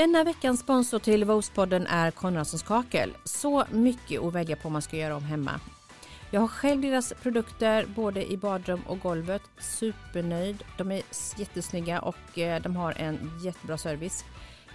Denna 0.00 0.24
veckans 0.24 0.60
sponsor 0.60 0.98
till 0.98 1.24
Vospodden 1.24 1.86
är 1.86 2.10
Konradssons 2.10 2.62
kakel. 2.62 3.16
Så 3.24 3.64
mycket 3.70 4.22
att 4.22 4.32
välja 4.32 4.56
på 4.56 4.66
om 4.66 4.72
man 4.72 4.82
ska 4.82 4.96
göra 4.96 5.16
om 5.16 5.24
hemma. 5.24 5.60
Jag 6.30 6.40
har 6.40 6.48
själv 6.48 6.82
deras 6.82 7.12
produkter 7.22 7.86
både 7.96 8.32
i 8.32 8.36
badrum 8.36 8.80
och 8.86 9.00
golvet. 9.00 9.42
Supernöjd. 9.58 10.64
De 10.78 10.90
är 10.90 11.02
jättesnygga 11.36 12.00
och 12.00 12.38
eh, 12.38 12.62
de 12.62 12.76
har 12.76 12.92
en 12.92 13.30
jättebra 13.44 13.78
service. 13.78 14.24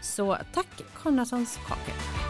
Så 0.01 0.37
tack 0.53 0.83
Konradssons 1.03 1.59
kakel. 1.67 2.24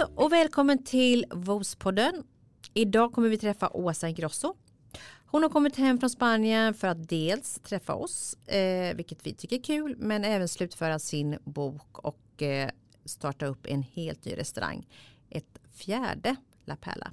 Hej 0.00 0.06
och 0.14 0.32
välkommen 0.32 0.84
till 0.84 1.26
Vospodden. 1.30 2.24
Idag 2.74 3.12
kommer 3.12 3.28
vi 3.28 3.38
träffa 3.38 3.68
Åsa 3.68 4.08
Ingrosso. 4.08 4.54
Hon 5.26 5.42
har 5.42 5.50
kommit 5.50 5.76
hem 5.76 5.98
från 5.98 6.10
Spanien 6.10 6.74
för 6.74 6.88
att 6.88 7.08
dels 7.08 7.60
träffa 7.60 7.94
oss, 7.94 8.34
eh, 8.46 8.96
vilket 8.96 9.26
vi 9.26 9.34
tycker 9.34 9.56
är 9.56 9.62
kul, 9.62 9.94
men 9.98 10.24
även 10.24 10.48
slutföra 10.48 10.98
sin 10.98 11.38
bok 11.44 11.98
och 11.98 12.42
eh, 12.42 12.70
starta 13.04 13.46
upp 13.46 13.66
en 13.66 13.82
helt 13.82 14.24
ny 14.24 14.32
restaurang. 14.32 14.86
Ett 15.30 15.58
fjärde 15.72 16.36
La 16.64 16.76
Perla. 16.76 17.12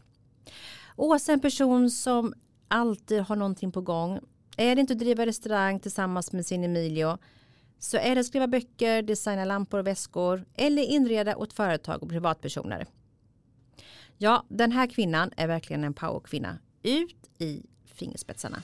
Åsa 0.96 1.32
är 1.32 1.34
en 1.34 1.40
person 1.40 1.92
som 1.92 2.34
alltid 2.68 3.22
har 3.22 3.36
någonting 3.36 3.72
på 3.72 3.82
gång. 3.82 4.20
Är 4.58 4.76
det 4.76 4.82
inte 4.82 4.94
att 4.94 5.00
driva 5.00 5.26
restaurang 5.26 5.80
tillsammans 5.80 6.32
med 6.32 6.46
sin 6.46 6.64
Emilio 6.64 7.18
så 7.80 7.98
är 7.98 8.16
det 8.16 8.22
att 8.22 8.28
skriva 8.28 8.48
böcker, 8.48 9.02
designa 9.02 9.46
lampor 9.46 9.80
och 9.80 9.88
väskor 9.88 10.46
eller 10.56 10.84
inreda 10.84 11.36
åt 11.36 11.54
företag 11.54 12.04
och 12.04 12.10
privatpersoner. 12.10 12.86
Ja, 14.18 14.46
den 14.50 14.72
här 14.72 14.88
kvinnan 14.88 15.32
är 15.38 15.48
verkligen 15.48 15.84
en 15.84 15.94
powerkvinna. 15.94 16.58
Ut 16.84 17.30
i 17.38 17.64
fingerspetsarna. 17.86 18.64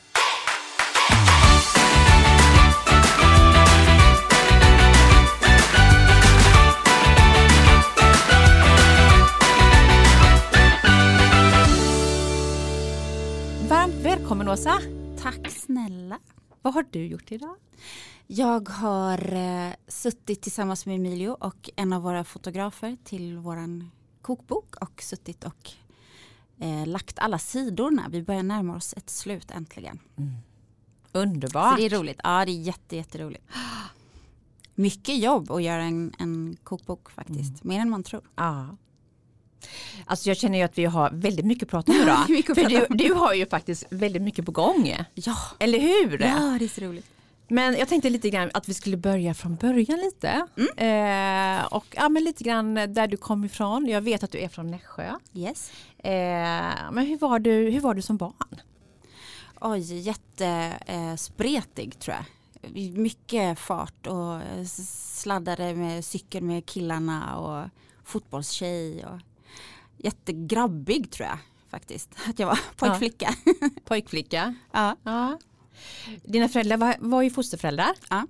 Varmt 13.69 13.95
välkommen 13.95 14.49
Åsa. 14.49 14.79
Tack 15.21 15.51
snälla. 15.51 16.19
Vad 16.61 16.73
har 16.73 16.85
du 16.91 17.07
gjort 17.07 17.31
idag? 17.31 17.55
Jag 18.27 18.69
har 18.69 19.33
eh, 19.33 19.73
suttit 19.87 20.41
tillsammans 20.41 20.85
med 20.85 20.95
Emilio 20.95 21.29
och 21.29 21.69
en 21.75 21.93
av 21.93 22.01
våra 22.01 22.23
fotografer 22.23 22.97
till 23.03 23.37
våran 23.37 23.91
kokbok 24.21 24.75
och 24.75 25.01
suttit 25.03 25.43
och 25.43 25.71
eh, 26.59 26.85
lagt 26.87 27.19
alla 27.19 27.39
sidorna. 27.39 28.05
Vi 28.09 28.21
börjar 28.21 28.43
närma 28.43 28.75
oss 28.75 28.93
ett 28.97 29.09
slut 29.09 29.51
äntligen. 29.51 29.99
Underbart. 31.11 31.71
Så 31.71 31.77
det 31.77 31.85
är 31.85 31.99
roligt. 31.99 32.19
Ja, 32.23 32.45
det 32.45 32.51
är 32.51 32.61
jätte, 32.61 32.95
jätteroligt. 32.95 33.43
Mycket 34.75 35.17
jobb 35.17 35.51
att 35.51 35.63
göra 35.63 35.83
en, 35.83 36.13
en 36.19 36.57
kokbok 36.63 37.11
faktiskt. 37.11 37.63
Mer 37.63 37.79
än 37.79 37.89
man 37.89 38.03
tror. 38.03 38.21
Ja. 38.35 38.67
Alltså 40.05 40.29
jag 40.29 40.37
känner 40.37 40.57
ju 40.57 40.63
att 40.63 40.77
vi 40.77 40.85
har 40.85 41.11
väldigt 41.11 41.45
mycket 41.45 41.63
att 41.63 41.69
prata 41.69 41.91
om 41.91 41.97
idag. 42.01 42.45
För 42.45 42.69
du, 42.69 42.85
du 42.89 43.13
har 43.13 43.33
ju 43.33 43.45
faktiskt 43.45 43.85
väldigt 43.89 44.21
mycket 44.21 44.45
på 44.45 44.51
gång. 44.51 44.95
Ja, 45.13 45.35
Eller 45.59 45.79
hur? 45.79 46.21
ja 46.21 46.55
det 46.59 46.65
är 46.65 46.69
så 46.69 46.81
roligt. 46.81 47.05
Men 47.47 47.77
jag 47.77 47.87
tänkte 47.87 48.09
lite 48.09 48.29
grann 48.29 48.49
att 48.53 48.69
vi 48.69 48.73
skulle 48.73 48.97
börja 48.97 49.33
från 49.33 49.55
början 49.55 49.99
lite. 49.99 50.47
Eh, 50.77 51.65
och 51.65 51.85
ja, 51.95 52.09
men 52.09 52.23
lite 52.23 52.43
grann 52.43 52.73
där 52.73 53.07
du 53.07 53.17
kom 53.17 53.45
ifrån. 53.45 53.87
Jag 53.87 54.01
vet 54.01 54.23
att 54.23 54.31
du 54.31 54.39
är 54.39 54.49
från 54.49 54.71
Nässjö. 54.71 55.13
Yes. 55.33 55.71
Eh, 55.97 56.11
men 56.91 57.05
hur 57.05 57.17
var, 57.17 57.39
du, 57.39 57.51
hur 57.51 57.79
var 57.79 57.93
du 57.93 58.01
som 58.01 58.17
barn? 58.17 58.61
Oj, 59.61 59.99
jättespretig 59.99 61.99
tror 61.99 62.15
jag. 62.15 62.25
Mycket 62.97 63.59
fart 63.59 64.07
och 64.07 64.35
eh, 64.41 64.65
sladdade 64.65 65.75
med 65.75 66.05
cykel 66.05 66.43
med 66.43 66.65
killarna 66.65 67.37
och 67.37 67.69
fotbollstjej 68.03 69.05
och 69.05 69.19
jättegrabbig 69.97 71.11
tror 71.11 71.29
jag 71.29 71.37
faktiskt. 71.69 72.09
Att 72.29 72.39
jag 72.39 72.47
var 72.47 72.59
pojkflicka. 72.75 73.35
Pojkflicka. 73.85 74.55
Ja. 74.71 74.95
Ja. 75.03 75.37
Dina 76.23 76.47
föräldrar 76.49 76.77
var, 76.77 76.95
var 76.99 77.21
ju 77.21 77.29
fosterföräldrar. 77.29 77.91
Ja. 78.09 78.27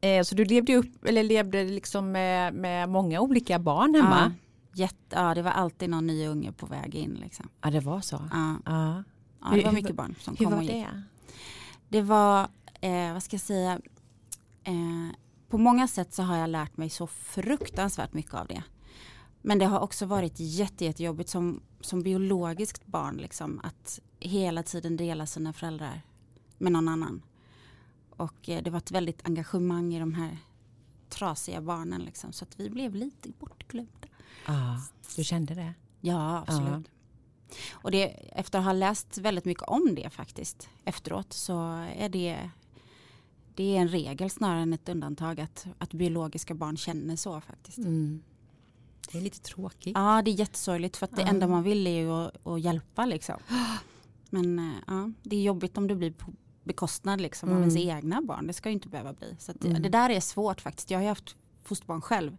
Eh, 0.00 0.22
så 0.22 0.34
du 0.34 0.44
levde 0.44 0.76
upp, 0.76 1.04
eller 1.04 1.22
levde 1.22 1.64
liksom 1.64 2.12
med, 2.12 2.54
med 2.54 2.88
många 2.88 3.20
olika 3.20 3.58
barn 3.58 3.94
hemma. 3.94 4.20
Ja. 4.20 4.32
Jätte, 4.76 4.96
ja, 5.16 5.34
det 5.34 5.42
var 5.42 5.50
alltid 5.50 5.90
någon 5.90 6.06
ny 6.06 6.26
unge 6.26 6.52
på 6.52 6.66
väg 6.66 6.94
in. 6.94 7.14
Liksom. 7.14 7.48
Ja, 7.62 7.70
det 7.70 7.80
var 7.80 8.00
så. 8.00 8.28
Ja. 8.32 8.56
Ja. 8.64 9.04
Ja, 9.40 9.50
det 9.56 9.62
var 9.62 9.70
hur- 9.70 9.72
mycket 9.72 9.96
barn 9.96 10.14
som 10.20 10.36
kom 10.36 10.52
och 10.52 10.62
gick. 10.62 10.72
det? 10.72 11.02
Det 11.88 12.02
var, 12.02 12.48
eh, 12.80 13.12
vad 13.12 13.22
ska 13.22 13.34
jag 13.34 13.40
säga, 13.40 13.72
eh, 14.64 15.14
på 15.48 15.58
många 15.58 15.88
sätt 15.88 16.14
så 16.14 16.22
har 16.22 16.36
jag 16.36 16.50
lärt 16.50 16.76
mig 16.76 16.90
så 16.90 17.06
fruktansvärt 17.06 18.12
mycket 18.12 18.34
av 18.34 18.46
det. 18.46 18.62
Men 19.42 19.58
det 19.58 19.64
har 19.66 19.80
också 19.80 20.06
varit 20.06 20.34
jätte, 20.36 20.84
jättejobbigt 20.84 21.30
som, 21.30 21.60
som 21.80 22.02
biologiskt 22.02 22.86
barn 22.86 23.16
liksom, 23.16 23.60
att 23.64 24.00
hela 24.20 24.62
tiden 24.62 24.96
dela 24.96 25.26
sina 25.26 25.52
föräldrar 25.52 26.00
med 26.58 26.72
någon 26.72 26.88
annan. 26.88 27.22
Och 28.10 28.48
eh, 28.48 28.62
det 28.62 28.70
var 28.70 28.78
ett 28.78 28.90
väldigt 28.90 29.26
engagemang 29.26 29.94
i 29.94 29.98
de 29.98 30.14
här 30.14 30.38
trasiga 31.08 31.60
barnen 31.60 32.02
liksom, 32.02 32.32
så 32.32 32.44
att 32.44 32.60
vi 32.60 32.70
blev 32.70 32.94
lite 32.94 33.28
bortglömda. 33.28 34.08
Ja, 34.46 34.80
du 35.16 35.24
kände 35.24 35.54
det? 35.54 35.74
Ja, 36.00 36.44
absolut. 36.46 36.90
Och 37.72 37.90
det, 37.90 38.04
efter 38.38 38.58
att 38.58 38.64
ha 38.64 38.72
läst 38.72 39.18
väldigt 39.18 39.44
mycket 39.44 39.62
om 39.62 39.94
det 39.94 40.10
faktiskt 40.10 40.68
efteråt 40.84 41.32
så 41.32 41.86
är 41.96 42.08
det, 42.08 42.50
det 43.54 43.76
är 43.76 43.80
en 43.80 43.88
regel 43.88 44.30
snarare 44.30 44.60
än 44.60 44.72
ett 44.72 44.88
undantag 44.88 45.40
att, 45.40 45.66
att 45.78 45.92
biologiska 45.92 46.54
barn 46.54 46.76
känner 46.76 47.16
så 47.16 47.40
faktiskt. 47.40 47.78
Mm. 47.78 48.22
Det 49.12 49.18
är 49.18 49.22
lite 49.22 49.40
tråkigt. 49.40 49.92
Ja, 49.94 50.22
det 50.24 50.30
är 50.30 50.34
jättesorgligt 50.34 50.96
för 50.96 51.04
att 51.04 51.16
det 51.16 51.22
Ja. 51.22 51.28
enda 51.28 51.48
man 51.48 51.62
vill 51.62 51.86
är 51.86 52.00
ju 52.00 52.10
att, 52.10 52.46
att 52.46 52.60
hjälpa 52.60 53.06
liksom. 53.06 53.36
Men 54.30 54.58
eh, 54.58 54.74
ja, 54.86 55.10
det 55.22 55.36
är 55.36 55.42
jobbigt 55.42 55.78
om 55.78 55.88
det 55.88 55.94
blir 55.94 56.14
bekostnad 56.64 57.20
liksom 57.20 57.48
av 57.48 57.56
Mm. 57.56 57.68
ens 57.68 57.86
egna 57.86 58.22
barn. 58.22 58.46
Det 58.46 58.52
ska 58.52 58.68
ju 58.68 58.72
inte 58.72 58.88
behöva 58.88 59.12
bli. 59.12 59.36
Så 59.38 59.50
att 59.50 59.60
det, 59.60 59.68
Mm. 59.68 59.82
det 59.82 59.88
där 59.88 60.10
är 60.10 60.20
svårt 60.20 60.60
faktiskt. 60.60 60.90
Jag 60.90 60.98
har 60.98 61.02
ju 61.02 61.08
haft 61.08 61.36
fosterbarn 61.64 62.00
själv. 62.00 62.36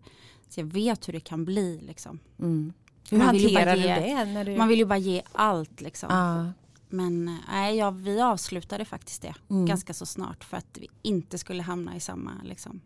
Så 0.49 0.59
jag 0.59 0.65
vet 0.65 1.07
hur 1.07 1.13
det 1.13 1.19
kan 1.19 1.45
bli 1.45 1.79
liksom. 1.81 2.19
Mm. 2.39 2.73
Hur 3.09 3.17
Man 3.17 3.27
hanterar 3.27 3.75
du 3.75 3.81
ge- 3.81 3.95
det? 3.99 4.25
När 4.25 4.45
du... 4.45 4.57
Man 4.57 4.67
vill 4.67 4.79
ju 4.79 4.85
bara 4.85 4.97
ge 4.97 5.21
allt 5.31 5.81
liksom. 5.81 6.09
ja. 6.11 6.51
Men 6.89 7.39
nej, 7.47 7.75
ja, 7.77 7.91
vi 7.91 8.21
avslutade 8.21 8.85
faktiskt 8.85 9.21
det 9.21 9.33
Mm. 9.49 9.65
ganska 9.65 9.93
så 9.93 10.05
snart 10.05 10.43
för 10.43 10.57
att 10.57 10.77
vi 10.81 10.87
inte 11.01 11.37
skulle 11.37 11.63
hamna 11.63 11.95
i 11.95 11.99
samma 11.99 12.31
liksom. 12.43 12.81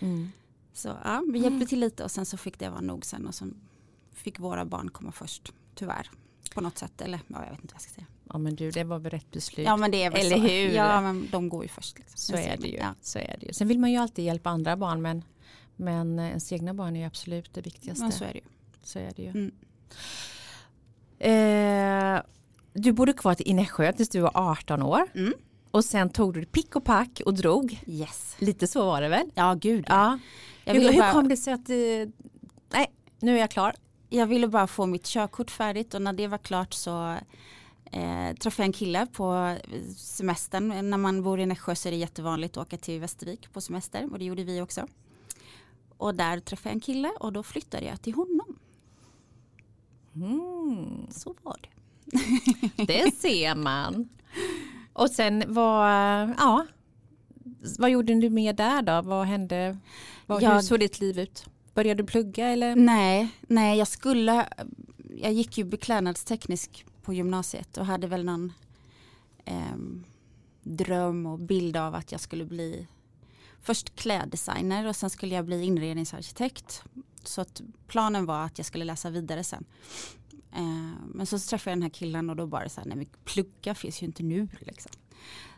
Mm. 0.00 0.30
Så 0.72 0.88
ja, 1.04 1.22
vi 1.32 1.38
hjälpte 1.38 1.66
till 1.66 1.80
lite 1.80 2.04
och 2.04 2.10
sen 2.10 2.26
så 2.26 2.36
fick 2.36 2.58
det 2.58 2.68
vara 2.70 2.80
nog 2.80 3.04
sen 3.04 3.26
och 3.26 3.34
sen 3.34 3.56
fick 4.12 4.38
våra 4.40 4.64
barn 4.64 4.90
komma 4.90 5.12
först, 5.12 5.52
tyvärr. 5.74 6.10
På 6.54 6.60
något 6.60 6.78
sätt, 6.78 7.00
eller 7.00 7.20
ja, 7.28 7.42
jag 7.44 7.50
vet 7.50 7.60
inte 7.62 7.74
vad 7.74 7.74
jag 7.74 7.82
ska 7.82 7.92
säga. 7.92 8.06
Ja 8.28 8.38
men 8.38 8.56
du, 8.56 8.70
det 8.70 8.84
var 8.84 8.98
väl 8.98 9.10
rätt 9.10 9.30
beslut. 9.30 9.66
Ja 9.66 9.76
men 9.76 9.90
det 9.90 10.02
är 10.04 10.10
väl 10.10 10.20
Eller 10.26 10.36
så. 10.36 10.42
hur? 10.42 10.68
Ja 10.68 11.00
men 11.00 11.28
de 11.30 11.48
går 11.48 11.62
ju 11.62 11.68
först. 11.68 11.98
Liksom. 11.98 12.16
Så 12.18 12.36
är 12.36 12.56
det 12.56 12.68
ju. 12.68 12.76
Ja. 12.76 12.94
Så 13.00 13.18
är 13.18 13.36
det 13.40 13.46
ju. 13.46 13.52
Sen 13.52 13.68
vill 13.68 13.78
man 13.78 13.90
ju 13.90 13.96
alltid 13.96 14.24
hjälpa 14.24 14.50
andra 14.50 14.76
barn 14.76 15.02
men, 15.02 15.24
men 15.76 16.18
eh, 16.18 16.28
ens 16.28 16.52
egna 16.52 16.74
barn 16.74 16.96
är 16.96 17.00
ju 17.00 17.06
absolut 17.06 17.54
det 17.54 17.60
viktigaste. 17.60 18.02
Men 18.02 18.12
så 18.12 18.24
är 18.24 18.32
det 18.32 18.38
ju. 18.38 18.44
Så 18.82 18.98
är 18.98 19.12
det 19.16 19.22
ju. 19.22 19.28
Mm. 19.28 19.52
Eh, 21.18 22.22
du 22.72 22.92
bodde 22.92 23.12
kvar 23.12 23.36
i 23.38 23.54
Nässjö 23.54 23.92
tills 23.92 24.08
du 24.08 24.20
var 24.20 24.32
18 24.34 24.82
år. 24.82 25.02
Mm. 25.14 25.32
Och 25.70 25.84
sen 25.84 26.10
tog 26.10 26.34
du 26.34 26.44
pick 26.44 26.76
och 26.76 26.84
pack 26.84 27.20
och 27.26 27.34
drog. 27.34 27.80
Yes. 27.86 28.36
Lite 28.38 28.66
så 28.66 28.86
var 28.86 29.00
det 29.00 29.08
väl? 29.08 29.30
Ja 29.34 29.54
gud. 29.54 29.84
Ja. 29.88 30.18
Hur, 30.64 30.92
hur 30.92 30.98
bara, 30.98 31.12
kom 31.12 31.28
det 31.28 31.36
sig 31.36 31.52
att... 31.52 31.70
eh, 31.70 31.76
nej, 32.72 32.90
nu 33.20 33.36
är 33.36 33.40
jag 33.40 33.50
klar. 33.50 33.74
jag 34.08 34.26
ville 34.26 34.48
bara 34.48 34.66
få 34.66 34.86
mitt 34.86 35.06
körkort 35.06 35.50
färdigt 35.50 35.94
och 35.94 36.02
när 36.02 36.12
det 36.12 36.26
var 36.26 36.38
klart 36.38 36.74
så 36.74 37.16
eh, 37.94 38.34
träffade 38.36 38.66
en 38.66 38.72
kille 38.72 39.06
på 39.06 39.56
semestern. 39.96 40.90
När 40.90 40.98
man 40.98 41.22
bor 41.22 41.40
i 41.40 41.46
Nässjö 41.46 41.74
så 41.74 41.88
är 41.88 41.92
det 41.92 41.98
jättevanligt 41.98 42.56
att 42.56 42.66
åka 42.66 42.76
till 42.76 43.00
Västervik 43.00 43.52
på 43.52 43.60
semester 43.60 44.08
och 44.12 44.18
det 44.18 44.24
gjorde 44.24 44.44
vi 44.44 44.60
också. 44.60 44.86
Och 45.98 46.14
där 46.14 46.40
träffade 46.40 46.68
jag 46.68 46.74
en 46.74 46.80
kille 46.80 47.12
och 47.20 47.32
då 47.32 47.42
flyttade 47.42 47.84
jag 47.86 48.02
till 48.02 48.14
honom. 48.14 48.58
Mm, 50.16 51.06
Så 51.10 51.34
var 51.42 51.56
det. 51.62 51.68
det 52.86 53.14
ser 53.14 53.54
man. 53.54 54.08
Och 54.92 55.10
sen 55.10 55.44
vad, 55.46 55.90
ja, 56.38 56.66
vad 57.78 57.90
gjorde 57.90 58.14
du 58.20 58.30
mer 58.30 58.52
där 58.52 58.82
då? 58.82 59.02
Vad 59.02 59.26
hände? 59.26 59.78
Vad, 60.26 60.42
Hur 60.42 60.48
Jag- 60.50 60.64
såg 60.64 60.80
ditt 60.80 61.00
liv 61.00 61.18
ut? 61.18 61.44
Började 61.74 62.02
du 62.02 62.06
plugga 62.06 62.48
eller? 62.48 62.76
Nej, 62.76 63.28
nej 63.48 63.78
jag 63.78 63.88
skulle, 63.88 64.48
jag 65.16 65.32
gick 65.32 65.58
ju 65.58 65.64
beklädnadsteknisk 65.64 66.86
på 67.04 67.14
gymnasiet 67.14 67.76
och 67.76 67.86
hade 67.86 68.06
väl 68.06 68.24
någon 68.24 68.52
ehm, 69.44 70.04
dröm 70.62 71.26
och 71.26 71.38
bild 71.38 71.76
av 71.76 71.94
att 71.94 72.12
jag 72.12 72.20
skulle 72.20 72.44
bli 72.44 72.86
först 73.62 73.96
kläddesigner 73.96 74.86
och 74.88 74.96
sen 74.96 75.10
skulle 75.10 75.34
jag 75.34 75.44
bli 75.44 75.62
inredningsarkitekt. 75.64 76.84
Så 77.24 77.40
att 77.40 77.62
planen 77.86 78.26
var 78.26 78.44
att 78.44 78.58
jag 78.58 78.66
skulle 78.66 78.84
läsa 78.84 79.10
vidare 79.10 79.44
sen. 79.44 79.64
Eh, 80.52 80.92
men 81.14 81.26
så 81.26 81.38
träffade 81.38 81.70
jag 81.70 81.76
den 81.78 81.82
här 81.82 81.90
killen 81.90 82.30
och 82.30 82.36
då 82.36 82.46
bara 82.46 82.68
så 82.68 82.80
här, 82.80 82.88
nej 82.88 82.96
men 82.96 83.06
plugga 83.24 83.74
finns 83.74 84.02
ju 84.02 84.06
inte 84.06 84.22
nu 84.22 84.48
liksom. 84.60 84.92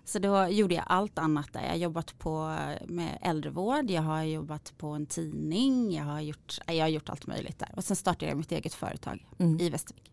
Så 0.04 0.18
då 0.18 0.46
gjorde 0.48 0.74
jag 0.74 0.84
allt 0.86 1.18
annat 1.18 1.52
där. 1.52 1.62
Jag 1.62 1.68
har 1.68 1.76
jobbat 1.76 2.18
på 2.18 2.56
med 2.86 3.18
äldrevård, 3.22 3.90
jag 3.90 4.02
har 4.02 4.22
jobbat 4.22 4.74
på 4.78 4.88
en 4.88 5.06
tidning, 5.06 5.94
jag 5.94 6.04
har 6.04 6.20
gjort, 6.20 6.58
jag 6.66 6.84
har 6.84 6.88
gjort 6.88 7.08
allt 7.08 7.26
möjligt 7.26 7.58
där. 7.58 7.72
Och 7.76 7.84
sen 7.84 7.96
startade 7.96 8.26
jag 8.30 8.38
mitt 8.38 8.52
eget 8.52 8.74
företag 8.74 9.26
Mm. 9.38 9.60
i 9.60 9.70
Västervik. 9.70 10.10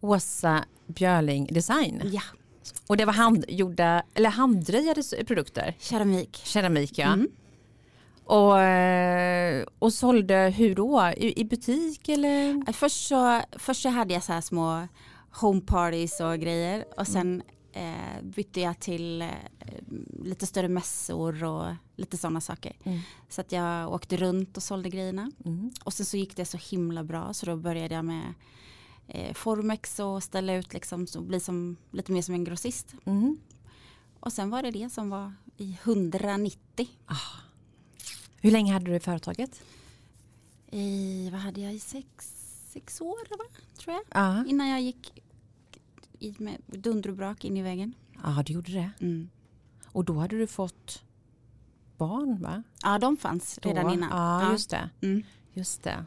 Åsa 0.00 0.64
Björling 0.86 1.46
Design. 1.46 2.02
Ja, 2.04 2.22
Och 2.86 2.96
det 2.96 3.04
var 3.04 3.12
handgjorda, 3.12 4.02
eller 4.14 4.30
handdrejade 4.30 5.02
produkter. 5.26 5.74
keramik. 5.78 6.40
Keramik 6.44 6.98
ja. 6.98 7.12
Mm. 7.12 7.28
Och, 8.24 8.60
eh, 8.60 9.66
och 9.78 9.92
sålde 9.92 10.52
hur 10.56 10.74
då? 10.74 11.12
I, 11.16 11.40
i 11.40 11.44
butik 11.44 12.08
eller? 12.08 12.50
Eh, 12.68 12.72
Först 12.72 13.06
så, 13.06 13.42
först 13.52 13.82
så 13.82 13.88
hade 13.88 14.14
jag 14.14 14.22
så 14.24 14.32
här 14.32 14.40
små 14.40 14.88
home 15.40 15.60
parties 15.60 16.20
och 16.20 16.38
grejer 16.38 16.84
och 16.96 17.06
sen 17.06 17.42
eh, 17.72 18.22
bytte 18.22 18.60
jag 18.60 18.80
till 18.80 19.22
eh, 19.22 19.28
lite 20.22 20.46
större 20.46 20.68
mässor 20.68 21.44
och 21.44 21.66
lite 21.96 22.16
sådana 22.16 22.40
saker. 22.40 22.72
Mm. 22.84 22.98
Så 23.28 23.40
att 23.40 23.52
jag 23.52 23.92
åkte 23.92 24.16
runt 24.16 24.56
och 24.56 24.62
sålde 24.62 24.88
grejerna. 24.88 25.30
Mm. 25.44 25.70
Och 25.84 25.92
sen 25.92 26.06
så 26.06 26.16
gick 26.16 26.36
det 26.36 26.44
så 26.44 26.58
himla 26.70 27.04
bra 27.04 27.32
så 27.34 27.46
då 27.46 27.56
började 27.56 27.94
jag 27.94 28.04
med 28.04 28.34
eh, 29.08 29.34
Formex 29.34 29.98
och 29.98 30.22
ställa 30.22 30.54
ut 30.54 30.72
liksom 30.74 31.06
så 31.06 31.20
bli 31.20 31.40
som, 31.40 31.76
lite 31.90 32.12
mer 32.12 32.22
som 32.22 32.34
en 32.34 32.44
grossist. 32.44 32.94
Mm. 33.04 33.38
Och 34.20 34.32
sen 34.32 34.50
var 34.50 34.62
det 34.62 34.70
det 34.70 34.90
som 34.90 35.10
var 35.10 35.32
i 35.56 35.78
190. 35.82 36.88
Hur 38.40 38.50
länge 38.50 38.72
hade 38.72 38.84
du 38.84 38.94
i 38.96 39.00
företaget? 39.00 39.62
I, 40.70 41.28
vad 41.30 41.40
hade 41.40 41.60
jag 41.60 41.74
i 41.74 41.78
sex, 41.78 42.34
sex 42.72 43.00
år 43.00 43.38
va? 43.38 43.44
tror 43.78 43.94
jag. 43.94 44.02
Ja, 44.10 44.44
Innan 44.46 44.68
jag 44.68 44.80
gick 44.80 45.22
i, 46.18 46.34
med 46.38 46.60
dunder 46.66 47.10
och 47.10 47.16
brak 47.16 47.44
in 47.44 47.56
i 47.56 47.62
väggen. 47.62 47.94
ja 48.22 48.42
du 48.46 48.52
gjorde 48.52 48.72
det. 48.72 48.90
Mm. 49.00 49.30
Och 49.92 50.04
då 50.04 50.14
hade 50.14 50.38
du 50.38 50.46
fått 50.46 51.02
barn 51.96 52.42
va? 52.42 52.62
Ja, 52.82 52.98
de 52.98 53.16
fanns 53.16 53.58
redan 53.62 53.84
Då. 53.84 53.92
innan. 53.92 54.10
Ja, 54.10 54.52
just 54.52 54.70
det. 54.70 54.90
Mm. 55.00 55.22
Just 55.52 55.82
det. 55.82 56.04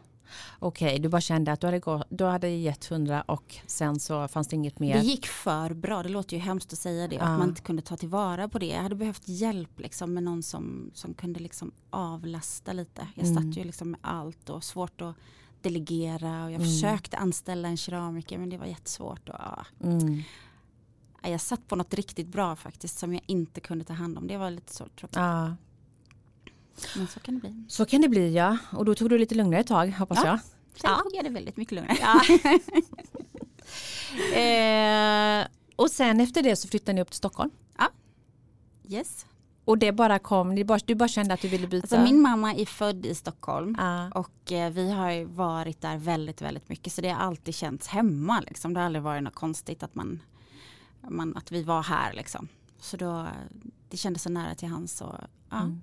Okej, 0.60 1.00
du 1.00 1.10
bara 1.10 1.22
kände 1.22 1.52
att 1.52 1.62
du 1.62 1.68
hade, 1.68 1.80
gått, 1.80 2.04
du 2.10 2.24
hade 2.26 2.50
gett 2.50 2.86
hundra 2.86 3.22
och 3.22 3.56
sen 3.68 4.00
så 4.00 4.28
fanns 4.28 4.48
det 4.48 4.56
inget 4.56 4.80
mer. 4.80 4.94
Det 4.98 5.04
gick 5.04 5.28
för 5.28 5.74
bra, 5.74 6.04
det 6.04 6.10
låter 6.10 6.36
ju 6.38 6.42
hemskt 6.44 6.74
att 6.74 6.80
säga 6.80 7.08
det, 7.08 7.16
Ja. 7.16 7.22
att 7.22 7.40
man 7.40 7.50
inte 7.50 7.62
kunde 7.62 7.82
ta 7.82 7.98
tillvara 7.98 8.50
på 8.50 8.60
det. 8.60 8.66
Jag 8.68 8.82
hade 8.84 8.96
behövt 8.96 9.28
hjälp 9.28 9.80
liksom, 9.80 10.14
med 10.14 10.24
någon 10.24 10.44
som, 10.44 10.92
som 10.94 11.14
kunde 11.14 11.40
liksom 11.40 11.72
avlasta 11.90 12.74
lite. 12.74 13.08
Jag 13.16 13.26
Mm. 13.28 13.44
satt 13.44 13.58
ju 13.58 13.64
liksom 13.64 13.92
med 13.92 14.00
allt 14.04 14.50
och 14.50 14.64
svårt 14.64 15.02
att 15.02 15.16
delegera 15.62 16.44
och 16.44 16.52
jag 16.52 16.62
Mm. 16.62 16.68
försökte 16.68 17.18
anställa 17.18 17.68
en 17.68 17.78
keramiker 17.78 18.38
men 18.38 18.50
det 18.50 18.58
var 18.58 18.66
jättesvårt. 18.66 19.30
Och, 19.30 19.36
ja. 19.40 19.66
Mm. 19.84 20.22
Ja, 21.24 21.30
Jag 21.30 21.42
satt 21.42 21.68
på 21.68 21.76
något 21.76 21.94
riktigt 21.94 22.28
bra 22.28 22.56
faktiskt 22.56 23.00
som 23.00 23.14
jag 23.14 23.24
inte 23.26 23.62
kunde 23.62 23.86
ta 23.86 23.94
hand 23.94 24.18
om. 24.18 24.28
Det 24.28 24.38
var 24.38 24.52
lite 24.52 24.74
så 24.76 24.86
tråkigt. 25.00 25.16
Ja, 25.18 25.56
Men 26.96 27.08
så 27.08 27.20
kan 27.20 27.34
det 27.34 27.40
bli. 27.42 27.64
så 27.68 27.86
kan 27.86 28.02
det 28.02 28.10
bli 28.10 28.34
ja. 28.34 28.58
Och 28.72 28.86
då 28.86 28.96
tog 28.96 29.10
du 29.10 29.18
lite 29.18 29.36
lugnare 29.36 29.62
ett 29.62 29.68
tag 29.68 29.88
hoppas 29.92 30.18
Ja. 30.24 30.28
jag. 30.28 30.40
Sen 30.82 30.92
Ja. 30.92 31.00
tog 31.04 31.16
jag 31.16 31.24
det 31.26 31.30
väldigt 31.30 31.58
mycket 31.58 31.72
lugnare. 31.76 31.98
Eh, 34.36 35.48
och 35.76 35.92
sen 35.92 36.20
efter 36.20 36.44
det 36.44 36.56
så 36.56 36.68
flyttade 36.68 36.94
ni 36.94 37.02
upp 37.02 37.08
till 37.10 37.18
Stockholm. 37.18 37.52
Yes. 38.88 39.26
Och 39.66 39.78
det 39.78 39.92
bara 39.92 40.20
kom, 40.20 40.56
ni 40.56 40.64
bara, 40.66 40.80
du 40.86 40.96
bara 40.96 41.10
kände 41.10 41.34
att 41.34 41.42
du 41.42 41.48
ville 41.48 41.68
byta? 41.68 41.84
Alltså 41.84 42.14
min 42.14 42.22
mamma 42.22 42.54
är 42.54 42.66
född 42.66 43.06
i 43.06 43.16
Stockholm. 43.16 43.76
Ja. 43.80 44.10
Och 44.10 44.52
eh, 44.52 44.72
vi 44.72 44.92
har 44.92 45.12
ju 45.12 45.26
varit 45.26 45.82
där 45.82 45.98
väldigt, 45.98 46.42
väldigt 46.42 46.70
mycket. 46.70 46.94
Så 46.94 47.02
det 47.02 47.10
har 47.10 47.20
alltid 47.22 47.56
känts 47.56 47.88
hemma. 47.88 48.40
Liksom. 48.40 48.74
Det 48.74 48.80
har 48.80 48.86
aldrig 48.86 49.04
varit 49.04 49.24
något 49.24 49.36
konstigt 49.36 49.84
att, 49.84 49.96
man, 49.96 50.20
man, 51.10 51.38
att 51.38 51.52
vi 51.52 51.64
var 51.64 51.84
här. 51.84 52.14
Liksom. 52.14 52.48
Så 52.80 52.98
då, 52.98 53.28
det 53.90 53.98
kändes 53.98 54.24
så 54.24 54.30
nära 54.30 54.56
till 54.56 54.68
hans. 54.70 55.02
Och, 55.02 55.16
ja. 55.50 55.58
Mm. 55.60 55.82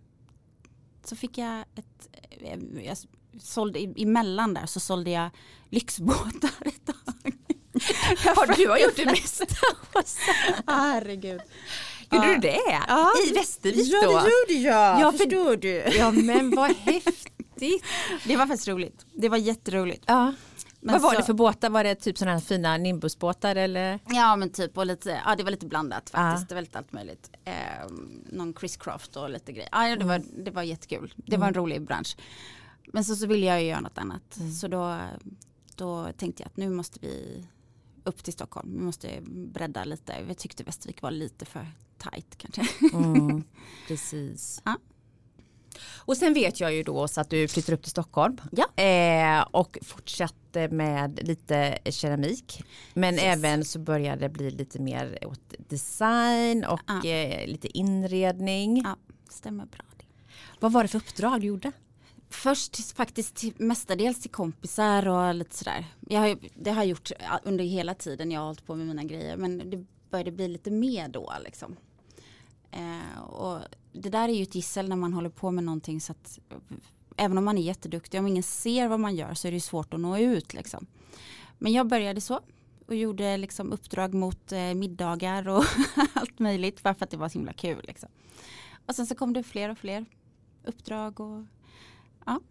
Så 1.09 1.17
fick 1.17 1.39
jag 1.39 1.61
ett, 1.61 2.09
eh, 2.41 2.59
jag 2.87 2.97
sålde, 3.41 3.79
emellan 3.97 4.55
där 4.55 4.67
så 4.67 4.81
sålde 4.81 5.11
jag 5.11 5.31
lyxbåtar 5.71 6.51
ett 6.61 6.87
tag. 6.87 7.33
Har 8.37 8.57
du 8.57 8.69
har 8.69 8.79
gjort 8.79 8.97
det 8.97 9.05
mesta? 9.07 9.45
Herregud. 10.67 11.41
Gjorde 12.13 12.27
Ja. 12.27 12.33
du 12.35 12.39
det? 12.39 12.61
Ja. 12.89 13.13
I 13.29 13.33
Västervik 13.35 13.93
då? 13.93 14.07
gjorde 14.13 14.61
jag. 14.69 15.01
Ja, 15.01 15.13
för- 15.13 15.19
förstår 15.19 15.57
du. 15.57 15.69
Ja 15.99 16.11
men 16.11 16.51
vad 16.57 16.71
häftigt. 16.77 17.33
Det 18.25 18.37
var 18.37 18.47
faktiskt 18.47 18.69
roligt. 18.69 19.07
Det 19.13 19.29
var 19.29 19.37
jätteroligt. 19.37 20.05
Ja. 20.07 20.35
Men 20.87 20.93
vad 20.93 21.03
var 21.03 21.11
så- 21.13 21.17
det 21.21 21.25
för 21.27 21.33
båtar? 21.35 21.71
Var 21.71 21.85
det 21.85 21.95
typ 21.95 22.19
sådana 22.19 22.33
här 22.33 22.41
fina 22.41 22.77
nimbusbåtar 22.77 23.57
eller? 23.57 23.99
Ja 24.07 24.37
men 24.37 24.51
typ 24.51 24.79
och 24.79 24.87
lite, 24.87 25.21
ja 25.27 25.37
det 25.37 25.43
var 25.45 25.51
lite 25.51 25.67
blandat 25.67 26.11
faktiskt. 26.11 26.43
Ja. 26.43 26.47
Det 26.49 26.55
var 26.55 26.63
lite 26.63 26.79
allt 26.79 26.93
möjligt. 26.93 27.31
Eh, 27.45 27.55
någon 28.33 28.55
Chris 28.61 28.79
och 29.17 29.31
lite 29.31 29.53
grejer. 29.53 29.69
Ja 29.73 29.97
det 29.97 30.05
var, 30.05 30.23
det 30.45 30.51
var 30.51 30.63
jättekul. 30.63 31.15
Det 31.17 31.37
var 31.37 31.47
en 31.49 31.55
rolig 31.55 31.83
bransch. 31.83 32.17
Men 32.93 33.05
så, 33.05 33.17
så 33.17 33.27
ville 33.27 33.47
jag 33.47 33.63
ju 33.63 33.69
göra 33.69 33.81
något 33.81 33.99
annat. 33.99 34.39
Så 34.61 34.69
då, 34.69 34.99
då 35.75 36.09
tänkte 36.17 36.43
jag 36.43 36.47
att 36.47 36.57
nu 36.57 36.71
måste 36.71 36.99
vi 37.03 37.45
upp 38.05 38.25
till 38.25 38.33
Stockholm. 38.33 38.73
Vi 38.79 38.85
måste 38.85 39.09
bredda 39.27 39.85
lite. 39.85 40.15
Jag 40.29 40.39
tyckte 40.39 40.65
Västervik 40.65 41.03
var 41.03 41.11
lite 41.11 41.45
för 41.45 41.67
tajt 41.99 42.35
kanske. 42.39 42.63
Mm, 42.93 43.45
precis. 43.89 44.63
Ja. 44.65 44.77
Och 45.97 46.17
sen 46.17 46.35
vet 46.35 46.61
jag 46.61 46.75
ju 46.75 46.83
då 46.83 47.09
så 47.09 47.21
att 47.21 47.31
du 47.31 47.49
flyttar 47.49 47.73
upp 47.73 47.83
till 47.83 47.91
Stockholm 47.91 48.37
Ja. 48.53 48.83
eh, 48.83 49.47
och 49.51 49.79
fortsatte 49.83 50.69
med 50.69 51.21
lite 51.29 51.79
keramik. 51.91 52.63
Men 52.95 53.15
Yes. 53.15 53.23
även 53.25 53.65
så 53.65 53.79
började 53.79 54.21
det 54.21 54.29
bli 54.29 54.51
lite 54.51 54.79
mer 54.79 55.19
åt 55.27 55.55
design 55.69 56.65
och 56.65 56.81
Ja. 56.87 57.05
eh, 57.11 57.47
lite 57.49 57.79
inredning. 57.79 58.83
Ja, 58.85 58.97
stämmer 59.31 59.67
bra 59.67 59.85
det. 59.97 60.05
Vad 60.61 60.73
var 60.73 60.83
det 60.83 60.89
för 60.89 60.99
uppdrag 60.99 61.41
du 61.41 61.47
gjorde? 61.47 61.73
Först 62.31 62.93
faktiskt 62.97 63.35
till, 63.35 63.53
mestadels 63.57 64.21
till 64.21 64.31
kompisar 64.31 65.09
och 65.09 65.35
lite 65.35 65.57
sådär. 65.57 65.85
Jag 66.09 66.21
har, 66.21 66.39
det 66.55 66.71
har 66.71 66.77
jag 66.83 66.87
gjort 66.87 67.11
under 67.45 67.65
hela 67.65 67.95
tiden 67.95 68.31
jag 68.31 68.41
har 68.41 68.47
hållit 68.47 68.67
på 68.67 68.75
med 68.75 68.87
mina 68.87 69.05
grejer. 69.05 69.37
Men 69.37 69.71
det 69.71 69.85
började 70.11 70.33
bli 70.33 70.49
lite 70.49 70.71
mer 70.71 71.09
då 71.09 71.33
liksom. 71.45 71.77
Eh, 72.71 73.21
och 73.23 73.61
det 73.97 74.11
där 74.11 74.29
är 74.29 74.33
ju 74.33 74.43
ett 74.43 74.55
gissel 74.55 74.89
när 74.89 74.97
man 74.97 75.13
håller 75.13 75.29
på 75.31 75.51
med 75.51 75.65
någonting 75.65 76.01
så 76.01 76.13
att 76.13 76.39
även 77.17 77.39
om 77.39 77.45
man 77.45 77.59
är 77.59 77.63
jätteduktig, 77.63 78.21
om 78.21 78.27
ingen 78.27 78.43
ser 78.43 78.89
vad 78.89 79.01
man 79.01 79.15
gör 79.17 79.35
så 79.35 79.49
är 79.49 79.53
det 79.53 79.57
ju 79.57 79.61
svårt 79.61 79.95
att 79.95 80.01
nå 80.01 80.19
ut 80.19 80.55
liksom. 80.55 80.87
Men 81.59 81.73
jag 81.73 81.87
började 81.89 82.21
så 82.21 82.41
och 82.87 82.95
gjorde 82.95 83.37
liksom 83.37 83.73
uppdrag 83.73 84.15
mot 84.15 84.53
eh, 84.53 84.75
middagar 84.75 85.49
och 85.49 85.65
allt 86.13 86.39
möjligt 86.39 86.83
bara 86.83 86.95
för 86.95 87.05
att 87.05 87.11
det 87.11 87.17
var 87.17 87.29
så 87.29 87.39
himla 87.39 87.53
kul 87.53 87.85
liksom. 87.87 88.09
Och 88.87 88.95
sen 88.95 89.07
så 89.07 89.15
kom 89.15 89.33
det 89.33 89.43
fler 89.43 89.69
och 89.71 89.79
fler 89.79 90.05
uppdrag 90.65 91.21
och 91.21 91.45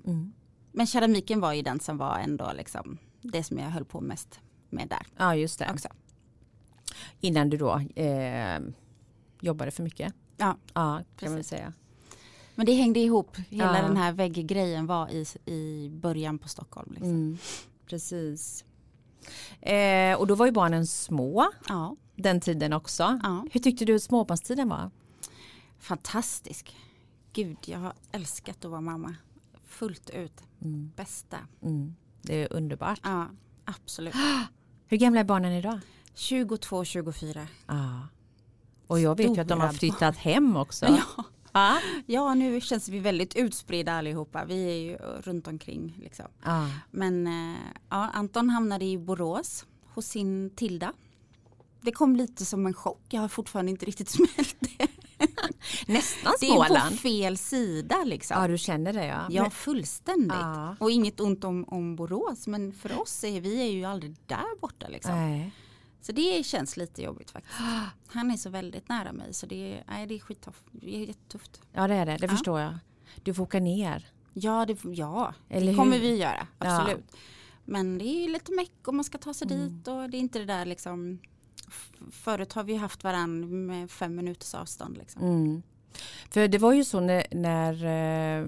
Mm. 0.05 0.33
men 0.71 0.87
keramiken 0.87 1.39
var 1.39 1.53
ju 1.53 1.61
den 1.61 1.79
som 1.79 1.97
var 1.97 2.19
ändå 2.19 2.51
liksom 2.57 2.97
det 3.21 3.43
som 3.43 3.57
jag 3.59 3.69
höll 3.69 3.85
på 3.85 4.01
mest 4.01 4.39
med 4.69 4.87
där 4.89 5.07
Ja 5.17 5.35
just 5.35 5.59
det. 5.59 5.71
också. 5.71 5.87
Innan 7.19 7.49
du 7.49 7.57
då 7.57 7.79
eh, 7.95 8.59
jobbade 9.41 9.71
för 9.71 9.83
mycket. 9.83 10.13
Ja, 10.37 10.57
Ja 10.73 11.03
kan 11.15 11.29
man 11.29 11.37
Precis. 11.37 11.47
säga. 11.47 11.73
men 12.55 12.65
det 12.65 12.73
hängde 12.73 12.99
ihop. 12.99 13.37
Hela 13.49 13.77
Ja. 13.79 13.87
den 13.87 13.97
här 13.97 14.11
vägggrejen 14.13 14.85
var 14.85 15.09
i, 15.09 15.25
i 15.45 15.89
början 15.89 16.37
på 16.37 16.47
Stockholm. 16.49 16.91
Liksom. 16.91 17.09
Mm, 17.09 17.37
precis. 17.85 18.65
Eh, 19.61 20.17
och 20.19 20.27
då 20.27 20.35
var 20.35 20.45
ju 20.45 20.51
barnen 20.51 20.87
små 20.87 21.51
Ja, 21.67 21.95
den 22.15 22.41
tiden 22.41 22.73
också. 22.73 23.19
ja, 23.23 23.45
Hur 23.51 23.59
tyckte 23.59 23.85
du 23.85 23.99
småbarnstiden 23.99 24.69
var? 24.69 24.91
fantastisk. 25.79 26.75
Gud, 27.33 27.57
jag 27.65 27.79
har 27.79 27.93
älskat 28.11 28.65
att 28.65 28.71
vara 28.71 28.81
mamma. 28.81 29.15
Fullt 29.67 30.09
ut. 30.09 30.43
Mm, 30.61 30.91
Bästa. 30.95 31.37
mm, 31.61 31.95
det 32.21 32.35
är 32.43 32.53
underbart. 32.53 32.99
Ja, 33.03 33.27
absolut. 33.65 34.13
Hur 34.87 34.97
gamla 34.97 35.19
är 35.19 35.23
barnen 35.23 35.51
idag? 35.51 35.79
22, 36.13 36.83
24. 36.85 37.47
Ja. 37.67 38.07
Och 38.87 38.99
jag 38.99 39.17
vet 39.17 39.37
ju 39.37 39.41
att 39.41 39.47
de 39.47 39.61
har 39.61 39.69
flyttat 39.73 40.17
hem 40.17 40.55
också. 40.55 40.85
Ja. 41.17 41.23
Va? 41.61 41.77
ja, 42.05 42.33
nu 42.33 42.61
känns 42.61 42.89
vi 42.89 42.99
väldigt 42.99 43.35
utspridda 43.35 43.93
allihopa. 43.93 44.45
Vi 44.45 44.63
är 44.69 44.75
ju 44.75 44.95
runt 45.21 45.47
omkring. 45.47 45.97
Liksom. 46.01 46.25
Ja. 46.43 46.69
Men 46.91 47.27
eh, 47.27 47.55
ja, 47.89 48.09
Anton 48.13 48.49
hamnade 48.49 48.85
i 48.85 48.97
Borås 48.97 49.65
hos 49.93 50.05
sin 50.07 50.49
Tilda. 50.55 50.93
Det 51.81 51.91
kom 51.91 52.15
lite 52.15 52.45
som 52.45 52.65
en 52.65 52.73
chock. 52.73 53.01
Jag 53.09 53.21
har 53.21 53.27
fortfarande 53.27 53.71
inte 53.71 53.85
riktigt 53.85 54.09
smält 54.09 54.55
det. 54.59 54.87
Nästan 55.87 56.33
Det 56.39 56.45
är 56.47 56.55
på 56.55 56.63
Småland. 56.65 56.99
fel 56.99 57.37
sida 57.37 58.03
liksom. 58.05 58.41
Ja 58.41 58.47
du 58.47 58.57
känner 58.57 58.93
det 58.93 59.05
ja. 59.05 59.27
Ja, 59.29 59.41
Men- 59.41 59.51
fullständigt. 59.51 60.31
Ja. 60.41 60.75
Och 60.79 60.91
inget 60.91 61.19
ont 61.19 61.43
om, 61.43 61.65
om 61.67 61.95
Borås, 61.95 62.47
men 62.47 62.73
för 62.73 63.01
oss 63.01 63.23
är 63.23 63.41
vi 63.41 63.61
är 63.61 63.71
ju 63.71 63.85
aldrig 63.85 64.15
där 64.25 64.59
borta 64.61 64.87
liksom. 64.87 65.11
Nej. 65.15 65.51
Så 66.05 66.11
det 66.11 66.45
känns 66.45 66.77
lite 66.77 67.01
jobbigt 67.01 67.31
faktiskt. 67.31 67.55
Han 68.07 68.31
är 68.31 68.37
så 68.37 68.49
väldigt 68.49 68.89
nära 68.89 69.11
mig 69.13 69.33
så 69.33 69.45
det 69.45 69.73
är, 69.73 69.83
nej, 69.87 70.07
det 70.07 70.15
är 70.15 70.19
skittufft. 70.19 70.63
Det 70.71 70.95
är 70.95 70.99
jättetufft. 71.07 71.61
Ja 71.73 71.87
det 71.87 71.93
är 71.93 72.05
det, 72.05 72.17
det 72.17 72.25
Ja. 72.25 72.29
förstår 72.31 72.59
jag. 72.59 72.73
Du 73.23 73.33
får 73.33 73.43
åka 73.43 73.59
ner. 73.59 74.07
Ja, 74.33 74.65
det, 74.65 74.77
ja. 74.83 75.33
Eller 75.49 75.65
det 75.65 75.71
hur? 75.71 75.77
kommer 75.77 75.99
vi 75.99 76.15
göra. 76.17 76.47
Ja. 76.59 76.77
Absolut. 76.79 77.05
Men 77.65 77.97
det 77.97 78.05
är 78.05 78.21
ju 78.21 78.27
lite 78.33 78.51
meck 78.55 78.71
om 78.87 78.95
man 78.95 79.03
ska 79.05 79.17
ta 79.17 79.33
sig 79.33 79.47
Mm. 79.51 79.77
dit 79.77 79.87
och 79.87 80.09
det 80.09 80.17
är 80.17 80.19
inte 80.19 80.39
det 80.39 80.45
där 80.45 80.65
liksom. 80.65 81.19
Förut 82.11 82.53
har 82.53 82.63
vi 82.63 82.75
haft 82.75 83.03
varann 83.03 83.65
med 83.65 83.91
fem 83.91 84.15
minuters 84.15 84.53
avstånd. 84.55 84.97
Liksom. 84.97 85.21
Mm. 85.21 85.61
För 86.29 86.47
det 86.47 86.57
var 86.57 86.73
ju 86.73 86.83
så 86.83 86.99
när, 86.99 87.23
när, 87.31 87.73
eh, 87.73 88.45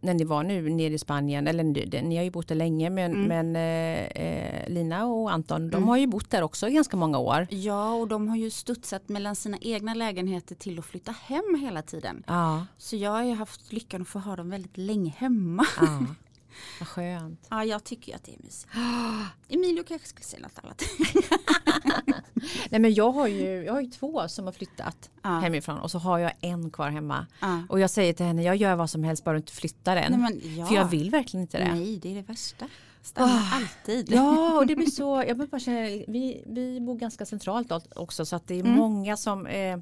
när 0.00 0.14
ni 0.14 0.24
var 0.24 0.42
nu 0.42 0.68
nere 0.70 0.94
i 0.94 0.98
Spanien, 0.98 1.46
eller 1.46 1.64
ni, 1.64 2.00
ni 2.02 2.16
har 2.16 2.24
ju 2.24 2.30
bott 2.30 2.48
där 2.48 2.54
länge 2.54 2.90
men, 2.90 3.12
Mm. 3.12 3.26
men 3.28 3.56
eh, 3.56 4.06
eh, 4.26 4.68
Lina 4.68 5.06
och 5.06 5.32
Anton 5.32 5.70
de 5.70 5.76
Mm. 5.76 5.88
har 5.88 5.96
ju 5.96 6.06
bott 6.06 6.30
där 6.30 6.42
också 6.42 6.68
i 6.68 6.72
ganska 6.72 6.96
många 6.96 7.18
år. 7.18 7.46
Ja, 7.50 7.92
och 7.94 8.08
de 8.08 8.28
har 8.28 8.36
ju 8.36 8.50
studsat 8.50 9.08
mellan 9.08 9.36
sina 9.36 9.58
egna 9.60 9.94
lägenheter 9.94 10.54
till 10.54 10.78
att 10.78 10.84
flytta 10.86 11.12
hem 11.12 11.58
hela 11.60 11.82
tiden. 11.82 12.22
Ja, 12.26 12.66
Så 12.78 12.96
jag 12.96 13.10
har 13.10 13.22
ju 13.24 13.34
haft 13.34 13.72
lyckan 13.72 14.02
att 14.02 14.08
få 14.08 14.18
ha 14.18 14.36
dem 14.36 14.50
väldigt 14.50 14.76
länge 14.76 15.10
hemma. 15.16 15.66
ja. 15.80 16.04
vad 16.80 16.88
skönt. 16.88 17.46
Ja, 17.50 17.64
jag 17.64 17.84
tycker 17.84 18.14
att 18.16 18.24
det 18.24 18.32
är 18.34 18.42
mysigt. 18.44 18.72
Emilio 19.48 19.84
kanske 19.84 20.08
skulle 20.08 20.24
säga 20.24 20.42
något 20.42 20.58
annat. 20.64 20.82
Nej, 22.70 22.80
men 22.80 22.94
jag, 22.94 23.12
har 23.12 23.26
ju, 23.26 23.64
jag 23.64 23.72
har 23.72 23.80
ju 23.80 23.86
två 23.90 24.28
som 24.28 24.44
har 24.44 24.52
flyttat 24.52 25.10
Ja. 25.22 25.28
hemifrån 25.38 25.78
och 25.78 25.90
så 25.90 25.98
har 25.98 26.18
jag 26.18 26.32
en 26.40 26.70
kvar 26.70 26.90
hemma. 26.90 27.26
Ja. 27.40 27.62
Och 27.68 27.80
jag 27.80 27.90
säger 27.90 28.12
till 28.12 28.26
henne, 28.26 28.42
jag 28.42 28.56
gör 28.56 28.76
vad 28.76 28.90
som 28.90 29.04
helst 29.04 29.24
bara 29.24 29.32
du 29.32 29.36
inte 29.38 29.52
flyttar 29.52 29.94
den. 29.94 30.12
Nej, 30.12 30.20
men, 30.20 30.56
ja. 30.58 30.66
För 30.66 30.74
jag 30.74 30.84
vill 30.84 31.10
verkligen 31.10 31.42
inte 31.42 31.58
det. 31.58 31.74
Nej, 31.74 31.96
det 31.96 32.10
är 32.10 32.14
det 32.14 32.22
värsta. 32.22 32.68
Stanna 33.02 33.32
Ah. 33.32 33.56
alltid. 33.56 34.12
Ja, 34.12 34.56
och 34.58 34.66
det 34.66 34.76
blir 34.76 34.86
så, 34.86 35.24
jag 35.28 35.36
bara 35.48 35.60
känner, 35.60 36.04
vi, 36.08 36.42
vi 36.46 36.80
bor 36.80 36.98
ganska 36.98 37.26
centralt 37.26 37.72
också 37.96 38.26
så 38.26 38.36
att 38.36 38.46
det 38.48 38.54
är 38.54 38.60
Mm. 38.60 38.72
många 38.76 39.16
som 39.16 39.46
eh, 39.46 39.78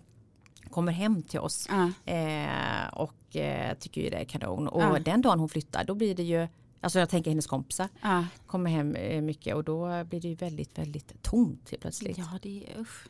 kommer 0.71 0.93
hem 0.93 1.23
till 1.23 1.41
oss 1.41 1.69
Ja. 1.71 2.13
eh, 2.13 2.89
och 2.93 3.37
eh, 3.37 3.75
tycker 3.79 4.01
ju 4.01 4.11
det 4.11 4.17
är 4.17 4.25
kanon. 4.25 4.69
Och 4.69 5.01
den 5.01 5.23
dagen 5.23 5.39
hon 5.41 5.49
flyttar 5.49 5.85
då 5.85 5.95
blir 5.95 6.15
det 6.15 6.23
ju, 6.23 6.49
alltså 6.81 6.99
jag 6.99 7.09
tänker 7.09 7.31
hennes 7.31 7.47
kompisar 7.47 7.89
Ja. 8.03 8.25
kommer 8.47 8.71
hem 8.71 8.95
eh, 8.95 9.23
mycket 9.23 9.55
och 9.55 9.65
då 9.65 10.05
blir 10.05 10.21
det 10.21 10.29
ju 10.29 10.35
väldigt, 10.35 10.79
väldigt 10.79 11.23
tomt 11.23 11.71
helt 11.71 11.83
plötsligt. 11.83 12.19
ja, 12.19 12.39
det 12.43 12.67
är 12.67 12.81
usch. 12.81 13.07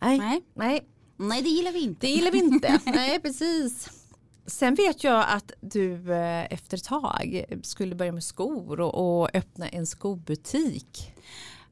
Nej, 0.00 0.18
Nej. 0.18 0.42
nej, 0.54 0.86
Nej, 1.16 1.42
det 1.42 1.48
gillar 1.48 1.72
vi 1.72 1.80
inte. 1.82 2.06
det 2.06 2.12
gillar 2.12 2.30
vi 2.30 2.38
inte. 2.38 2.80
nej, 2.86 3.20
precis. 3.20 3.88
Sen 4.46 4.74
vet 4.74 5.04
jag 5.04 5.24
att 5.28 5.52
du 5.60 6.12
eh, 6.12 6.52
efter 6.52 6.76
ett 6.76 6.84
tag 6.84 7.44
skulle 7.62 7.94
börja 7.94 8.12
med 8.12 8.24
skor 8.24 8.80
och, 8.80 9.20
och 9.22 9.30
öppna 9.34 9.68
en 9.68 9.86
skobutik. 9.86 11.12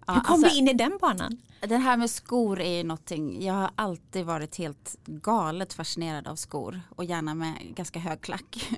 Ja, 0.06 0.12
Hur 0.12 0.20
kom 0.20 0.34
alltså- 0.34 0.48
du 0.48 0.56
in 0.58 0.68
i 0.68 0.72
den 0.72 0.98
banan? 1.00 1.36
Det 1.60 1.76
här 1.76 1.96
med 1.96 2.10
skor 2.10 2.60
är 2.60 2.76
ju 2.76 2.82
någonting, 2.84 3.44
jag 3.44 3.54
har 3.54 3.70
alltid 3.74 4.24
varit 4.26 4.56
helt 4.56 4.96
galet 5.04 5.72
fascinerad 5.72 6.28
av 6.28 6.36
skor 6.36 6.80
och 6.96 7.04
gärna 7.04 7.34
med 7.34 7.54
ganska 7.74 7.98
hög 7.98 8.20
klack. 8.20 8.70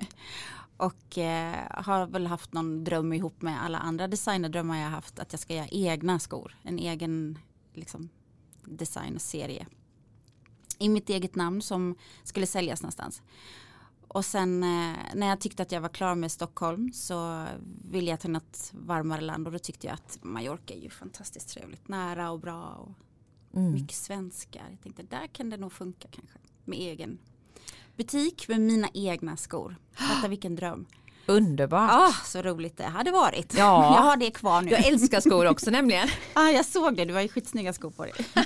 Och 0.77 1.17
eh, 1.17 1.67
har 1.83 2.07
väl 2.07 2.27
haft 2.27 2.53
någon 2.53 2.83
dröm 2.83 3.13
ihop 3.13 3.41
med 3.41 3.63
alla 3.63 3.77
andra 3.77 4.07
designerdrömmar 4.07 4.81
jag 4.81 4.89
haft 4.89 5.19
att 5.19 5.33
jag 5.33 5.39
ska 5.39 5.55
göra 5.55 5.67
egna 5.67 6.19
skor. 6.19 6.55
En 6.63 6.79
egen 6.79 7.39
liksom, 7.73 8.09
designserie. 8.63 9.67
I 10.79 10.89
mitt 10.89 11.09
eget 11.09 11.35
namn 11.35 11.61
som 11.61 11.95
skulle 12.23 12.47
säljas 12.47 12.81
någonstans. 12.81 13.21
Och 14.07 14.25
sen 14.25 14.63
eh, 14.63 14.97
när 15.15 15.27
jag 15.27 15.41
tyckte 15.41 15.63
att 15.63 15.71
jag 15.71 15.81
var 15.81 15.89
klar 15.89 16.15
med 16.15 16.31
Stockholm 16.31 16.93
så 16.93 17.45
ville 17.89 18.09
jag 18.11 18.19
till 18.19 18.29
något 18.31 18.71
varmare 18.73 19.21
land 19.21 19.47
och 19.47 19.53
då 19.53 19.59
tyckte 19.59 19.87
jag 19.87 19.93
att 19.93 20.19
Mallorca 20.21 20.73
är 20.73 20.79
ju 20.79 20.89
fantastiskt 20.89 21.49
trevligt. 21.49 21.87
Nära 21.87 22.31
och 22.31 22.39
bra 22.39 22.63
och 22.63 22.91
Mm. 23.55 23.73
mycket 23.73 23.95
svenskar. 23.97 24.67
Jag 24.69 24.81
tänkte 24.81 25.03
där 25.03 25.27
kan 25.27 25.49
det 25.49 25.57
nog 25.57 25.71
funka 25.71 26.07
kanske. 26.11 26.39
Med 26.65 26.79
egen 26.79 27.19
butik 27.97 28.47
med 28.47 28.61
mina 28.61 28.89
egna 28.93 29.37
skor. 29.37 29.75
Fatta 29.95 30.27
vilken 30.27 30.55
dröm. 30.55 30.85
Underbart. 31.27 31.91
Ah, 31.93 32.13
så 32.25 32.41
roligt 32.41 32.77
det 32.77 32.83
hade 32.83 33.11
varit. 33.11 33.53
Ja. 33.57 33.95
Jag 33.95 34.01
har 34.01 34.17
det 34.17 34.31
kvar 34.31 34.61
nu. 34.61 34.71
Jag 34.71 34.87
älskar 34.87 35.19
skor 35.19 35.47
också 35.49 35.71
nämligen. 35.71 36.07
ah, 36.33 36.49
jag 36.49 36.65
såg 36.65 36.97
det, 36.97 37.05
du 37.05 37.13
har 37.13 37.21
ju 37.21 37.27
skitsnygga 37.27 37.73
skor 37.73 37.89
på 37.91 38.03
dig. 38.03 38.13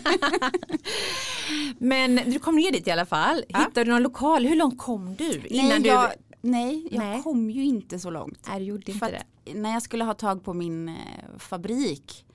Men 1.78 2.16
du 2.26 2.40
kom 2.40 2.56
ner 2.56 2.72
dit 2.72 2.88
i 2.88 2.92
alla 2.92 3.06
fall. 3.06 3.44
Hittade 3.48 3.84
du 3.84 3.92
någon 3.92 4.04
lokal? 4.04 4.46
Hur 4.46 4.56
långt 4.56 4.78
kom 4.78 5.16
du? 5.16 5.42
Innan 5.46 5.70
nej, 5.70 5.80
du... 5.80 5.88
jag, 5.88 6.12
nej, 6.42 6.88
jag 6.92 7.00
Nej. 7.00 7.24
kom 7.24 7.50
ju 7.50 7.66
inte 7.66 8.00
så 8.00 8.10
långt. 8.10 8.48
Nej, 8.48 8.60
du 8.60 8.66
gjorde 8.66 8.92
inte 8.92 9.24
det. 9.46 9.54
när 9.54 9.74
jag 9.74 9.82
skulle 9.82 10.04
ha 10.04 10.14
tag 10.14 10.44
på 10.44 10.54
min 10.54 10.90
eh, 10.90 10.96
fabrik. 11.38 12.26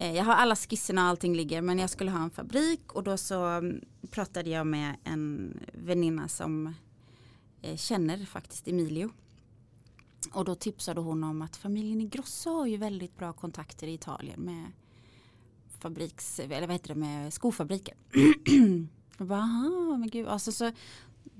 Eh, 0.00 0.16
jag 0.16 0.24
har 0.24 0.32
alla 0.32 0.56
skisserna 0.56 1.02
och 1.02 1.08
allting 1.08 1.36
ligger 1.36 1.62
men 1.62 1.78
jag 1.78 1.90
skulle 1.90 2.10
ha 2.10 2.22
en 2.22 2.30
fabrik 2.30 2.92
och 2.92 3.02
då 3.02 3.16
så 3.16 3.44
mm, 3.44 3.80
pratade 4.10 4.50
jag 4.50 4.66
med 4.66 4.96
en 5.04 5.54
väninna 5.72 6.28
som 6.28 6.74
eh, 7.62 7.76
känner 7.76 8.24
faktiskt 8.24 8.68
Emilio. 8.68 9.10
Och 10.32 10.44
då 10.44 10.54
tipsade 10.54 11.00
hon 11.00 11.24
om 11.24 11.42
att 11.42 11.56
familjen 11.56 12.00
Ingrosso 12.00 12.50
har 12.50 12.66
ju 12.66 12.76
väldigt 12.76 13.16
bra 13.16 13.32
kontakter 13.32 13.86
i 13.86 13.94
Italien 13.94 14.40
med 14.40 14.72
fabriks, 15.78 16.40
eller 16.40 16.60
vad 16.60 16.70
heter 16.70 16.94
det, 16.94 17.00
med 17.00 17.32
skofabriker. 17.32 17.94
jag 19.18 19.26
bara, 19.26 19.38
aha, 19.38 19.96
men 19.96 20.10
gud, 20.10 20.26
alltså 20.26 20.52
så 20.52 20.72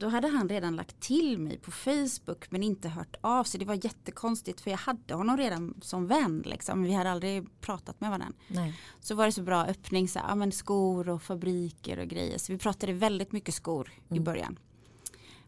då 0.00 0.09
hade 0.09 0.28
han 0.28 0.49
redan 0.49 0.76
lagt 0.76 1.00
till 1.00 1.38
mig 1.38 1.59
på 1.59 1.71
Facebook 1.71 2.50
men 2.50 2.62
inte 2.62 2.88
hört 2.88 3.16
av 3.21 3.45
sig. 3.45 3.61
Det 3.61 3.66
var 3.66 3.85
jättekonstigt 3.85 4.61
för 4.61 4.71
jag 4.71 4.78
hade 4.78 5.14
honom 5.14 5.37
redan 5.37 5.75
som 5.83 6.07
vän. 6.07 6.42
Liksom. 6.47 6.83
Vi 6.83 6.92
hade 6.92 7.11
aldrig 7.11 7.61
pratat 7.61 8.00
med 8.00 8.11
varandra. 8.11 8.38
Nej. 8.49 8.75
Så 9.00 9.14
var 9.14 9.26
det 9.26 9.33
så 9.33 9.42
bra 9.42 9.64
öppning, 9.66 10.09
så, 10.09 10.19
här, 10.19 10.28
ja, 10.28 10.35
men 10.35 10.52
skor 10.52 11.09
och 11.09 11.23
fabriker 11.23 11.99
och 11.99 12.09
grejer. 12.09 12.38
Så 12.38 12.52
vi 12.52 12.59
pratade 12.59 12.92
väldigt 12.92 13.33
mycket 13.33 13.54
skor 13.54 13.90
i 14.09 14.12
Mm. 14.12 14.25
början. 14.25 14.59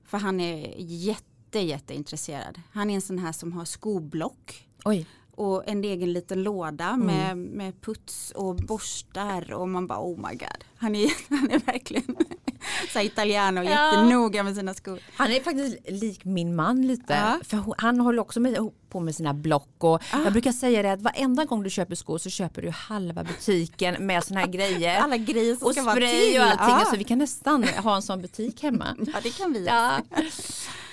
För 0.05 0.19
han 0.19 0.41
är 0.41 0.75
jätte, 0.79 1.59
jätteintresserad. 1.61 2.61
Han 2.73 2.91
är 2.91 2.95
en 2.95 3.01
sån 3.03 3.19
här 3.19 3.33
som 3.33 3.53
har 3.53 3.65
skoblock. 3.65 4.69
Oj. 4.85 5.07
Och 5.35 5.69
en 5.69 5.85
egen 5.85 6.13
liten 6.13 6.43
låda 6.43 6.89
Mm. 6.89 7.07
med, 7.07 7.37
med 7.39 7.81
puts 7.81 8.31
och 8.31 8.57
borstar 8.57 9.53
och 9.53 9.69
man 9.69 9.87
bara 9.87 10.01
oh 10.01 10.17
my 10.31 10.37
god. 10.37 10.65
Han 10.77 10.95
är, 10.95 11.11
han 11.39 11.51
är 11.51 11.59
verkligen 11.59 12.17
så 12.93 12.99
här 12.99 13.07
italiano 13.07 13.63
Ja. 13.63 13.71
jättenoga 13.71 14.43
med 14.43 14.55
sina 14.57 14.75
skor. 14.75 14.99
Han 15.17 15.31
är 15.33 15.41
faktiskt 15.41 15.77
lik 15.89 16.25
min 16.25 16.55
man 16.57 16.87
lite. 16.87 17.13
Ja. 17.15 17.39
För 17.45 17.75
han 17.79 18.01
håller 18.01 18.19
också 18.23 18.41
med, 18.41 18.71
på 18.89 19.01
med 19.01 19.15
sina 19.15 19.35
block. 19.35 19.69
Och 19.79 20.03
Jag 20.13 20.33
brukar 20.33 20.53
säga 20.53 20.83
det 20.83 20.93
att 20.93 21.03
varenda 21.03 21.45
gång 21.45 21.63
du 21.63 21.71
köper 21.71 21.95
skor 21.95 22.19
så 22.19 22.31
köper 22.31 22.63
du 22.63 22.71
halva 22.71 23.25
butiken 23.25 24.07
med 24.07 24.25
såna 24.25 24.41
här 24.41 24.47
grejer. 24.47 24.97
Alla 25.03 25.17
grejer 25.17 25.57
som 25.57 25.67
och 25.67 25.73
ska 25.75 25.83
vara 25.83 25.95
till. 25.95 26.39
och 26.41 26.45
allting. 26.45 26.67
Ja. 26.69 26.75
Alltså, 26.81 26.97
vi 26.97 27.05
kan 27.05 27.19
nästan 27.19 27.65
ha 27.65 27.97
en 27.97 28.03
sån 28.03 28.23
butik 28.23 28.63
hemma. 28.63 28.97
ja 29.07 29.13
det 29.23 29.31
kan 29.37 29.53
vi. 29.53 29.65
Ja. 29.67 29.93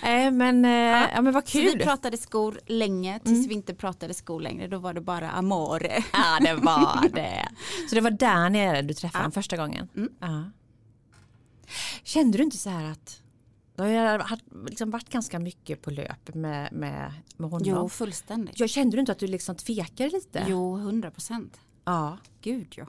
Nej, 0.04 0.32
men, 0.32 0.66
eh, 0.66 0.72
ja, 1.16 1.22
men 1.22 1.34
vad 1.34 1.48
Så 1.48 1.58
vi 1.58 1.72
kul. 1.72 1.80
pratade 1.80 2.18
skor 2.18 2.60
länge 2.66 3.20
tills 3.20 3.48
vi 3.48 3.54
inte 3.54 3.74
pratade 3.74 4.14
skor 4.14 4.42
längre. 4.42 4.68
Då 4.68 4.78
var 4.78 4.94
det 4.94 5.02
bara 5.02 5.30
amore. 5.30 6.04
Ja 6.14 6.38
det 6.42 6.54
var 6.54 7.10
det. 7.14 7.48
Så 7.90 7.96
det 7.96 8.02
var 8.02 8.12
där 8.12 8.50
nere 8.50 8.82
du 8.82 8.94
träffade 8.94 9.18
Ja. 9.18 9.20
honom 9.20 9.32
första 9.32 9.58
gången? 9.58 9.88
Mm. 9.98 10.10
Ja. 10.20 10.44
Kände 12.04 12.38
du 12.38 12.44
inte 12.44 12.58
så 12.58 12.70
här 12.70 12.92
att 12.92 13.22
det 13.76 13.84
har 13.84 14.40
liksom 14.70 14.90
varit 14.92 15.10
ganska 15.10 15.40
mycket 15.40 15.82
på 15.82 15.92
löp 15.92 16.36
med, 16.36 16.74
med, 16.74 17.14
med 17.38 17.50
honom? 17.50 17.68
Jo 17.68 17.90
fullständigt. 17.90 18.60
Jag 18.60 18.70
kände 18.70 18.98
du 18.98 19.00
inte 19.00 19.12
att 19.12 19.20
du 19.20 19.28
liksom 19.28 19.56
tvekade 19.56 20.10
lite? 20.10 20.46
Jo 20.48 20.76
hundra 20.76 21.12
procent. 21.12 21.60
Ja. 21.86 22.18
Gud 22.42 22.74
ja. 22.78 22.86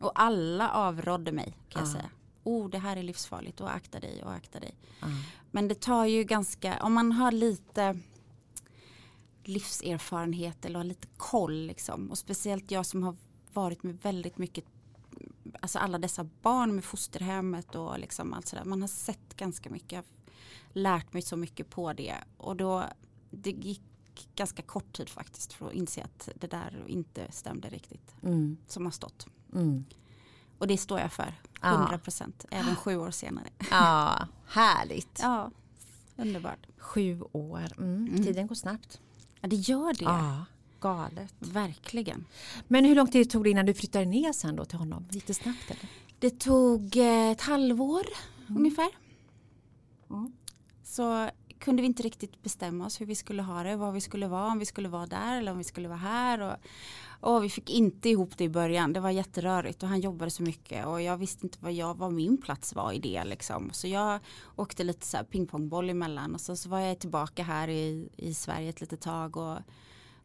Och 0.00 0.12
alla 0.14 0.70
avrådde 0.70 1.32
mig 1.32 1.58
kan 1.68 1.80
jag 1.82 1.88
Ja. 1.88 1.92
säga. 1.92 2.10
Oh 2.44 2.70
det 2.70 2.78
här 2.78 2.96
är 2.96 3.02
livsfarligt 3.02 3.60
och 3.60 3.74
akta 3.74 4.00
dig 4.00 4.22
och 4.24 4.32
akta 4.32 4.60
dig. 4.60 4.74
Ja. 5.00 5.06
Men 5.50 5.68
det 5.68 5.74
tar 5.80 6.04
ju 6.06 6.24
ganska, 6.24 6.82
om 6.82 6.92
man 6.92 7.12
har 7.12 7.32
lite 7.32 7.98
livserfarenhet 9.44 10.64
eller 10.64 10.78
har 10.78 10.84
lite 10.84 11.08
koll 11.16 11.66
liksom. 11.66 12.10
Och 12.10 12.18
speciellt 12.18 12.70
jag 12.70 12.86
som 12.86 13.02
har 13.02 13.16
varit 13.52 13.82
med 13.82 13.98
väldigt 14.02 14.38
mycket, 14.38 14.64
alltså 15.60 15.78
alla 15.78 15.98
dessa 15.98 16.24
barn 16.42 16.74
med 16.74 16.84
fosterhemmet 16.84 17.74
och 17.74 17.98
liksom 17.98 18.32
allt 18.32 18.48
sådär. 18.48 18.64
Man 18.64 18.80
har 18.80 18.88
sett 18.88 19.36
ganska 19.36 19.70
mycket, 19.70 19.92
jag 19.92 19.98
har 19.98 20.04
lärt 20.72 21.12
mig 21.12 21.22
så 21.22 21.36
mycket 21.36 21.70
på 21.70 21.92
det. 21.92 22.14
Och 22.36 22.56
då, 22.56 22.84
det 23.30 23.50
gick 23.50 23.82
ganska 24.34 24.62
kort 24.62 24.92
tid 24.96 25.08
faktiskt 25.08 25.52
för 25.52 25.66
att 25.66 25.72
inse 25.72 26.02
att 26.02 26.28
det 26.34 26.46
där 26.46 26.84
inte 26.86 27.32
stämde 27.32 27.68
riktigt. 27.68 28.14
Mm. 28.22 28.56
Som 28.66 28.84
har 28.84 28.92
stått. 28.92 29.26
Mm. 29.54 29.84
Och 30.58 30.66
det 30.66 30.78
står 30.78 31.00
jag 31.00 31.12
för, 31.12 31.34
Ja. 31.62 31.74
100 31.74 31.98
procent, 31.98 32.44
även 32.50 32.76
sju 32.76 32.96
år 32.96 33.10
senare. 33.10 33.48
ja, 33.70 34.28
härligt. 34.46 35.18
Ja, 35.22 35.50
underbart. 36.16 36.66
Sju 36.78 37.22
år, 37.32 37.72
mm. 37.78 38.06
Mm. 38.06 38.24
tiden 38.24 38.46
går 38.46 38.54
snabbt. 38.54 39.00
Ja, 39.40 39.48
det 39.48 39.56
gör 39.56 39.94
det. 39.94 40.04
Ja, 40.04 40.44
galet. 40.80 41.34
Verkligen. 41.38 42.24
Men 42.68 42.84
hur 42.84 42.94
lång 42.94 43.10
tid 43.10 43.30
tog 43.30 43.44
det 43.44 43.50
innan 43.50 43.66
du 43.66 43.74
flyttade 43.74 44.04
ner 44.04 44.32
sen 44.32 44.56
då 44.56 44.64
till 44.64 44.78
honom? 44.78 45.08
Gick 45.10 45.26
det 45.26 45.34
snabbt 45.34 45.70
eller? 45.70 45.88
Det 46.18 46.38
tog 46.38 46.96
eh, 46.96 47.30
ett 47.30 47.40
halvår 47.40 48.06
ungefär. 48.48 48.88
Mm. 50.10 50.32
Så 50.84 51.30
kunde 51.58 51.82
vi 51.82 51.86
inte 51.86 52.02
riktigt 52.02 52.42
bestämma 52.42 52.86
oss 52.86 53.00
hur 53.00 53.06
vi 53.06 53.14
skulle 53.14 53.42
ha 53.42 53.62
det, 53.62 53.76
var 53.76 53.92
vi 53.92 54.00
skulle 54.00 54.28
vara, 54.28 54.46
om 54.46 54.58
vi 54.58 54.66
skulle 54.66 54.88
vara 54.88 55.06
där 55.06 55.38
eller 55.38 55.52
om 55.52 55.58
vi 55.58 55.64
skulle 55.64 55.88
vara 55.88 55.98
här. 55.98 56.40
Och, 56.40 56.56
Och 57.20 57.44
vi 57.44 57.50
fick 57.50 57.70
inte 57.70 58.08
ihop 58.08 58.38
det 58.38 58.44
i 58.44 58.48
början. 58.48 58.92
Det 58.92 59.00
var 59.00 59.10
jätterörigt 59.10 59.82
och 59.82 59.88
han 59.88 60.00
jobbade 60.00 60.30
så 60.30 60.42
mycket 60.42 60.86
och 60.86 61.02
jag 61.02 61.16
visste 61.16 61.46
inte 61.46 61.58
vad, 61.60 61.72
jag, 61.72 61.96
vad 61.96 62.12
min 62.12 62.38
plats 62.38 62.74
var 62.74 62.92
i 62.92 62.98
det. 62.98 63.24
Liksom. 63.24 63.70
Så 63.72 63.88
jag 63.88 64.20
åkte 64.56 64.84
lite 64.84 65.06
så 65.06 65.16
här 65.16 65.24
pingpongboll 65.24 65.90
emellan 65.90 66.34
och 66.34 66.40
så, 66.40 66.56
så 66.56 66.68
var 66.68 66.80
jag 66.80 66.98
tillbaka 66.98 67.42
här 67.42 67.68
i, 67.68 68.08
i 68.16 68.34
Sverige 68.34 68.68
ett 68.68 68.80
litet 68.80 69.00
tag. 69.00 69.36
Och, 69.36 69.58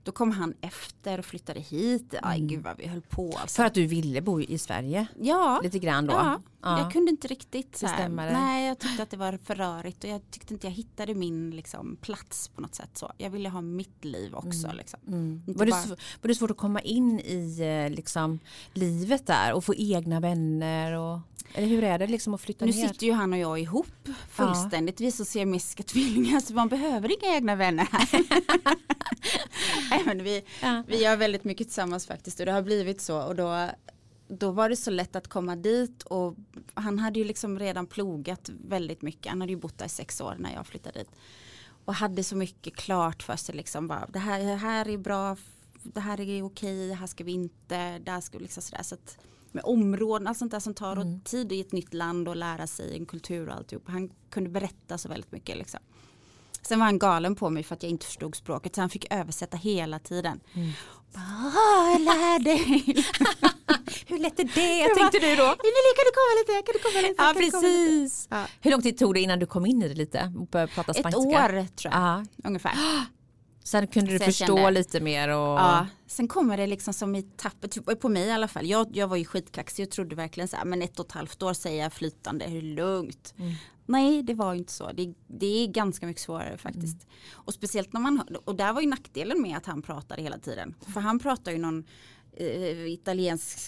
då 0.04 0.12
kom 0.12 0.32
han 0.32 0.54
efter 0.62 1.18
och 1.20 1.26
flyttade 1.26 1.60
hit. 1.60 2.14
Aj 2.22 2.38
Mm. 2.38 2.48
gud 2.48 2.64
vad 2.64 2.78
vi 2.78 2.88
höll 2.88 3.02
på. 3.02 3.38
Alltså. 3.42 3.56
För 3.56 3.64
att 3.64 3.74
du 3.74 3.86
ville 3.88 4.22
bo 4.22 4.42
i 4.42 4.58
Sverige 4.58 5.08
ja, 5.20 5.60
lite 5.64 5.80
grann 5.80 6.06
då? 6.06 6.14
ja, 6.14 6.42
Ja. 6.64 6.80
jag 6.80 6.92
kunde 6.92 7.12
inte 7.12 7.28
riktigt. 7.28 7.78
Så 7.78 7.88
här. 7.88 8.10
Nej, 8.10 8.68
jag 8.68 8.80
tyckte 8.80 9.04
att 9.04 9.10
det 9.10 9.18
var 9.18 9.40
för 9.44 9.56
rörigt 9.56 10.04
och 10.04 10.10
jag 10.10 10.22
tyckte 10.32 10.54
inte 10.54 10.68
jag 10.68 10.72
hittade 10.74 11.14
min 11.16 11.52
liksom, 11.52 11.96
plats 12.02 12.48
på 12.48 12.62
något 12.62 12.76
sätt. 12.76 12.90
Så. 12.98 13.12
Jag 13.18 13.30
ville 13.30 13.50
ha 13.50 13.62
mitt 13.62 14.06
liv 14.06 14.36
också. 14.36 14.66
Mm. 14.66 14.78
Liksom. 14.78 15.00
Mm. 15.08 15.44
Var, 15.48 15.66
det 15.66 15.72
bara- 15.72 15.86
var 16.22 16.28
det 16.28 16.36
svårt 16.36 16.52
att 16.52 16.58
komma 16.58 16.82
in 16.82 17.20
i 17.20 17.58
eh, 17.62 17.96
liksom, 17.96 18.40
livet 18.74 19.28
där 19.28 19.54
och 19.54 19.64
få 19.64 19.74
egna 19.76 20.20
vänner? 20.20 20.92
Och, 20.94 21.20
eller 21.54 21.68
hur 21.68 21.84
är 21.84 22.00
det 22.00 22.08
liksom 22.08 22.34
att 22.34 22.42
flytta 22.42 22.66
Nu 22.66 22.72
ner? 22.72 22.88
sitter 22.88 23.06
ju 23.08 23.14
han 23.14 23.34
och 23.34 23.40
jag 23.40 23.60
ihop 23.60 23.88
fullständigt. 24.30 25.02
Vi 25.02 25.08
är 25.08 25.12
så 25.12 25.26
siamesiska 25.26 25.84
tvillingar 25.84 26.40
så 26.40 26.54
man 26.54 26.68
behöver 26.68 27.24
inga 27.24 27.36
egna 27.36 27.56
vänner 27.56 27.88
här. 27.92 28.26
Men 30.06 30.24
vi, 30.24 30.44
Ja. 30.62 30.84
vi 30.88 31.04
gör 31.04 31.16
väldigt 31.18 31.44
mycket 31.44 31.68
tillsammans 31.68 32.06
faktiskt 32.08 32.40
och 32.40 32.46
det 32.46 32.52
har 32.52 32.62
blivit 32.62 33.02
så 33.02 33.22
och 33.22 33.36
då, 33.36 33.68
då 34.32 34.52
var 34.52 34.70
det 34.70 34.76
så 34.76 34.92
lätt 34.92 35.16
att 35.16 35.28
komma 35.28 35.56
dit 35.56 36.04
och 36.04 36.36
han 36.74 37.00
hade 37.00 37.20
ju 37.20 37.26
liksom 37.26 37.60
redan 37.60 37.88
plogat 37.88 38.50
väldigt 38.68 39.02
mycket. 39.02 39.30
Han 39.30 39.42
hade 39.42 39.54
ju 39.54 39.60
bott 39.60 39.78
där 39.78 39.86
i 39.86 39.90
sex 39.90 40.22
år 40.22 40.36
när 40.40 40.54
jag 40.54 40.68
flyttade 40.68 41.00
dit. 41.00 41.10
Och 41.86 41.94
hade 41.94 42.24
så 42.24 42.36
mycket 42.36 42.76
klart 42.76 43.24
för 43.24 43.36
sig 43.36 43.56
liksom 43.56 43.88
bara 43.88 44.08
det 44.14 44.20
här, 44.20 44.40
det 44.40 44.56
här 44.56 44.90
är 44.90 44.98
bra, 44.98 45.38
det 45.84 46.00
här 46.00 46.22
är 46.22 46.44
okej, 46.44 46.94
här 46.94 47.08
ska 47.08 47.24
vi 47.24 47.32
inte, 47.32 48.00
där 48.00 48.22
ska 48.22 48.38
vi 48.38 48.44
liksom 48.44 48.64
sådär. 48.64 48.84
Så 48.84 48.96
att 48.96 49.18
med 49.52 49.64
områden, 49.64 50.28
allt 50.28 50.38
sånt 50.38 50.52
där 50.52 50.60
som 50.60 50.74
tar 50.74 50.96
Mm. 50.96 51.22
tid 51.22 51.52
i 51.52 51.62
ett 51.62 51.72
nytt 51.72 51.94
land 51.94 52.28
och 52.28 52.36
lära 52.36 52.68
sig 52.68 52.98
en 52.98 53.06
kultur 53.06 53.50
och 53.50 53.56
alltihop. 53.56 53.84
Han 53.88 54.10
kunde 54.30 54.50
berätta 54.50 54.98
så 54.98 55.10
väldigt 55.10 55.32
mycket 55.32 55.58
liksom. 55.58 55.80
Sen 56.62 56.80
var 56.80 56.86
han 56.86 57.00
galen 57.00 57.36
på 57.36 57.50
mig 57.50 57.64
för 57.64 57.76
att 57.76 57.84
jag 57.84 57.90
inte 57.90 58.06
förstod 58.06 58.36
språket 58.36 58.76
så 58.76 58.82
han 58.82 58.90
fick 58.90 59.14
översätta 59.14 59.58
hela 59.58 60.00
tiden. 60.00 60.40
Mm. 60.54 60.72
Bara, 61.14 61.92
jag 61.92 62.02
lär 62.02 62.40
dig. 62.40 62.58
Hur 64.08 64.18
lätt 64.20 64.40
är 64.40 64.44
det 64.56 64.78
Jag 64.80 64.98
tänkte 64.98 65.20
du 65.20 65.36
då? 65.36 65.44
Kan 65.46 65.56
du 66.08 66.12
komma 66.14 66.34
lite, 66.40 66.54
kan 66.66 66.74
du 66.74 66.80
komma 66.80 67.02
lite? 67.08 67.24
Ja 67.24 67.34
precis. 67.62 68.28
Ja. 68.32 68.46
Hur 68.62 68.72
lång 68.72 68.82
tid 68.82 68.98
tog 68.98 69.14
det 69.14 69.20
innan 69.22 69.40
du 69.40 69.46
kom 69.46 69.66
in 69.66 69.82
i 69.84 69.88
det 69.88 69.94
lite 69.96 70.34
och 70.40 70.48
började 70.48 70.72
prata 70.72 70.92
Ett 70.92 70.98
spanska? 70.98 71.20
år 71.20 71.68
tror 71.76 71.94
jag, 71.94 72.02
Ja. 72.04 72.26
ungefär. 72.44 72.72
Sen 73.64 73.88
kunde 73.88 74.12
du 74.12 74.18
jag 74.18 74.26
förstå 74.26 74.46
kände- 74.58 74.72
lite 74.72 75.00
mer 75.00 75.30
och 75.30 75.38
Ja, 75.60 75.88
sen 76.08 76.28
kommer 76.28 76.58
det 76.58 76.68
liksom 76.68 76.94
som 76.94 77.16
i 77.16 77.24
tappet, 77.24 77.72
typ 77.72 78.00
på 78.02 78.10
mig 78.10 78.28
i 78.28 78.32
alla 78.32 78.48
fall. 78.48 78.66
Jag, 78.68 78.98
jag 78.98 79.08
var 79.08 79.18
ju 79.18 79.26
skitkaxig 79.26 79.86
och 79.88 79.92
trodde 79.92 80.16
verkligen 80.16 80.48
så 80.48 80.58
här, 80.58 80.66
men 80.66 80.82
ett 80.82 81.00
och 81.00 81.06
ett 81.06 81.12
halvt 81.12 81.44
år 81.44 81.54
säger 81.54 81.84
jag 81.84 81.94
flytande, 81.94 82.46
hur 82.46 82.62
lugnt. 82.62 83.34
Mm. 83.40 83.54
Nej, 83.92 84.24
det 84.24 84.34
var 84.34 84.54
ju 84.54 84.60
inte 84.60 84.74
så. 84.74 84.92
Det, 84.92 85.14
det 85.28 85.64
är 85.64 85.68
ganska 85.68 86.06
mycket 86.06 86.22
svårare 86.22 86.58
faktiskt. 86.58 87.04
Mm. 87.04 87.16
Och 87.32 87.54
speciellt 87.54 87.94
när 87.94 88.02
man, 88.02 88.22
och 88.46 88.56
där 88.56 88.74
var 88.74 88.82
ju 88.82 88.88
nackdelen 88.88 89.42
med 89.42 89.58
att 89.58 89.66
han 89.66 89.82
pratade 89.82 90.22
hela 90.22 90.38
tiden. 90.38 90.76
För 90.94 91.02
han 91.02 91.20
pratar 91.20 91.52
ju 91.52 91.58
någon 91.58 91.84
eh, 92.34 92.92
italiensk, 92.92 93.60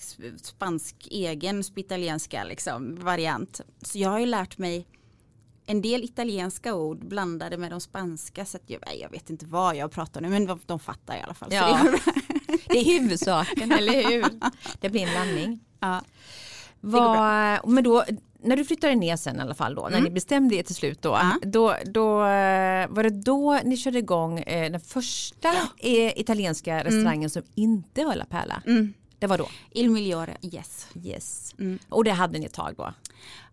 spansk, 0.44 1.08
egen 1.12 1.64
italienska 1.76 2.44
liksom, 2.44 2.96
variant. 2.96 3.62
Så 3.82 4.00
jag 4.00 4.10
har 4.10 4.20
ju 4.20 4.26
lärt 4.26 4.58
mig 4.58 4.88
en 5.66 5.82
del 5.82 6.04
italienska 6.04 6.76
ord 6.76 7.06
blandade 7.06 7.58
med 7.58 7.72
de 7.72 7.82
spanska. 7.82 8.46
Så 8.46 8.58
att 8.58 8.70
jag, 8.70 8.82
jag 9.02 9.10
vet 9.10 9.30
inte 9.30 9.46
vad 9.46 9.76
jag 9.76 9.92
pratar 9.92 10.22
nu, 10.22 10.30
men 10.30 10.46
de, 10.46 10.60
de 10.66 10.80
fattar 10.80 11.18
i 11.18 11.22
alla 11.22 11.34
fall. 11.34 11.50
Ja. 11.54 11.80
det 11.84 11.88
är 11.88 11.92
bra. 11.92 12.14
det 12.68 12.80
är 12.80 13.00
huvudsaken, 13.00 13.72
eller 13.72 14.12
hur? 14.12 14.26
Det 14.80 14.90
blir 14.90 15.02
en 15.02 15.12
blandning. 15.12 15.60
Ja. 15.80 16.02
Vad, 16.80 17.70
men 17.70 17.84
då, 17.84 18.04
när 18.44 18.56
du 18.58 18.66
flyttade 18.66 18.96
ner 18.96 19.16
sen 19.16 19.38
i 19.38 19.40
alla 19.40 19.56
fall 19.56 19.76
då, 19.76 19.82
när 19.82 19.90
Mm. 19.90 20.04
ni 20.04 20.10
bestämde 20.10 20.56
er 20.56 20.64
till 20.64 20.76
slut 20.76 21.02
då, 21.02 21.10
Ja. 21.10 21.32
då, 21.42 21.76
då 21.86 22.20
eh, 22.20 22.88
var 22.90 23.04
det 23.04 23.10
då 23.10 23.60
ni 23.64 23.78
körde 23.78 24.00
igång 24.00 24.40
eh, 24.40 24.72
den 24.72 24.82
första 24.82 25.50
eh, 25.78 26.20
italienska 26.20 26.84
restaurangen 26.84 27.30
som 27.30 27.42
inte 27.56 28.06
var 28.06 28.16
La 28.16 28.26
Perla? 28.26 28.64
Mm. 28.66 28.94
Det 29.20 29.28
var 29.28 29.38
då? 29.38 29.48
Il 29.72 29.90
migliore, 29.90 30.38
yes. 30.42 30.88
Yes. 31.04 31.56
Mm. 31.60 31.80
Och 31.90 32.04
det 32.04 32.12
hade 32.12 32.40
ni 32.40 32.46
ett 32.46 32.54
tag 32.54 32.74
då? 32.78 32.94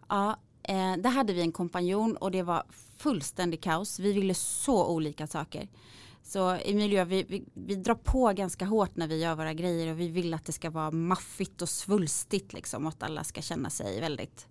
Ja, 0.08 0.36
eh, 0.62 0.96
där 0.98 1.10
hade 1.10 1.32
vi 1.32 1.40
en 1.40 1.52
kompanjon 1.52 2.16
och 2.16 2.30
det 2.30 2.42
var 2.42 2.62
fullständig 2.96 3.60
kaos. 3.62 3.98
Vi 3.98 4.12
ville 4.12 4.34
så 4.34 4.86
olika 4.86 5.26
saker. 5.26 5.68
Så 6.22 6.48
Emilio, 6.64 7.04
vi, 7.04 7.22
vi, 7.28 7.44
vi 7.54 7.74
drar 7.74 7.94
på 7.94 8.32
ganska 8.32 8.64
hårt 8.64 8.96
när 8.96 9.06
vi 9.08 9.20
gör 9.22 9.34
våra 9.34 9.52
grejer 9.54 9.92
och 9.92 10.00
vi 10.00 10.08
vill 10.08 10.34
att 10.34 10.44
det 10.44 10.52
ska 10.52 10.70
vara 10.70 10.90
maffigt 10.90 11.62
och 11.62 11.68
svulstigt 11.68 12.52
liksom 12.52 12.86
och 12.86 12.92
att 12.92 13.02
alla 13.02 13.24
ska 13.24 13.42
känna 13.42 13.70
sig 13.70 14.00
väldigt 14.00 14.46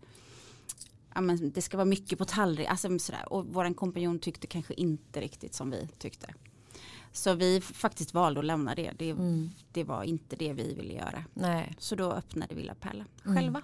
Ja, 1.20 1.24
men 1.24 1.52
det 1.52 1.62
ska 1.62 1.78
vara 1.78 1.86
mycket 1.86 2.18
på 2.20 2.26
tallrik, 2.26 2.68
alltså 2.68 3.00
sådär. 3.00 3.34
och 3.34 3.46
vår 3.46 3.74
kompanjon 3.74 4.20
tyckte 4.20 4.48
kanske 4.48 4.74
inte 4.74 5.22
riktigt 5.22 5.54
som 5.54 5.72
vi 5.72 5.88
tyckte. 5.98 6.34
Så 7.12 7.34
vi 7.34 7.62
faktiskt 7.62 8.14
valde 8.14 8.40
att 8.40 8.46
lämna 8.46 8.76
det. 8.76 8.92
Det, 8.98 9.10
Mm. 9.10 9.50
det 9.72 9.84
var 9.84 10.04
inte 10.04 10.36
det 10.36 10.54
vi 10.54 10.74
ville 10.74 10.94
göra. 10.94 11.24
Nej. 11.34 11.76
Så 11.80 11.96
då 11.96 12.12
öppnade 12.12 12.56
vi 12.56 12.64
La 12.64 12.76
Perla 12.76 13.06
Mm. 13.26 13.38
själva. 13.38 13.62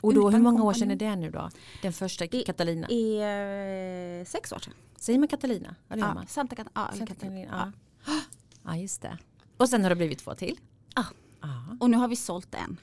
Och 0.00 0.14
då, 0.14 0.30
hur 0.30 0.38
många 0.38 0.48
år 0.64 0.72
kompanjon. 0.72 0.74
sedan 0.74 0.90
är 0.90 0.96
det 0.96 1.16
nu 1.16 1.30
då? 1.30 1.50
Den 1.82 1.92
första 1.92 2.26
Det 2.26 2.42
Catalina? 2.46 2.86
är 2.90 4.20
eh, 4.20 4.24
sex 4.24 4.52
år 4.52 4.58
sedan. 4.58 4.74
Säger 4.96 5.18
man 5.18 5.28
Catalina? 5.28 5.74
Ja, 5.88 5.94
det 5.94 6.00
Ja, 6.00 6.14
man. 6.14 6.26
Santa 6.26 6.56
Cat- 6.56 6.68
ja, 6.74 6.90
Santa 6.96 7.14
Catalina. 7.14 7.72
Ja. 8.06 8.12
ja, 8.64 8.76
just 8.76 9.02
det. 9.02 9.18
Och 9.56 9.68
sen 9.68 9.82
har 9.82 9.90
det 9.90 9.96
blivit 9.96 10.18
två 10.18 10.34
till? 10.34 10.58
Ja. 10.96 11.04
Ja, 11.40 11.64
Och 11.80 11.90
nu 11.90 11.96
har 11.96 12.08
vi 12.08 12.16
sålt 12.16 12.54
en 12.54 12.76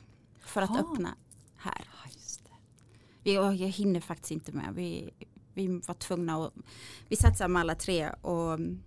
för 0.46 0.62
att 0.62 0.70
Ah. 0.72 0.80
öppna 0.80 1.16
här. 1.58 1.82
Ja, 2.04 2.10
just 2.14 2.44
det. 2.44 2.52
Vi, 3.24 3.38
och 3.38 3.56
jag 3.56 3.68
hinner 3.68 4.00
faktiskt 4.00 4.32
inte 4.32 4.52
med. 4.52 4.74
Vi, 4.76 5.10
vi 5.54 5.68
var 5.68 5.94
tvungna 5.94 6.46
att, 6.46 6.54
vi 7.08 7.16
satsar 7.16 7.48
med 7.48 7.60
alla 7.60 7.76
tre 7.76 8.10
och 8.22 8.54
mm, 8.54 8.84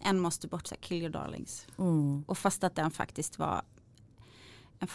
en 0.00 0.20
måste 0.20 0.48
bort, 0.48 0.66
så 0.66 0.74
kill 0.76 1.02
your 1.02 1.10
darlings. 1.10 1.66
Mm. 1.78 2.24
Och 2.26 2.38
fast 2.38 2.64
att 2.64 2.74
den 2.74 2.90
faktiskt 2.90 3.38
var 3.38 3.62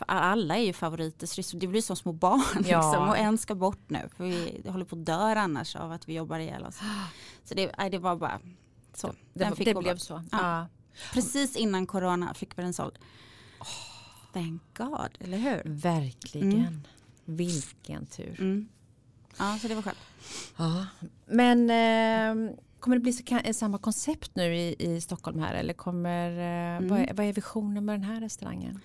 alla 0.08 0.58
är 0.58 0.64
ju 0.64 0.74
favoriter 0.74 1.28
så 1.28 1.42
det, 1.42 1.60
det 1.60 1.68
blir 1.68 1.82
som 1.82 1.96
små 1.96 2.12
barn 2.12 2.42
Ja. 2.54 2.62
liksom. 2.62 3.10
och 3.10 3.18
en 3.18 3.38
ska 3.38 3.56
bort 3.56 3.90
nu 3.90 4.10
för 4.16 4.24
vi 4.24 4.62
det 4.64 4.72
håller 4.72 4.86
på 4.86 4.96
att 4.96 5.06
dö 5.06 5.36
annars 5.36 5.76
av 5.76 5.92
att 5.92 6.10
vi 6.10 6.14
jobbar 6.14 6.40
ihjäl 6.40 6.66
oss. 6.66 6.80
Så 7.44 7.54
det, 7.54 7.90
det 7.92 7.98
var 7.98 8.16
bara 8.16 8.40
så. 8.94 9.08
Det, 9.08 9.40
Den 9.40 9.56
fick 9.56 9.66
det 9.66 9.74
gå 9.74 9.82
blev 9.82 9.98
så? 9.98 10.24
Ja. 10.32 10.40
Ja. 10.42 10.68
Precis 11.14 11.56
innan 11.56 11.88
corona 11.88 12.34
fick 12.34 12.58
vi 12.58 12.62
den 12.64 12.74
såld. 12.74 13.00
Thank 14.34 14.62
God, 14.78 15.18
eller 15.20 15.38
hur? 15.38 15.62
Verkligen. 15.66 16.54
Mm. 16.54 16.82
Vilken 17.26 18.06
tur. 18.06 18.36
Mm. 18.40 18.68
Ja, 19.38 19.58
så 19.62 19.68
det 19.68 19.76
var 19.76 19.82
skönt. 19.82 19.98
Ja. 20.58 20.86
Men 21.26 21.60
eh, 21.70 22.56
kommer 22.80 22.98
det 22.98 23.02
bli 23.02 23.14
så, 23.14 23.24
ka- 23.24 23.54
samma 23.54 23.78
koncept 23.78 24.32
nu 24.36 24.56
i, 24.56 24.76
i 24.80 25.02
Stockholm 25.02 25.40
här 25.40 25.54
eller 25.54 25.74
kommer, 25.74 26.30
eh, 26.32 26.78
Mm. 26.78 26.88
vad, 26.90 27.00
är, 27.00 27.14
vad 27.14 27.26
är 27.26 27.34
visionen 27.34 27.86
med 27.86 27.96
den 27.96 28.04
här 28.04 28.22
restaurangen? 28.22 28.80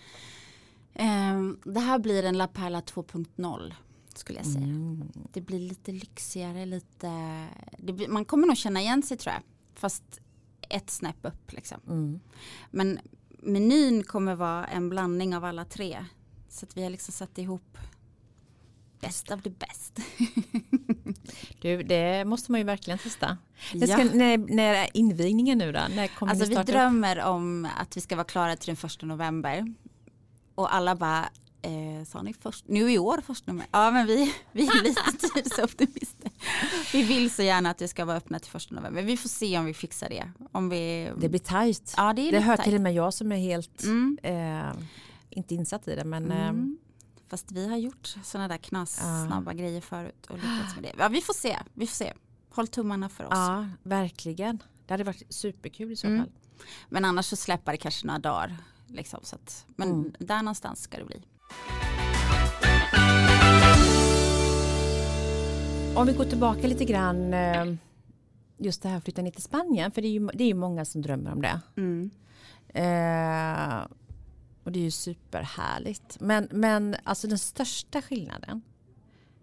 Ehm, 0.95 1.59
det 1.65 1.81
här 1.81 1.99
blir 1.99 2.23
en 2.25 2.39
La 2.39 2.47
Perla 2.47 2.81
2.0 2.81 3.75
skulle 4.15 4.39
jag 4.39 4.47
säga. 4.47 4.65
Mm. 4.65 5.09
Det 5.33 5.41
blir 5.41 5.59
lite 5.61 5.93
lyxigare, 5.93 6.67
lite... 6.67 7.47
Blir, 7.79 8.09
man 8.09 8.25
kommer 8.25 8.47
nog 8.47 8.57
känna 8.57 8.81
igen 8.81 9.03
sig 9.03 9.17
tror 9.17 9.33
jag. 9.35 9.43
Fast 9.75 10.21
ett 10.69 10.91
snäpp 10.91 11.17
upp 11.23 11.53
liksom. 11.53 11.79
Mm. 11.87 12.21
Men 12.71 12.99
menyn 13.43 14.03
kommer 14.05 14.35
vara 14.35 14.67
en 14.67 14.89
blandning 14.89 15.37
av 15.37 15.45
alla 15.45 15.65
tre. 15.65 16.05
Så 16.49 16.67
att 16.67 16.77
vi 16.77 16.83
har 16.83 16.91
liksom 16.91 17.13
satt 17.13 17.39
ihop 17.39 17.79
best 19.01 19.31
of 19.31 19.43
the 19.43 19.51
best. 19.51 19.99
Du, 21.61 21.83
det 21.83 22.25
måste 22.25 22.51
man 22.53 22.61
ju 22.61 22.65
verkligen 22.65 22.99
testa. 22.99 23.37
När, 23.75 23.87
ska, 23.87 24.03
Ja. 24.03 24.09
när, 24.15 24.39
när 24.39 24.75
är 24.75 24.89
invigningen 24.95 25.59
nu 25.59 25.73
då? 25.73 25.81
När 25.95 26.07
kommer 26.07 26.33
Alltså 26.33 26.49
vi 26.49 26.55
drömmer 26.55 27.21
om 27.25 27.69
att 27.79 27.97
vi 27.97 28.01
ska 28.01 28.17
vara 28.17 28.25
klara 28.25 28.57
till 28.57 28.67
den 28.67 28.77
första 28.77 29.07
november. 29.07 29.75
Och 30.55 30.75
alla 30.75 30.95
bara, 30.97 31.29
eh, 31.63 32.05
sa 32.07 32.23
ni 32.23 32.35
först, 32.35 32.65
nu 32.69 32.93
i 32.93 32.99
år 32.99 33.21
första 33.27 33.53
november? 33.53 33.69
Ja 33.73 33.91
men 33.91 34.07
vi, 34.07 34.35
vi 34.53 34.67
är 34.67 34.83
lite 34.83 35.29
tidsoptimister. 35.35 36.31
Vi 36.93 37.03
vill 37.03 37.31
så 37.31 37.43
gärna 37.43 37.71
att 37.71 37.79
det 37.79 37.89
ska 37.89 38.05
vara 38.05 38.17
öppnat 38.17 38.43
till 38.43 38.51
första 38.53 38.75
november. 38.75 39.03
Vi 39.03 39.17
får 39.17 39.29
se 39.29 39.59
om 39.59 39.65
vi 39.65 39.75
fixar 39.75 40.09
det. 40.09 40.31
Om 40.53 40.69
vi, 40.69 41.11
Det 41.19 41.29
blir 41.29 41.41
tajt. 41.41 41.95
ja 41.97 42.13
det 42.13 42.29
är 42.29 42.33
Det 42.33 42.41
hör 42.41 42.57
tajt. 42.57 42.65
till 42.65 42.75
och 42.75 42.81
med 42.81 42.95
jag 42.95 43.15
som 43.15 43.33
är 43.33 43.37
helt 43.37 43.83
Mm. 43.85 44.19
eh, 44.23 44.73
inte 45.31 45.55
insatt 45.55 45.89
i 45.89 45.95
det 45.97 46.05
men 46.05 46.31
eh, 46.33 46.49
Mm. 46.49 46.79
Fast 47.31 47.53
vi 47.53 47.69
har 47.69 47.77
gjort 47.77 48.17
sådana 48.25 48.49
där 48.49 48.57
knas, 48.57 48.99
Ja. 49.03 49.27
snabba 49.27 49.53
grejer 49.53 49.81
förut 49.81 50.27
och 50.27 50.37
lyckats 50.37 50.75
med 50.75 50.83
det. 50.85 50.93
Ja, 50.99 51.09
vi 51.09 51.21
får 51.21 51.35
se, 51.35 51.57
vi 51.75 51.87
får 51.87 51.95
se. 51.95 52.13
Håll 52.51 52.69
tummarna 52.69 53.09
för 53.09 53.25
oss. 53.25 53.31
ja, 53.33 53.67
verkligen. 53.83 54.63
Det 54.87 54.95
hade 54.95 55.05
varit 55.05 55.23
superkul 55.35 55.93
i 55.93 55.97
så 55.97 56.07
Mm. 56.07 56.19
fall. 56.21 56.33
Men 56.89 57.05
annars 57.05 57.27
så 57.27 57.37
släpper 57.37 57.73
det 57.73 57.79
kanske 57.79 58.07
några 58.07 58.19
dagar. 58.19 58.57
Liksom, 58.87 59.21
så 59.23 59.37
att, 59.37 59.67
men 59.77 59.91
Mm. 59.91 60.13
där 60.19 60.43
någonstans 60.43 60.83
ska 60.83 60.99
det 60.99 61.05
bli. 61.05 61.23
Om 65.97 66.07
vi 66.07 66.13
går 66.13 66.25
tillbaka 66.25 66.67
lite 66.67 66.85
grann 66.85 67.35
eh, 67.35 67.75
just 68.59 68.83
det 68.83 68.89
här 68.89 69.01
flytta 69.01 69.23
ner 69.23 69.31
till 69.31 69.43
Spanien 69.43 69.91
för 69.91 70.03
det 70.03 70.09
är 70.09 70.13
ju, 70.13 70.27
det 70.35 70.45
är 70.45 70.49
ju 70.49 70.55
många 70.55 70.85
som 70.85 71.03
drömmer 71.03 71.33
om 71.33 71.43
det. 71.43 71.61
Mm. 71.77 72.11
Eh, 72.69 73.87
Och 74.65 74.73
det 74.73 74.79
är 74.79 74.83
ju 74.85 74.91
superhärligt. 74.91 76.17
Men, 76.21 76.49
men 76.51 76.97
alltså 77.05 77.29
den 77.29 77.39
största 77.39 78.03
skillnaden, 78.03 78.63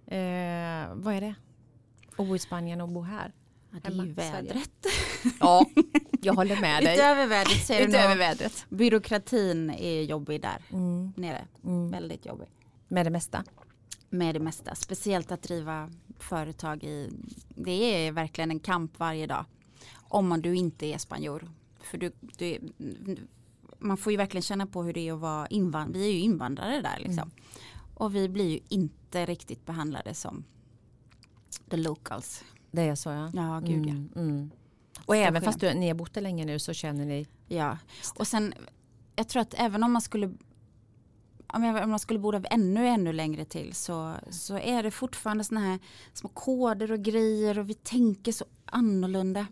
eh, 0.08 0.94
vad 0.96 1.14
är 1.14 1.22
det? 1.22 1.36
Att 2.18 2.28
bo 2.28 2.36
i 2.36 2.40
Spanien 2.40 2.82
och 2.82 2.90
bo 2.90 3.02
här? 3.02 3.34
Ja, 3.72 3.80
det 3.84 3.88
är 4.02 4.06
ju 4.06 4.14
vädret. 4.14 4.72
Ja, 5.40 5.66
jag 6.22 6.34
håller 6.34 6.62
med 6.62 6.84
dig. 6.84 6.94
Utöver 6.94 7.28
vädret 7.28 7.66
så 7.66 7.74
är 7.74 7.78
det 7.78 7.84
Utöver 7.84 8.10
nog, 8.10 8.18
vädret. 8.18 8.66
byråkratin 8.70 9.70
är 9.70 10.02
jobbig 10.02 10.42
där 10.42 10.62
Mm, 10.72 11.14
nere. 11.16 11.48
mm. 11.64 11.92
Väldigt 11.92 12.26
jobbig. 12.26 12.48
Med 12.88 13.06
det 13.06 13.10
mesta. 13.10 13.44
Med 14.10 14.36
det 14.36 14.40
mesta. 14.40 14.76
Speciellt 14.76 15.32
att 15.32 15.42
driva 15.42 15.90
företag 16.20 16.84
i, 16.84 17.10
det 17.50 17.72
är 18.08 18.12
verkligen 18.12 18.52
en 18.52 18.60
kamp 18.60 19.00
varje 19.00 19.28
dag. 19.28 19.46
Om 19.96 20.28
man 20.28 20.42
du 20.42 20.56
inte 20.56 20.86
är 20.86 20.98
spanjor. 20.98 21.52
För 21.80 21.98
du, 21.98 22.12
du 22.38 22.60
man 23.80 23.98
får 23.98 24.12
ju 24.12 24.18
verkligen 24.18 24.42
känna 24.42 24.66
på 24.66 24.84
hur 24.84 24.94
det 24.94 25.08
är 25.08 25.14
att 25.14 25.20
vara 25.20 25.48
invandrare. 25.48 26.04
Vi 26.04 26.10
är 26.10 26.14
ju 26.14 26.20
invandrare 26.20 26.82
där 26.82 26.98
liksom. 27.00 27.32
Mm. 27.32 27.32
Och 27.94 28.16
vi 28.16 28.30
blir 28.30 28.50
ju 28.50 28.60
inte 28.70 29.26
riktigt 29.26 29.66
behandlade 29.66 30.14
som 30.14 30.44
the 31.70 31.78
locals. 31.78 32.44
Det 32.72 32.82
är 32.82 32.96
så 32.96 33.10
ja. 33.10 33.32
Ja, 33.34 33.60
gud 33.60 33.86
ja. 33.86 33.92
Mm, 33.92 34.10
mm. 34.16 34.52
Och 35.06 35.16
även 35.16 35.26
skillnad. 35.26 35.44
fast 35.44 35.60
du, 35.60 35.74
ni 35.74 35.88
har 35.88 35.96
bott 35.96 36.14
där 36.14 36.22
länge 36.22 36.46
nu 36.46 36.60
så 36.60 36.74
känner 36.74 37.06
ni 37.06 37.28
Ja, 37.48 37.78
och 38.16 38.28
sen 38.28 38.54
jag 39.16 39.28
tror 39.28 39.42
att 39.42 39.54
även 39.58 39.84
om 39.84 39.92
man 39.92 40.02
skulle 40.02 40.34
om 41.54 41.90
man 41.90 42.00
skulle 42.00 42.20
bo 42.20 42.32
där 42.32 42.46
ännu 42.52 42.88
ännu 42.88 43.14
längre 43.14 43.46
till 43.46 43.74
så, 43.74 44.14
så 44.30 44.58
är 44.58 44.84
det 44.84 44.92
fortfarande 44.92 45.44
såna 45.44 45.60
här 45.60 45.80
små 46.14 46.30
koder 46.30 46.92
och 46.92 47.00
grejer 47.00 47.60
och 47.60 47.70
vi 47.70 47.74
tänker 47.74 48.32
så 48.32 48.46
annorlunda. 48.66 49.46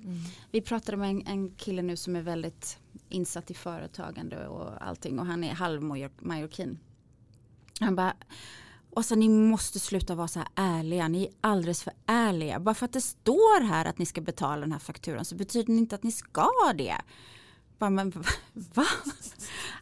Vi 0.51 0.62
pratade 0.62 0.97
med 0.97 1.10
en, 1.10 1.27
en 1.27 1.51
kille 1.51 1.81
nu 1.81 1.95
som 1.97 2.15
är 2.15 2.21
väldigt 2.21 2.77
insatt 3.10 3.51
i 3.51 3.53
företagande 3.53 4.47
och 4.47 4.88
allting 4.88 5.19
och 5.19 5.25
han 5.25 5.43
är 5.43 5.53
halvmajorkin. 5.53 6.79
Han 7.79 7.95
bara 7.95 8.13
så 9.03 9.15
ni 9.15 9.29
måste 9.29 9.79
sluta 9.79 10.15
vara 10.15 10.27
så 10.27 10.39
här 10.39 10.47
ärliga, 10.55 11.08
ni 11.08 11.23
är 11.23 11.31
alldeles 11.41 11.84
för 11.84 11.93
ärliga. 12.05 12.60
Bara 12.60 12.75
för 12.75 12.86
att 12.86 12.93
det 12.93 13.01
står 13.01 13.63
här 13.63 13.86
att 13.86 13.97
ni 13.97 14.05
ska 14.05 14.21
betala 14.21 14.62
den 14.62 14.71
här 14.71 14.79
fakturan 14.79 15.25
så 15.25 15.36
betyder 15.36 15.73
det 15.73 15.77
inte 15.77 15.95
att 15.95 16.03
ni 16.03 16.12
ska 16.12 16.51
det. 16.77 16.95
Bara, 17.77 17.89
men 17.89 18.09
va? 18.53 18.85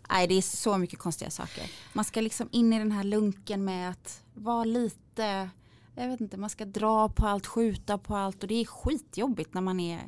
Nej 0.10 0.28
det 0.28 0.34
är 0.36 0.42
så 0.42 0.78
mycket 0.78 1.00
konstiga 1.00 1.32
saker. 1.32 1.72
Man 1.94 2.06
ska 2.06 2.22
liksom 2.22 2.50
in 2.52 2.74
i 2.74 2.80
den 2.80 2.92
här 2.92 3.04
lunken 3.04 3.66
med 3.66 3.90
att 3.90 4.24
vara 4.34 4.64
lite, 4.64 5.50
jag 5.96 6.08
vet 6.08 6.22
inte, 6.22 6.38
man 6.38 6.50
ska 6.50 6.66
dra 6.66 7.10
på 7.10 7.28
allt, 7.28 7.48
skjuta 7.48 7.98
på 7.98 8.16
allt 8.16 8.44
och 8.44 8.50
det 8.50 8.62
är 8.62 8.66
skitjobbigt 8.66 9.54
när 9.54 9.62
man 9.62 9.80
är 9.80 10.02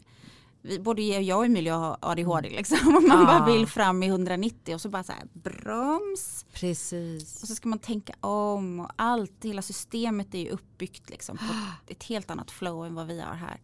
Både 0.79 1.01
jag 1.01 1.37
och 1.37 1.45
Emilia 1.45 1.75
har 1.75 1.97
ADHD 2.01 2.49
liksom. 2.49 2.77
Och 2.95 3.03
man 3.03 3.19
Ja. 3.19 3.25
bara 3.25 3.45
vill 3.45 3.67
fram 3.67 4.03
i 4.03 4.07
190 4.07 4.75
och 4.75 4.81
så 4.81 4.89
bara 4.89 5.03
så 5.03 5.11
här 5.11 5.23
broms. 5.33 6.45
precis. 6.53 7.41
Och 7.41 7.47
så 7.47 7.55
ska 7.55 7.69
man 7.69 7.79
tänka 7.79 8.13
om 8.19 8.79
och 8.79 8.91
allt, 8.95 9.33
hela 9.45 9.61
systemet 9.61 10.33
är 10.35 10.39
ju 10.39 10.49
uppbyggt 10.49 11.09
liksom 11.09 11.37
på 11.37 11.43
ett 11.87 12.03
helt 12.03 12.29
annat 12.31 12.51
flow 12.51 12.85
än 12.85 12.95
vad 12.95 13.07
vi 13.07 13.21
har 13.21 13.33
här. 13.33 13.59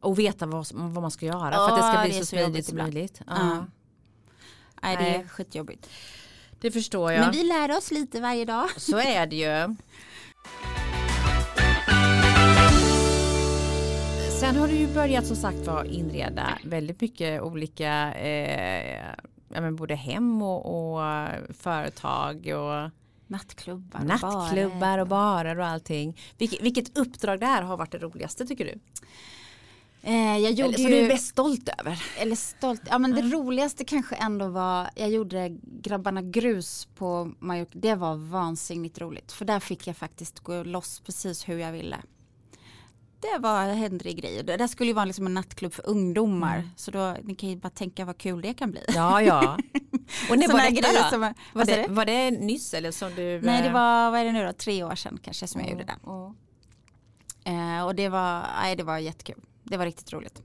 Och 0.00 0.18
veta 0.18 0.46
vad, 0.46 0.66
vad 0.72 1.02
man 1.02 1.10
ska 1.10 1.26
göra 1.26 1.50
Ja, 1.52 1.68
för 1.68 1.74
att 1.74 1.76
det 1.76 1.88
ska 1.88 2.02
det 2.02 2.08
bli 2.08 2.16
är 2.16 2.20
så 2.20 2.26
så 2.26 2.36
smidigt 2.36 2.66
som 2.66 2.78
möjligt. 2.78 3.20
Ja. 3.26 3.34
Ja. 3.38 3.66
Nej 4.82 4.96
det 4.96 5.16
är 5.16 5.28
skitjobbigt. 5.28 5.88
Det 6.60 6.70
förstår 6.70 7.12
jag. 7.12 7.20
Men 7.20 7.30
vi 7.32 7.42
lär 7.44 7.76
oss 7.76 7.90
lite 7.90 8.20
varje 8.20 8.44
dag. 8.44 8.68
Så 8.76 8.98
är 8.98 9.26
det 9.26 9.36
ju. 9.36 9.76
Sen 14.40 14.56
har 14.56 14.68
du 14.68 14.74
ju 14.74 14.86
börjat 14.94 15.26
som 15.26 15.36
sagt 15.36 15.66
var 15.66 15.84
inreda 15.84 16.58
väldigt 16.64 17.00
mycket 17.00 17.42
olika, 17.42 18.14
eh, 18.14 19.04
ja, 19.48 19.60
men 19.60 19.76
både 19.76 19.94
hem 19.94 20.42
och, 20.42 20.94
och 20.94 21.28
företag 21.58 22.36
och 22.46 22.90
Nattklubbar 23.26 24.00
och 24.00 24.06
nattklubbar 24.06 24.80
barer. 24.80 24.98
och 25.00 25.06
barer 25.06 25.58
och 25.58 25.66
allting. 25.66 26.18
Vilket, 26.38 26.62
vilket 26.62 26.98
uppdrag 26.98 27.40
det 27.40 27.46
här 27.46 27.62
har 27.62 27.76
varit 27.76 27.92
det 27.92 27.98
roligaste 27.98 28.46
tycker 28.46 28.64
du? 28.64 28.74
Eh, 30.02 30.38
jag 30.38 30.52
gjorde 30.52 30.68
Eller, 30.74 30.78
som 30.78 30.90
du 30.90 30.96
är 30.98 31.08
bäst 31.08 31.26
stolt 31.26 31.68
över? 31.78 32.02
eller 32.18 32.36
stolt, 32.36 32.82
ja 32.90 32.98
men 32.98 33.10
det 33.14 33.22
roligaste 33.22 33.84
kanske 33.84 34.14
ändå 34.14 34.48
var, 34.48 34.90
jag 34.94 35.10
gjorde 35.10 35.48
Grabbarna 35.62 36.22
Grus 36.22 36.88
på 36.94 37.32
Mallorca, 37.38 37.70
det 37.72 37.94
var 37.94 38.16
vansinnigt 38.16 39.00
roligt. 39.00 39.32
För 39.32 39.44
där 39.44 39.60
fick 39.60 39.86
jag 39.86 39.96
faktiskt 39.96 40.40
gå 40.40 40.62
loss 40.62 41.00
precis 41.00 41.48
hur 41.48 41.58
jag 41.58 41.72
ville. 41.72 41.96
Det 43.20 43.38
var, 43.38 43.66
hände 43.74 44.04
det 44.04 44.12
grejer. 44.12 44.42
Det 44.42 44.56
där 44.56 44.66
skulle 44.66 44.88
ju 44.90 44.94
vara 44.94 45.04
liksom 45.04 45.26
en 45.26 45.34
nattklubb 45.34 45.72
för 45.72 45.86
ungdomar. 45.88 46.56
Mm. 46.56 46.70
Så 46.76 46.90
då, 46.90 47.16
ni 47.24 47.34
kan 47.34 47.48
ju 47.48 47.56
bara 47.56 47.70
tänka 47.70 48.04
vad 48.04 48.18
kul 48.18 48.42
det 48.42 48.54
kan 48.54 48.70
bli. 48.70 48.80
Ja, 48.94 49.22
ja. 49.22 49.58
Och 50.30 50.38
när 50.38 50.48
var 50.48 50.70
detta 50.70 51.02
då? 51.02 51.08
som- 51.10 51.34
Var 51.52 51.64
det, 51.64 51.86
var 51.88 52.04
det 52.04 52.30
nyss 52.30 52.74
eller 52.74 52.90
som 52.90 53.14
du? 53.14 53.40
Nej 53.42 53.62
det 53.62 53.68
eh, 53.68 53.72
var, 53.74 54.10
vad 54.10 54.20
är 54.20 54.24
det 54.24 54.32
nu 54.32 54.46
då, 54.46 54.52
tre 54.52 54.84
år 54.84 54.94
sedan 54.94 55.18
kanske 55.22 55.46
som 55.46 55.60
jag 55.60 55.70
gjorde 55.70 55.84
det. 55.84 55.96
Eh, 57.50 57.84
och 57.86 57.94
det 57.94 58.08
var, 58.08 58.42
nej 58.62 58.76
det 58.76 58.82
var 58.82 58.98
jättekul. 58.98 59.40
Det 59.70 59.76
var 59.76 59.84
riktigt 59.84 60.12
roligt. 60.12 60.42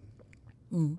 Mm. 0.71 0.97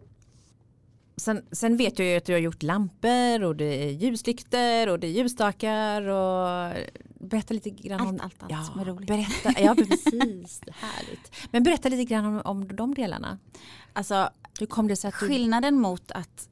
Sen, 1.17 1.47
sen 1.53 1.77
vet 1.77 1.99
jag 1.99 2.09
ju 2.09 2.17
att 2.17 2.25
du 2.25 2.33
har 2.33 2.41
gjort 2.41 2.63
lampor 2.63 3.43
och 3.43 3.57
det 3.57 3.85
är 3.85 3.91
ljuslyktor 3.91 4.89
och 4.89 4.99
det 4.99 5.07
är 5.07 5.11
ljusstakar 5.11 6.03
och 6.03 6.73
berätta 7.21 7.55
lite 7.55 7.71
grann 7.71 8.01
Allt, 8.01 8.11
om 8.11 8.21
allt, 8.23 8.43
allt 8.43 8.53
ja, 8.53 8.63
som 8.63 8.81
är 8.81 8.85
roligt. 8.85 9.09
Berätta, 9.09 9.61
ja 9.61 9.75
precis, 9.89 10.61
härligt. 10.73 11.33
Men 11.51 11.63
berätta 11.63 11.89
lite 11.89 12.05
grann 12.05 12.25
om, 12.25 12.43
om 12.45 12.77
de 12.77 12.95
delarna. 12.95 13.39
Alltså 13.93 14.31
Hur 14.61 14.67
kom 14.67 14.89
det 14.89 14.97
sig 14.97 15.09
att 15.09 15.21
du... 15.21 15.29
skillnaden 15.29 15.81
mot 15.81 16.11
att 16.11 16.49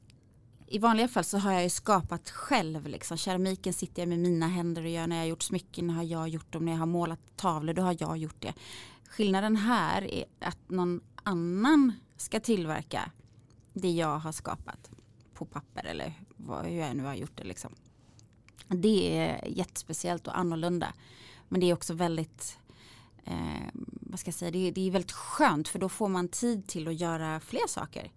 i 0.67 0.77
vanliga 0.77 1.07
fall 1.07 1.23
så 1.23 1.37
har 1.37 1.51
jag 1.51 1.63
ju 1.63 1.69
skapat 1.69 2.29
själv. 2.29 2.87
Liksom. 2.87 3.17
Keramiken 3.17 3.73
sitter 3.73 4.01
jag 4.01 4.09
med 4.09 4.19
mina 4.19 4.47
händer 4.47 4.83
och 4.83 4.89
gör. 4.89 5.07
När 5.07 5.15
jag 5.15 5.23
har 5.23 5.27
gjort 5.29 5.43
smycken 5.43 5.89
har 5.89 6.03
jag 6.03 6.29
gjort 6.29 6.53
dem. 6.53 6.65
När 6.65 6.71
jag 6.71 6.79
har 6.79 6.85
målat 6.85 7.19
tavlor 7.35 7.73
då 7.73 7.81
har 7.81 7.95
jag 7.99 8.17
gjort 8.17 8.41
det. 8.41 8.53
Skillnaden 9.09 9.55
här 9.55 10.13
är 10.13 10.25
att 10.39 10.69
någon 10.69 11.01
annan 11.25 11.93
ska 12.17 12.39
tillverka 12.39 13.11
det 13.73 13.91
jag 13.91 14.19
har 14.19 14.31
skapat 14.31 14.89
på 15.33 15.45
papper 15.45 15.83
eller 15.85 16.13
vad, 16.37 16.65
hur 16.65 16.79
jag 16.79 16.95
nu 16.95 17.03
har 17.03 17.15
gjort 17.15 17.37
det. 17.37 17.43
Liksom. 17.43 17.71
Det 18.67 19.17
är 19.17 19.47
jättespeciellt 19.47 20.27
och 20.27 20.37
annorlunda. 20.37 20.93
Men 21.49 21.59
det 21.61 21.69
är 21.69 21.73
också 21.73 21.93
väldigt 21.93 22.57
eh, 23.23 23.35
vad 24.01 24.19
ska 24.19 24.27
jag 24.27 24.35
säga, 24.35 24.51
det, 24.51 24.67
är- 24.67 24.71
det 24.71 24.87
är 24.87 24.91
väldigt 24.91 25.11
skönt 25.11 25.67
för 25.67 25.79
då 25.79 25.89
får 25.89 26.07
man 26.09 26.27
tid 26.27 26.67
till 26.67 26.87
att 26.87 26.99
göra 26.99 27.39
fler 27.39 27.67
saker. 27.67 28.11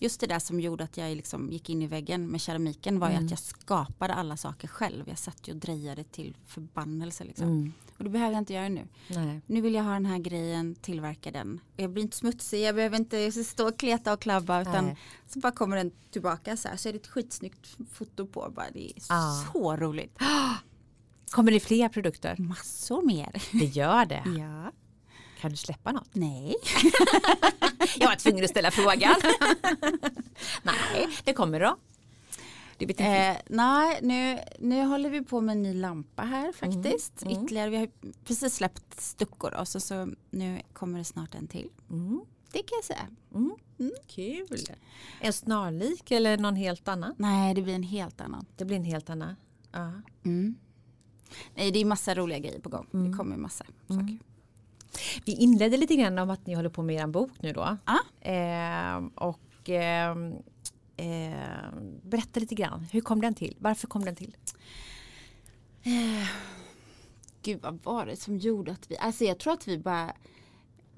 Just 0.00 0.20
det 0.20 0.26
där 0.26 0.38
som 0.38 0.60
gjorde 0.60 0.84
att 0.84 0.96
jag 0.96 1.16
liksom 1.16 1.52
gick 1.52 1.70
in 1.70 1.82
i 1.82 1.86
väggen 1.86 2.26
med 2.30 2.40
keramiken 2.40 2.98
var 2.98 3.08
ju 3.08 3.12
Mm. 3.14 3.24
att 3.24 3.30
jag 3.30 3.38
skapade 3.38 4.14
alla 4.14 4.36
saker 4.36 4.68
själv. 4.68 5.08
Jag 5.08 5.18
satt 5.18 5.48
ju 5.48 5.52
och 5.52 5.58
drejade 5.58 6.04
till 6.04 6.36
förbannelse. 6.46 7.24
Liksom. 7.24 7.46
Mm. 7.48 7.72
Och 7.98 8.04
det 8.04 8.10
behöver 8.10 8.32
jag 8.32 8.40
inte 8.40 8.52
göra 8.52 8.68
nu. 8.68 8.88
Nej. 9.08 9.40
Nu 9.46 9.60
vill 9.60 9.74
jag 9.74 9.82
ha 9.84 9.92
den 9.92 10.06
här 10.06 10.18
grejen, 10.18 10.74
tillverka 10.74 11.30
den. 11.30 11.60
Jag 11.76 11.90
blir 11.90 12.02
inte 12.02 12.16
smutsig, 12.16 12.62
jag 12.62 12.74
behöver 12.74 12.96
inte 12.96 13.32
stå 13.32 13.68
och 13.68 13.78
kleta 13.78 14.12
och 14.12 14.20
klabba 14.20 14.62
utan 14.62 14.84
Nej. 14.84 14.96
så 15.28 15.38
bara 15.38 15.52
kommer 15.52 15.76
den 15.76 15.90
tillbaka 16.10 16.56
så 16.56 16.68
här. 16.68 16.76
Så 16.76 16.88
är 16.88 16.92
det 16.92 16.98
ett 16.98 17.06
skitsnyggt 17.06 17.76
foto 17.92 18.26
på. 18.26 18.52
Bara. 18.56 18.66
Det 18.72 18.86
är 18.90 18.92
Ah. 19.08 19.44
så 19.52 19.76
roligt. 19.76 20.18
Kommer 21.30 21.52
det 21.52 21.60
fler 21.60 21.88
produkter? 21.88 22.36
Massor 22.38 23.02
mer. 23.06 23.42
Det 23.52 23.64
gör 23.64 24.06
det. 24.06 24.22
Ja. 24.38 24.72
Kan 25.40 25.50
du 25.50 25.56
släppa 25.56 25.92
något? 25.92 26.14
Nej. 26.14 26.54
Jag 27.98 28.08
var 28.08 28.16
tvungen 28.16 28.44
att 28.44 28.50
ställa 28.50 28.70
frågan. 28.70 29.14
Nej, 30.62 31.08
det 31.24 31.32
kommer 31.32 31.60
då. 31.60 31.76
Eh, 32.80 33.36
nej, 33.48 33.98
nu, 34.02 34.38
nu 34.58 34.82
håller 34.84 35.10
vi 35.10 35.22
på 35.24 35.40
med 35.40 35.52
en 35.52 35.62
ny 35.62 35.74
lampa 35.74 36.22
här 36.22 36.52
faktiskt. 36.52 37.22
Mm. 37.22 37.44
Ytterligare, 37.44 37.70
vi 37.70 37.76
har 37.76 37.88
precis 38.24 38.54
släppt 38.54 39.00
stuckor 39.00 39.54
och 39.54 39.68
så, 39.68 39.80
så 39.80 40.08
nu 40.30 40.60
kommer 40.72 40.98
det 40.98 41.04
snart 41.04 41.34
en 41.34 41.48
till. 41.48 41.70
Mm. 41.90 42.20
Det 42.52 42.58
kan 42.58 42.76
jag 42.78 42.84
säga. 42.84 43.06
Mm. 43.34 43.52
Kul. 44.06 44.46
En 45.20 45.32
snarlik 45.32 46.10
eller 46.10 46.38
någon 46.38 46.56
helt 46.56 46.88
annan? 46.88 47.14
Nej, 47.18 47.54
det 47.54 47.62
blir 47.62 47.74
en 47.74 47.82
helt 47.82 48.20
annan. 48.20 48.46
Det 48.56 48.64
blir 48.64 48.76
en 48.76 48.84
helt 48.84 49.10
annan. 49.10 49.36
Ja. 49.72 49.92
Mm. 50.24 50.54
Nej, 51.54 51.70
det 51.70 51.78
är 51.78 51.84
massa 51.84 52.14
roliga 52.14 52.38
grejer 52.38 52.60
på 52.60 52.68
gång. 52.68 52.86
Mm. 52.94 53.10
Det 53.10 53.16
kommer 53.16 53.36
massa 53.36 53.64
Mm. 53.90 54.00
saker. 54.00 54.18
Vi 55.24 55.32
inledde 55.32 55.76
lite 55.76 55.96
grann 55.96 56.18
om 56.18 56.30
att 56.30 56.46
ni 56.46 56.54
håller 56.54 56.68
på 56.68 56.82
med 56.82 56.96
er 56.96 57.06
bok 57.06 57.30
nu 57.40 57.52
då. 57.52 57.76
Ja. 57.86 58.30
Eh, 58.30 58.96
och 59.14 59.70
eh, 59.70 60.16
eh, 60.96 61.72
berätta 62.02 62.40
lite 62.40 62.54
grann. 62.54 62.86
Hur 62.92 63.00
kom 63.00 63.20
den 63.20 63.34
till? 63.34 63.56
Varför 63.58 63.86
kom 63.86 64.04
den 64.04 64.16
till? 64.16 64.36
Gud, 67.42 67.62
vad 67.62 67.82
var 67.82 68.06
det 68.06 68.16
som 68.16 68.38
gjorde 68.38 68.72
att 68.72 68.90
vi... 68.90 68.98
Alltså 68.98 69.24
jag 69.24 69.38
tror 69.38 69.52
att 69.52 69.68
vi 69.68 69.78
bara... 69.78 70.12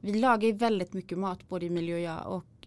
Vi 0.01 0.19
lagar 0.19 0.49
ju 0.49 0.53
väldigt 0.53 0.93
mycket 0.93 1.19
mat, 1.19 1.49
både 1.49 1.67
Emilio 1.67 1.95
och 1.95 2.01
jag. 2.01 2.27
Och 2.27 2.67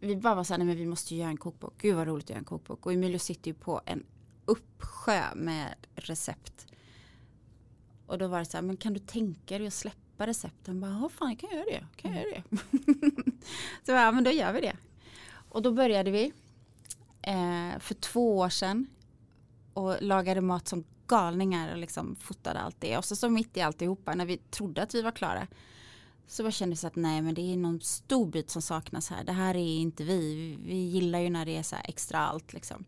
vi 0.00 0.16
bara 0.16 0.34
var 0.34 0.44
så 0.44 0.52
här, 0.52 0.58
nej 0.58 0.66
men 0.66 0.76
vi 0.76 0.86
måste 0.86 1.14
ju 1.14 1.20
göra 1.20 1.30
en 1.30 1.36
kokbok. 1.36 1.74
Gud 1.78 1.96
vad 1.96 2.06
roligt 2.06 2.24
att 2.24 2.30
göra 2.30 2.38
en 2.38 2.44
kokbok. 2.44 2.86
Och 2.86 2.92
Emilio 2.92 3.18
sitter 3.18 3.50
ju 3.50 3.54
på 3.54 3.80
en 3.86 4.04
uppsjö 4.44 5.34
med 5.34 5.74
recept. 5.94 6.66
Och 8.06 8.18
då 8.18 8.28
var 8.28 8.38
det 8.38 8.44
så 8.44 8.56
här, 8.56 8.62
men 8.62 8.76
kan 8.76 8.92
du 8.92 9.00
tänka 9.00 9.58
dig 9.58 9.66
att 9.66 9.74
släppa 9.74 10.07
recepten? 10.26 10.80
Bara, 10.80 10.90
ja 10.90 11.08
fan 11.08 11.28
jag 11.28 11.38
kan 11.38 11.50
göra 11.50 11.64
det. 11.64 11.86
Kan 11.96 12.14
jag 12.14 12.22
göra 12.22 12.34
det? 12.34 12.56
så 13.86 13.92
ja, 13.92 14.12
men 14.12 14.24
då 14.24 14.30
gör 14.30 14.52
vi 14.52 14.60
det. 14.60 14.76
Och 15.48 15.62
då 15.62 15.72
började 15.72 16.10
vi 16.10 16.32
eh, 17.22 17.78
för 17.80 17.94
två 17.94 18.38
år 18.38 18.48
sedan. 18.48 18.86
och 19.74 20.02
lagade 20.02 20.40
mat 20.40 20.68
som 20.68 20.84
galningar 21.06 21.72
och 21.72 21.78
liksom 21.78 22.16
fotade 22.16 22.60
allt 22.60 22.76
det. 22.80 22.98
Och 22.98 23.04
så, 23.04 23.16
så 23.16 23.28
mitt 23.28 23.56
i 23.56 23.60
alltihopa 23.60 24.14
när 24.14 24.26
vi 24.26 24.36
trodde 24.36 24.82
att 24.82 24.94
vi 24.94 25.02
var 25.02 25.10
klara 25.10 25.46
så 26.26 26.42
bara 26.42 26.52
kändes 26.52 26.84
att 26.84 26.96
nej 26.96 27.22
men 27.22 27.34
det 27.34 27.52
är 27.52 27.56
någon 27.56 27.80
stor 27.80 28.26
bit 28.26 28.50
som 28.50 28.62
saknas 28.62 29.10
här. 29.10 29.24
Det 29.24 29.32
här 29.32 29.54
är 29.54 29.80
inte 29.80 30.04
vi. 30.04 30.56
Vi 30.62 30.76
gillar 30.76 31.18
ju 31.18 31.30
när 31.30 31.46
det 31.46 31.56
är 31.56 31.62
så 31.62 31.76
här 31.76 31.84
extra 31.88 32.18
allt 32.18 32.52
liksom. 32.52 32.84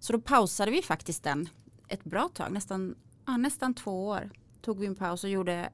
Så 0.00 0.12
då 0.12 0.20
pausade 0.20 0.70
vi 0.70 0.82
faktiskt 0.82 1.22
den 1.22 1.48
ett 1.88 2.04
bra 2.04 2.28
tag, 2.28 2.52
nästan, 2.52 2.94
ja, 3.26 3.36
nästan 3.36 3.74
två 3.74 4.06
år. 4.06 4.30
Tog 4.60 4.78
vi 4.78 4.86
en 4.86 4.94
paus 4.94 5.24
och 5.24 5.30
gjorde 5.30 5.70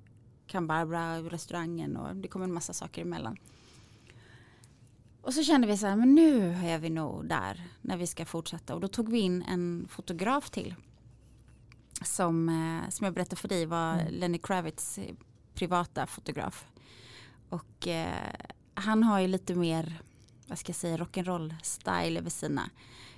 Can 0.48 0.66
Barbara, 0.66 1.18
restaurangen 1.18 1.96
och 1.96 2.16
det 2.16 2.28
kom 2.28 2.42
en 2.42 2.52
massa 2.52 2.72
saker 2.72 3.02
emellan. 3.02 3.36
Och 5.22 5.34
så 5.34 5.42
kände 5.42 5.66
vi 5.66 5.76
så 5.76 5.86
här, 5.86 5.96
men 5.96 6.14
nu 6.14 6.52
är 6.52 6.78
vi 6.78 6.90
nog 6.90 7.28
där 7.28 7.68
när 7.80 7.96
vi 7.96 8.06
ska 8.06 8.24
fortsätta. 8.24 8.74
Och 8.74 8.80
då 8.80 8.88
tog 8.88 9.08
vi 9.08 9.18
in 9.18 9.42
en 9.42 9.88
fotograf 9.90 10.50
till. 10.50 10.74
Som, 12.02 12.48
eh, 12.48 12.90
som 12.90 13.04
jag 13.04 13.14
berättade 13.14 13.36
för 13.36 13.48
dig 13.48 13.66
var 13.66 13.92
mm. 13.92 14.14
Lenny 14.14 14.38
Kravitz 14.38 14.98
privata 15.54 16.06
fotograf. 16.06 16.66
Och 17.48 17.88
eh, 17.88 18.34
han 18.74 19.02
har 19.02 19.20
ju 19.20 19.26
lite 19.26 19.54
mer, 19.54 20.02
vad 20.46 20.58
ska 20.58 20.70
jag 20.70 20.76
säga, 20.76 20.96
rock'n'roll 20.96 21.54
style 21.62 22.20
över 22.20 22.30
sina. 22.30 22.70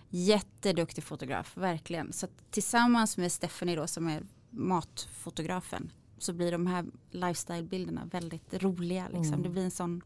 Jätteduktig 0.09 1.05
fotograf, 1.05 1.57
verkligen. 1.57 2.13
Så 2.13 2.27
tillsammans 2.51 3.17
med 3.17 3.33
Stephanie 3.33 3.77
då 3.77 3.87
som 3.87 4.09
är 4.09 4.23
matfotografen 4.51 5.91
så 6.23 6.33
blir 6.33 6.53
de 6.53 6.67
här 6.67 6.85
lifestyle-bilderna 7.11 8.11
väldigt 8.11 8.63
roliga. 8.63 9.05
Liksom. 9.09 9.35
Mm. 9.35 9.43
Det 9.43 9.49
blir 9.49 9.65
en 9.65 9.71
sån 9.71 10.03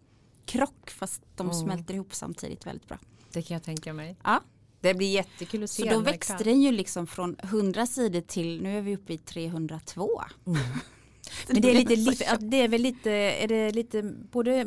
krock 0.47 0.91
fast 0.91 1.23
de 1.37 1.47
mm. 1.47 1.55
smälter 1.55 1.95
ihop 1.95 2.15
samtidigt 2.15 2.67
väldigt 2.67 2.89
bra. 2.89 2.99
Det 3.33 3.43
kan 3.43 3.55
jag 3.55 3.63
tänka 3.63 3.93
mig. 3.93 4.17
Ja. 4.25 4.41
Det 4.81 4.95
blir 4.95 5.13
jättekul 5.13 5.65
att 5.65 5.71
se. 5.71 5.83
Så 5.83 5.95
då 5.95 6.01
växte 6.01 6.45
den 6.45 6.63
ju 6.63 6.73
liksom 6.73 7.07
från 7.07 7.37
100 7.43 7.87
sidor 7.87 8.21
till 8.21 8.63
nu 8.63 8.79
är 8.79 8.83
vi 8.83 8.97
uppe 8.97 9.13
i 9.13 9.19
302. 9.19 10.23
Mm. 10.47 10.61
Men 11.49 11.63
det 11.63 11.71
är, 11.71 11.97
lite, 11.97 12.37
det 12.41 12.57
är 12.57 12.69
väl 12.69 12.83
lite, 12.83 13.11
är 13.11 13.49
det 13.49 13.73
lite 13.73 14.03
både 14.31 14.67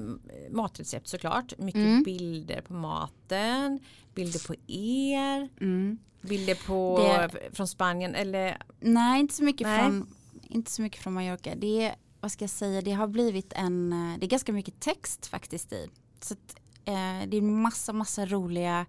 matrecept 0.49 1.07
såklart, 1.07 1.57
mycket 1.57 1.79
mm. 1.79 2.03
bilder 2.03 2.61
på 2.61 2.73
maten, 2.73 3.79
bilder 4.15 4.47
på 4.47 4.55
er, 4.67 5.49
mm. 5.61 5.97
bilder 6.21 6.55
på, 6.67 6.99
det, 6.99 7.55
från 7.55 7.67
Spanien 7.67 8.15
eller? 8.15 8.57
Nej, 8.79 9.19
inte 9.19 9.33
så 9.33 9.43
mycket 9.43 9.67
nej. 9.67 9.79
från 9.79 10.07
inte 10.49 10.71
så 10.71 10.81
mycket 10.81 11.01
från 11.01 11.13
Mallorca. 11.13 11.55
Det 11.55 11.85
är, 11.85 11.95
vad 12.19 12.31
ska 12.31 12.43
jag 12.43 12.49
säga, 12.49 12.81
det 12.81 12.91
har 12.91 13.07
blivit 13.07 13.53
en, 13.53 13.89
det 14.19 14.25
är 14.25 14.29
ganska 14.29 14.53
mycket 14.53 14.79
text 14.79 15.27
faktiskt 15.27 15.73
i. 15.73 15.89
Så 16.21 16.33
att, 16.33 16.55
eh, 16.85 17.27
det 17.27 17.37
är 17.37 17.41
massa, 17.41 17.93
massa 17.93 18.25
roliga 18.25 18.85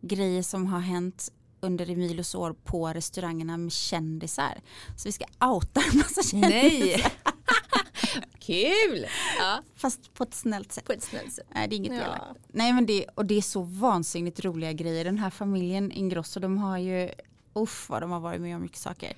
grejer 0.00 0.42
som 0.42 0.66
har 0.66 0.80
hänt 0.80 1.32
under 1.60 1.90
Emilios 1.90 2.34
år 2.34 2.52
på 2.64 2.88
restaurangerna 2.88 3.56
med 3.56 3.72
kändisar. 3.72 4.60
Så 4.96 5.08
vi 5.08 5.12
ska 5.12 5.24
outa 5.40 5.80
en 5.92 5.98
massa 5.98 6.22
kändisar. 6.22 6.50
Nej! 6.50 7.04
Kul! 8.38 9.06
Ja. 9.38 9.62
Fast 9.76 10.14
på 10.14 10.24
ett 10.24 10.34
snällt 10.34 10.72
sätt. 10.72 10.84
På 10.84 10.92
ett 10.92 11.02
snällt 11.02 11.32
sätt. 11.32 11.46
Nej 11.54 11.68
det 11.68 11.74
är 11.74 11.76
inget 11.76 11.92
ja. 11.92 12.02
elakt. 12.02 12.22
Nej 12.48 12.72
men 12.72 12.86
det, 12.86 13.06
och 13.14 13.26
det 13.26 13.34
är 13.34 13.42
så 13.42 13.62
vansinnigt 13.62 14.44
roliga 14.44 14.72
grejer. 14.72 15.04
Den 15.04 15.18
här 15.18 15.30
familjen 15.30 15.92
Ingrosso 15.92 16.40
de 16.40 16.58
har 16.58 16.78
ju, 16.78 17.10
uff 17.52 17.88
vad 17.88 18.02
de 18.02 18.10
har 18.10 18.20
varit 18.20 18.40
med 18.40 18.56
om 18.56 18.62
mycket 18.62 18.78
saker. 18.78 19.12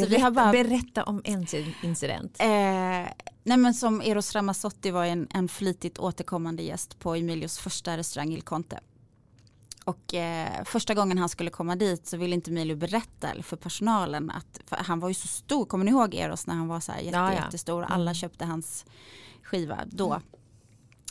Berätta, 0.00 0.16
vi 0.16 0.22
har 0.22 0.30
bara, 0.30 0.52
berätta 0.52 1.04
om 1.04 1.22
en 1.24 1.46
incident. 1.82 2.36
Eh, 2.40 2.48
nej 3.42 3.56
men 3.56 3.74
som 3.74 4.02
Eros 4.02 4.34
Ramazzotti 4.34 4.90
var 4.90 5.04
en, 5.04 5.28
en 5.34 5.48
flitigt 5.48 5.98
återkommande 5.98 6.62
gäst 6.62 6.98
på 6.98 7.14
Emilios 7.14 7.58
första 7.58 7.96
restaurang 7.96 8.32
Il 8.32 8.42
Conte. 8.42 8.80
Och 9.84 10.14
eh, 10.14 10.64
första 10.64 10.94
gången 10.94 11.18
han 11.18 11.28
skulle 11.28 11.50
komma 11.50 11.76
dit 11.76 12.06
så 12.06 12.16
ville 12.16 12.34
inte 12.34 12.50
Emilio 12.50 12.76
berätta 12.76 13.42
för 13.42 13.56
personalen 13.56 14.30
att 14.30 14.60
för 14.66 14.76
han 14.76 15.00
var 15.00 15.08
ju 15.08 15.14
så 15.14 15.28
stor, 15.28 15.64
kommer 15.64 15.84
ni 15.84 15.90
ihåg 15.90 16.14
Eros 16.14 16.46
när 16.46 16.54
han 16.54 16.68
var 16.68 16.80
så 16.80 16.92
här 16.92 17.00
jätte, 17.00 17.16
ja, 17.16 17.32
ja. 17.32 17.44
jättestor 17.44 17.84
alla 17.84 18.02
mm. 18.02 18.14
köpte 18.14 18.44
hans 18.44 18.84
skiva 19.42 19.78
då. 19.86 20.06
Mm. 20.06 20.22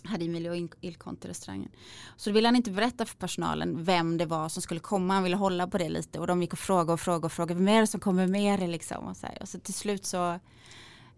Hade 0.06 0.26
Emilio 0.26 0.70
Il 0.82 0.96
Conte 0.96 1.28
restaurangen. 1.28 1.72
Så 2.18 2.30
då 2.30 2.34
ville 2.34 2.48
han 2.48 2.56
inte 2.56 2.72
berätta 2.72 3.06
för 3.06 3.18
personalen 3.18 3.84
vem 3.84 4.18
det 4.18 4.26
var 4.26 4.50
som 4.50 4.62
skulle 4.62 4.80
komma. 4.80 5.14
Han 5.14 5.24
ville 5.24 5.36
hålla 5.36 5.68
på 5.68 5.78
det 5.78 5.90
lite 5.90 6.20
och 6.20 6.28
de 6.28 6.42
gick 6.42 6.54
och 6.54 6.60
frågade 6.60 6.94
och 6.94 7.00
frågade 7.00 7.26
och 7.26 7.32
frågade. 7.32 7.60
Vem 7.60 7.68
är 7.68 7.82
det 7.82 7.88
som 7.88 8.00
kommer 8.00 8.28
med 8.28 8.60
det 8.60 8.68
liksom? 8.68 9.06
Och 9.06 9.18
så, 9.18 9.28
och 9.42 9.50
så 9.50 9.60
till 9.60 9.74
slut 9.74 10.06
så 10.06 10.32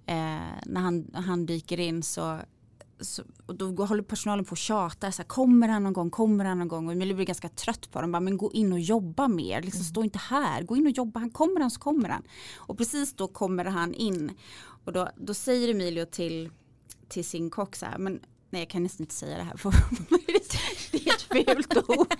eh, 0.06 0.41
när 0.65 0.82
han, 0.82 1.12
han 1.13 1.45
dyker 1.45 1.80
in 1.80 2.04
så 2.04 2.39
så, 3.00 3.23
och 3.45 3.56
då 3.56 3.86
håller 3.86 4.04
personalen 4.04 4.45
på 4.45 4.54
att 4.54 4.60
tjata, 4.60 5.12
så 5.12 5.21
här, 5.21 5.28
kommer 5.28 5.67
han 5.67 5.84
någon 5.84 5.93
gång, 5.93 6.10
kommer 6.10 6.45
han 6.45 6.60
någon 6.60 6.67
gång 6.67 6.88
och 6.88 6.93
Emilie 6.93 7.15
blir 7.15 7.26
ganska 7.26 7.50
trött 7.50 7.91
på 7.91 8.02
dem, 8.02 8.12
bara, 8.12 8.19
men 8.19 8.38
gå 8.38 8.52
in 8.52 8.73
och 8.73 8.80
jobba 8.80 9.28
mer, 9.28 9.62
liksom, 9.62 9.80
mm. 9.80 9.89
stå 9.89 10.04
inte 10.04 10.19
här, 10.19 10.63
gå 10.63 10.78
in 10.78 10.86
och 10.86 10.91
jobba, 10.91 11.19
han 11.19 11.30
kommer 11.30 11.62
han 11.62 11.71
så 11.71 11.80
kommer 11.80 12.10
han. 12.10 12.23
Och 12.56 12.78
precis 12.78 13.13
då 13.13 13.28
kommer 13.28 13.65
han 13.65 13.93
in 13.93 14.32
och 14.86 14.93
då, 14.93 15.10
då 15.17 15.34
säger 15.34 15.69
Emilio 15.69 16.06
till, 16.06 16.50
till 17.08 17.26
sin 17.26 17.50
kock 17.50 17.76
så 17.76 17.86
här, 17.86 17.97
men 17.97 18.19
nej 18.49 18.62
jag 18.62 18.69
kan 18.69 18.83
nästan 18.83 19.03
inte 19.03 19.15
säga 19.15 19.38
det 19.38 19.43
här, 19.43 19.53
det 20.91 21.07
är 21.07 21.13
ett 21.13 21.21
fult 21.21 21.89
ord. 21.89 22.15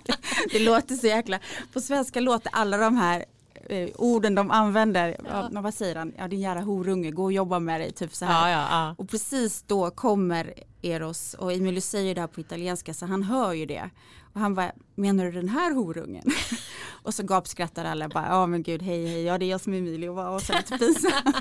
Det 0.52 0.58
låter 0.58 0.94
så 0.94 1.06
jäkla, 1.06 1.38
på 1.72 1.80
svenska 1.80 2.20
låter 2.20 2.50
alla 2.54 2.76
de 2.76 2.96
här 2.96 3.24
eh, 3.68 3.88
orden 3.94 4.34
de 4.34 4.50
använder. 4.50 5.16
Ja. 5.24 5.48
Ja, 5.52 5.60
vad 5.60 5.74
säger 5.74 5.96
han? 5.96 6.12
Ja 6.18 6.28
din 6.28 6.40
jävla 6.40 6.62
horunge, 6.62 7.10
gå 7.10 7.24
och 7.24 7.32
jobba 7.32 7.58
med 7.58 7.80
dig. 7.80 7.92
Typ 7.92 8.14
så 8.14 8.24
här. 8.24 8.50
Ja, 8.50 8.68
ja, 8.70 8.94
och 8.98 9.08
precis 9.08 9.64
då 9.66 9.90
kommer 9.90 10.54
Eros 10.82 11.34
och 11.34 11.52
Emilio 11.52 11.80
säger 11.80 12.14
det 12.14 12.20
här 12.20 12.28
på 12.28 12.40
italienska 12.40 12.94
så 12.94 13.06
han 13.06 13.22
hör 13.22 13.52
ju 13.52 13.66
det. 13.66 13.90
Och 14.38 14.42
han 14.42 14.54
bara, 14.54 14.72
menar 14.94 15.24
du 15.24 15.32
den 15.32 15.48
här 15.48 15.74
horungen? 15.74 16.24
och 17.02 17.14
så 17.14 17.22
gapskrattar 17.22 17.84
alla 17.84 18.08
bara, 18.08 18.26
ja 18.26 18.46
men 18.46 18.62
gud 18.62 18.82
hej 18.82 19.06
hej, 19.06 19.22
ja 19.22 19.38
det 19.38 19.44
är 19.44 19.50
jag 19.50 19.60
som 19.60 19.74
är 19.74 19.78
Emilio. 19.78 20.08
Och 20.08 20.42
så 20.42 20.52
lite 20.52 20.78
pinsamt. 20.78 21.36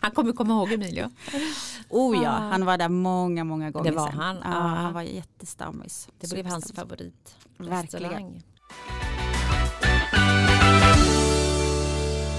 han 0.00 0.10
kommer 0.10 0.32
komma 0.32 0.54
ihåg 0.54 0.72
Emilio. 0.72 1.10
Oh 1.88 2.22
ja, 2.22 2.30
han 2.30 2.64
var 2.64 2.78
där 2.78 2.88
många 2.88 3.44
många 3.44 3.70
gånger. 3.70 3.90
Det 3.90 3.96
var 3.96 4.10
sen. 4.10 4.18
han. 4.18 4.36
Ja, 4.36 4.50
han 4.50 4.92
var 4.94 5.02
jättestammis. 5.02 6.08
Det 6.20 6.32
blev 6.32 6.46
hans 6.46 6.72
favorit. 6.72 7.36
Verkligen. 7.56 8.42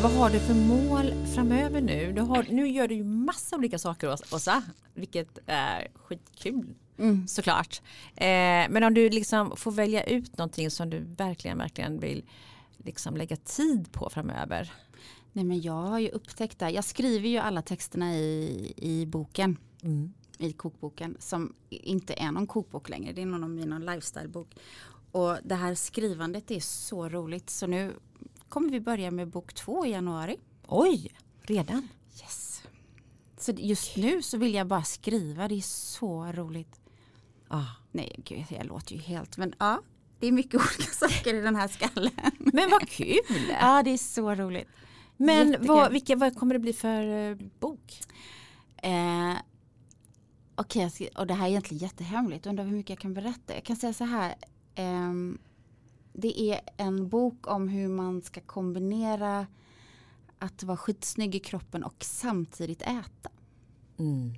Vad 0.01 0.11
har 0.11 0.29
du 0.29 0.39
för 0.39 0.53
mål 0.53 1.13
framöver 1.35 1.81
nu? 1.81 2.13
Du 2.13 2.21
har, 2.21 2.45
nu 2.49 2.67
gör 2.67 2.87
du 2.87 2.95
ju 2.95 3.03
massa 3.03 3.55
olika 3.55 3.79
saker 3.79 4.13
Åsa, 4.31 4.63
vilket 4.93 5.39
är 5.45 5.87
skitkul 5.95 6.75
mm. 6.99 7.27
såklart. 7.27 7.81
Eh, 8.15 8.69
men 8.69 8.83
om 8.83 8.93
du 8.93 9.09
liksom 9.09 9.57
får 9.57 9.71
välja 9.71 10.03
ut 10.03 10.37
någonting 10.37 10.71
som 10.71 10.89
du 10.89 10.99
verkligen, 10.99 11.57
verkligen 11.57 11.99
vill 11.99 12.25
liksom 12.77 13.17
lägga 13.17 13.35
tid 13.35 13.91
på 13.91 14.09
framöver? 14.09 14.73
Nej 15.33 15.45
men 15.45 15.61
jag 15.61 15.73
har 15.73 15.99
ju 15.99 16.09
upptäckt 16.09 16.59
det. 16.59 16.69
Jag 16.69 16.83
skriver 16.83 17.29
ju 17.29 17.37
alla 17.37 17.61
texterna 17.61 18.15
i, 18.15 18.73
i 18.77 19.05
boken. 19.05 19.57
Mm. 19.81 20.13
I 20.37 20.51
kokboken 20.51 21.17
som 21.19 21.53
inte 21.69 22.13
är 22.13 22.31
någon 22.31 22.47
kokbok 22.47 22.89
längre. 22.89 23.13
Det 23.13 23.21
är 23.21 23.25
någon 23.25 23.43
av 23.43 23.49
mina 23.49 23.79
lifestylebok. 23.79 24.47
Och 25.11 25.37
det 25.43 25.55
här 25.55 25.75
skrivandet 25.75 26.51
är 26.51 26.59
så 26.59 27.09
roligt. 27.09 27.49
Så 27.49 27.67
nu 27.67 27.93
kommer 28.49 28.69
vi 28.69 28.79
börja 28.79 29.11
med 29.11 29.27
bok 29.27 29.53
två 29.53 29.85
i 29.85 29.89
januari. 29.89 30.37
Oj, 30.67 31.11
redan? 31.41 31.87
Yes. 32.21 32.61
Så 33.37 33.51
just 33.51 33.97
nu 33.97 34.21
så 34.21 34.37
vill 34.37 34.53
jag 34.53 34.67
bara 34.67 34.83
skriva, 34.83 35.47
det 35.47 35.55
är 35.55 35.61
så 35.61 36.31
roligt. 36.31 36.78
Ah. 37.49 37.79
Nej, 37.91 38.15
gud, 38.25 38.45
jag 38.49 38.65
låter 38.65 38.95
ju 38.95 39.01
helt, 39.01 39.37
men 39.37 39.53
ja, 39.59 39.81
det 40.19 40.27
är 40.27 40.31
mycket 40.31 40.53
olika 40.61 40.91
saker 40.91 41.33
i 41.33 41.41
den 41.41 41.55
här 41.55 41.67
skallen. 41.67 42.31
Men 42.37 42.69
vad 42.69 42.89
kul! 42.89 43.19
ja, 43.61 43.83
det 43.83 43.89
är 43.89 43.97
så 43.97 44.35
roligt. 44.35 44.67
Men 45.17 45.55
vad, 45.59 45.91
vilka, 45.91 46.15
vad 46.15 46.35
kommer 46.35 46.53
det 46.53 46.59
bli 46.59 46.73
för 46.73 47.03
uh, 47.03 47.37
bok? 47.59 48.01
Eh, 48.77 49.33
Okej, 50.55 50.85
okay, 50.85 51.07
och 51.15 51.27
det 51.27 51.33
här 51.33 51.45
är 51.45 51.49
egentligen 51.49 51.83
jättehemligt. 51.83 52.45
Undrar 52.45 52.63
hur 52.65 52.71
mycket 52.71 52.89
jag 52.89 52.99
kan 52.99 53.13
berätta. 53.13 53.53
Jag 53.53 53.63
kan 53.63 53.75
säga 53.75 53.93
så 53.93 54.03
här. 54.03 54.35
Eh, 54.75 55.13
det 56.13 56.41
är 56.41 56.61
en 56.77 57.09
bok 57.09 57.47
om 57.47 57.67
hur 57.67 57.87
man 57.87 58.21
ska 58.21 58.41
kombinera 58.41 59.47
att 60.39 60.63
vara 60.63 60.77
skitsnygg 60.77 61.35
i 61.35 61.39
kroppen 61.39 61.83
och 61.83 62.03
samtidigt 62.03 62.81
äta. 62.81 63.29
Mm. 63.97 64.33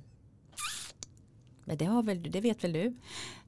Men 1.64 1.76
det, 1.76 1.84
har 1.84 2.02
väl, 2.02 2.30
det 2.30 2.40
vet 2.40 2.64
väl 2.64 2.72
du? 2.72 2.96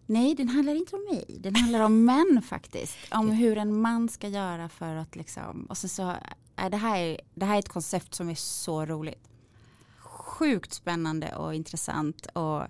Nej, 0.06 0.34
den 0.34 0.48
handlar 0.48 0.74
inte 0.74 0.96
om 0.96 1.04
mig. 1.04 1.24
Den 1.40 1.54
handlar 1.54 1.80
om 1.80 2.04
män 2.04 2.42
faktiskt. 2.42 2.96
Om 3.10 3.30
hur 3.30 3.58
en 3.58 3.80
man 3.80 4.08
ska 4.08 4.28
göra 4.28 4.68
för 4.68 4.96
att 4.96 5.16
liksom. 5.16 5.64
Och 5.64 5.78
så, 5.78 5.88
så 5.88 6.14
är 6.56 6.70
det, 6.70 6.76
här, 6.76 7.20
det 7.34 7.44
här 7.44 7.54
är 7.54 7.58
ett 7.58 7.68
koncept 7.68 8.14
som 8.14 8.28
är 8.28 8.34
så 8.34 8.86
roligt. 8.86 9.28
Sjukt 9.98 10.72
spännande 10.72 11.34
och 11.34 11.54
intressant. 11.54 12.26
Och 12.26 12.62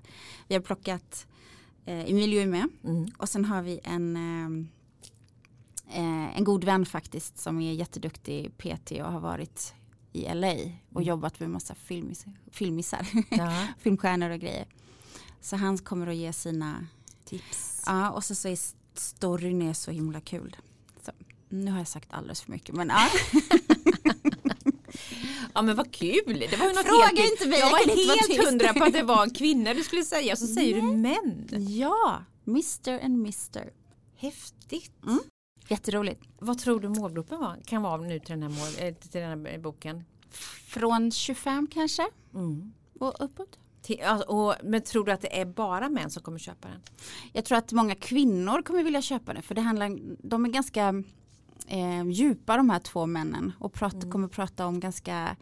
vi 0.49 0.55
har 0.55 0.63
plockat 0.63 1.27
eh, 1.87 2.11
Emilio 2.11 2.41
är 2.41 2.47
med. 2.47 2.69
Mm. 2.85 3.11
Och 3.19 3.29
sen 3.29 3.45
har 3.45 3.63
vi 3.63 3.81
en 3.85 4.17
eh, 4.17 4.67
eh, 5.95 6.37
en 6.37 6.45
god 6.45 6.65
vän 6.65 6.87
faktiskt 6.87 7.39
som 7.39 7.61
är 7.61 7.73
jätteduktig 7.73 8.59
PT 8.59 8.91
och 8.91 9.13
har 9.13 9.21
varit 9.21 9.75
i 10.13 10.35
LA 10.35 10.53
och 10.89 11.01
mm. 11.01 11.09
jobbat 11.09 11.41
med 11.41 11.51
massa 11.51 11.75
filmis, 11.75 12.25
filmisar, 12.51 13.07
ja. 13.31 13.67
filmstjärnor 13.79 14.31
och 14.31 14.39
grejer. 14.39 14.67
Så 15.45 15.57
han 15.57 15.79
kommer 15.79 16.07
att 16.07 16.17
ge 16.17 16.33
sina 16.33 16.87
tips. 17.25 17.83
Ja, 17.87 18.11
och 18.11 18.25
så, 18.25 18.35
så 18.35 18.49
är 18.49 18.59
storyn 18.99 19.63
är 19.63 19.73
så 19.73 19.91
himla 19.91 20.21
kul. 20.21 20.57
Så, 21.05 21.13
Nu 21.49 21.71
har 21.71 21.79
jag 21.79 21.89
sagt 21.89 22.09
alldeles 22.13 22.41
för 22.43 22.51
mycket 22.53 22.75
men 22.75 22.89
ja. 22.89 23.09
Ja 25.55 25.63
men 25.63 25.77
vad 25.77 25.93
kul. 25.93 26.47
Det 26.51 26.57
var 26.57 26.67
ju 26.67 26.73
något 26.73 26.87
Fråga 26.87 27.05
helt 27.07 27.33
inte 27.33 27.49
mig, 27.49 27.59
Jag 27.59 27.67
jag 27.67 27.71
var 27.73 27.79
helt 28.09 28.27
tyst. 28.27 28.49
hundra 28.49 28.75
på 28.75 28.85
att 28.85 28.93
det 28.93 29.03
var 29.03 29.23
en 29.23 29.31
kvinna 29.31 29.75
du 29.75 29.85
skulle 29.85 30.05
säga 30.05 30.37
så 30.37 30.47
säger 30.47 30.75
du 30.75 30.83
män. 30.83 31.49
ja, 31.69 32.25
Mr 32.47 33.05
and 33.05 33.15
Mr. 33.15 33.71
Häftigt. 34.17 34.93
Mm. 35.07 35.19
Jätteroligt. 35.69 36.23
Vad 36.39 36.59
tror 36.59 36.81
du 36.81 36.89
målgruppen 36.89 37.41
var, 37.41 37.59
kan 37.67 37.83
vara 37.83 37.97
nu 38.01 38.19
till 38.19 38.31
den 38.31 38.43
här, 38.43 38.51
mål, 38.51 38.69
eh, 38.79 38.95
till 38.95 39.21
den 39.21 39.45
här 39.45 39.59
boken? 39.59 40.05
Från 40.69 41.11
25 41.13 41.67
kanske 41.67 42.09
Mm. 42.35 42.73
och 43.01 43.15
uppåt. 43.25 43.59
Alltså, 44.05 44.29
och, 44.29 44.55
men 44.63 44.83
tror 44.83 45.05
du 45.05 45.13
att 45.13 45.21
det 45.21 45.41
är 45.41 45.45
bara 45.47 45.89
män 45.89 46.11
som 46.11 46.23
kommer 46.23 46.39
köpa 46.39 46.69
den? 46.69 46.81
Jag 47.33 47.45
tror 47.45 47.59
att 47.59 47.73
många 47.73 47.95
kvinnor 47.95 48.63
kommer 48.63 48.85
vilja 48.85 49.03
köpa 49.03 49.35
det 49.35 49.43
för 49.43 49.55
det 49.55 49.61
handlar, 49.61 49.99
de 50.29 50.45
är 50.45 50.49
ganska 50.49 51.03
eh, 51.67 52.09
djupa 52.09 52.57
de 52.57 52.71
här 52.71 52.79
två 52.81 53.07
männen 53.07 53.53
och 53.59 53.73
prat, 53.73 54.11
kommer 54.11 54.29
prata 54.29 54.67
om 54.67 54.81
ganska 54.81 55.37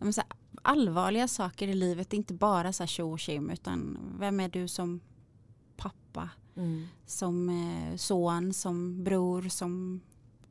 här, 0.00 0.24
allvarliga 0.62 1.28
saker 1.28 1.68
i 1.68 1.74
livet. 1.74 2.12
Inte 2.12 2.34
bara 2.34 2.72
så 2.72 2.82
här 2.82 2.88
tjo 2.88 3.12
och 3.12 3.18
tjim 3.20 3.50
utan 3.50 3.98
vem 4.18 4.40
är 4.40 4.48
du 4.48 4.68
som 4.68 5.00
pappa, 5.76 6.28
som 7.06 7.48
eh, 7.48 7.96
son, 7.96 8.52
som 8.52 9.04
bror, 9.04 9.42
som 9.48 10.00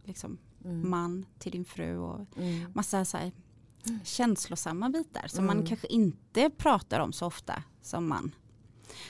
liksom, 0.03 0.38
Mm. 0.65 0.89
man 0.89 1.25
till 1.39 1.51
din 1.51 1.65
fru 1.65 1.97
och 1.97 2.19
Mm. 2.38 2.71
massa 2.73 3.05
så 3.05 3.17
här, 3.17 3.31
känslosamma 4.04 4.89
bitar 4.89 5.28
som 5.28 5.45
man 5.45 5.56
Mm. 5.58 5.67
kanske 5.67 5.88
inte 5.88 6.50
pratar 6.50 7.00
om 7.00 7.13
så 7.13 7.26
ofta 7.26 7.63
som 7.82 8.08
man. 8.08 8.32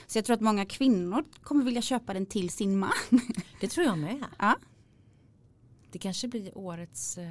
Så 0.06 0.18
jag 0.18 0.24
tror 0.24 0.34
att 0.34 0.40
många 0.40 0.66
kvinnor 0.66 1.24
kommer 1.42 1.64
vilja 1.64 1.82
köpa 1.82 2.14
den 2.14 2.26
till 2.26 2.50
sin 2.50 2.78
man. 2.78 2.92
Det 3.60 3.68
tror 3.68 3.86
jag 3.86 3.98
med. 3.98 4.24
Ja. 4.38 4.56
Det 5.92 5.98
kanske 5.98 6.28
blir 6.28 6.58
årets 6.58 7.18
eh, 7.18 7.26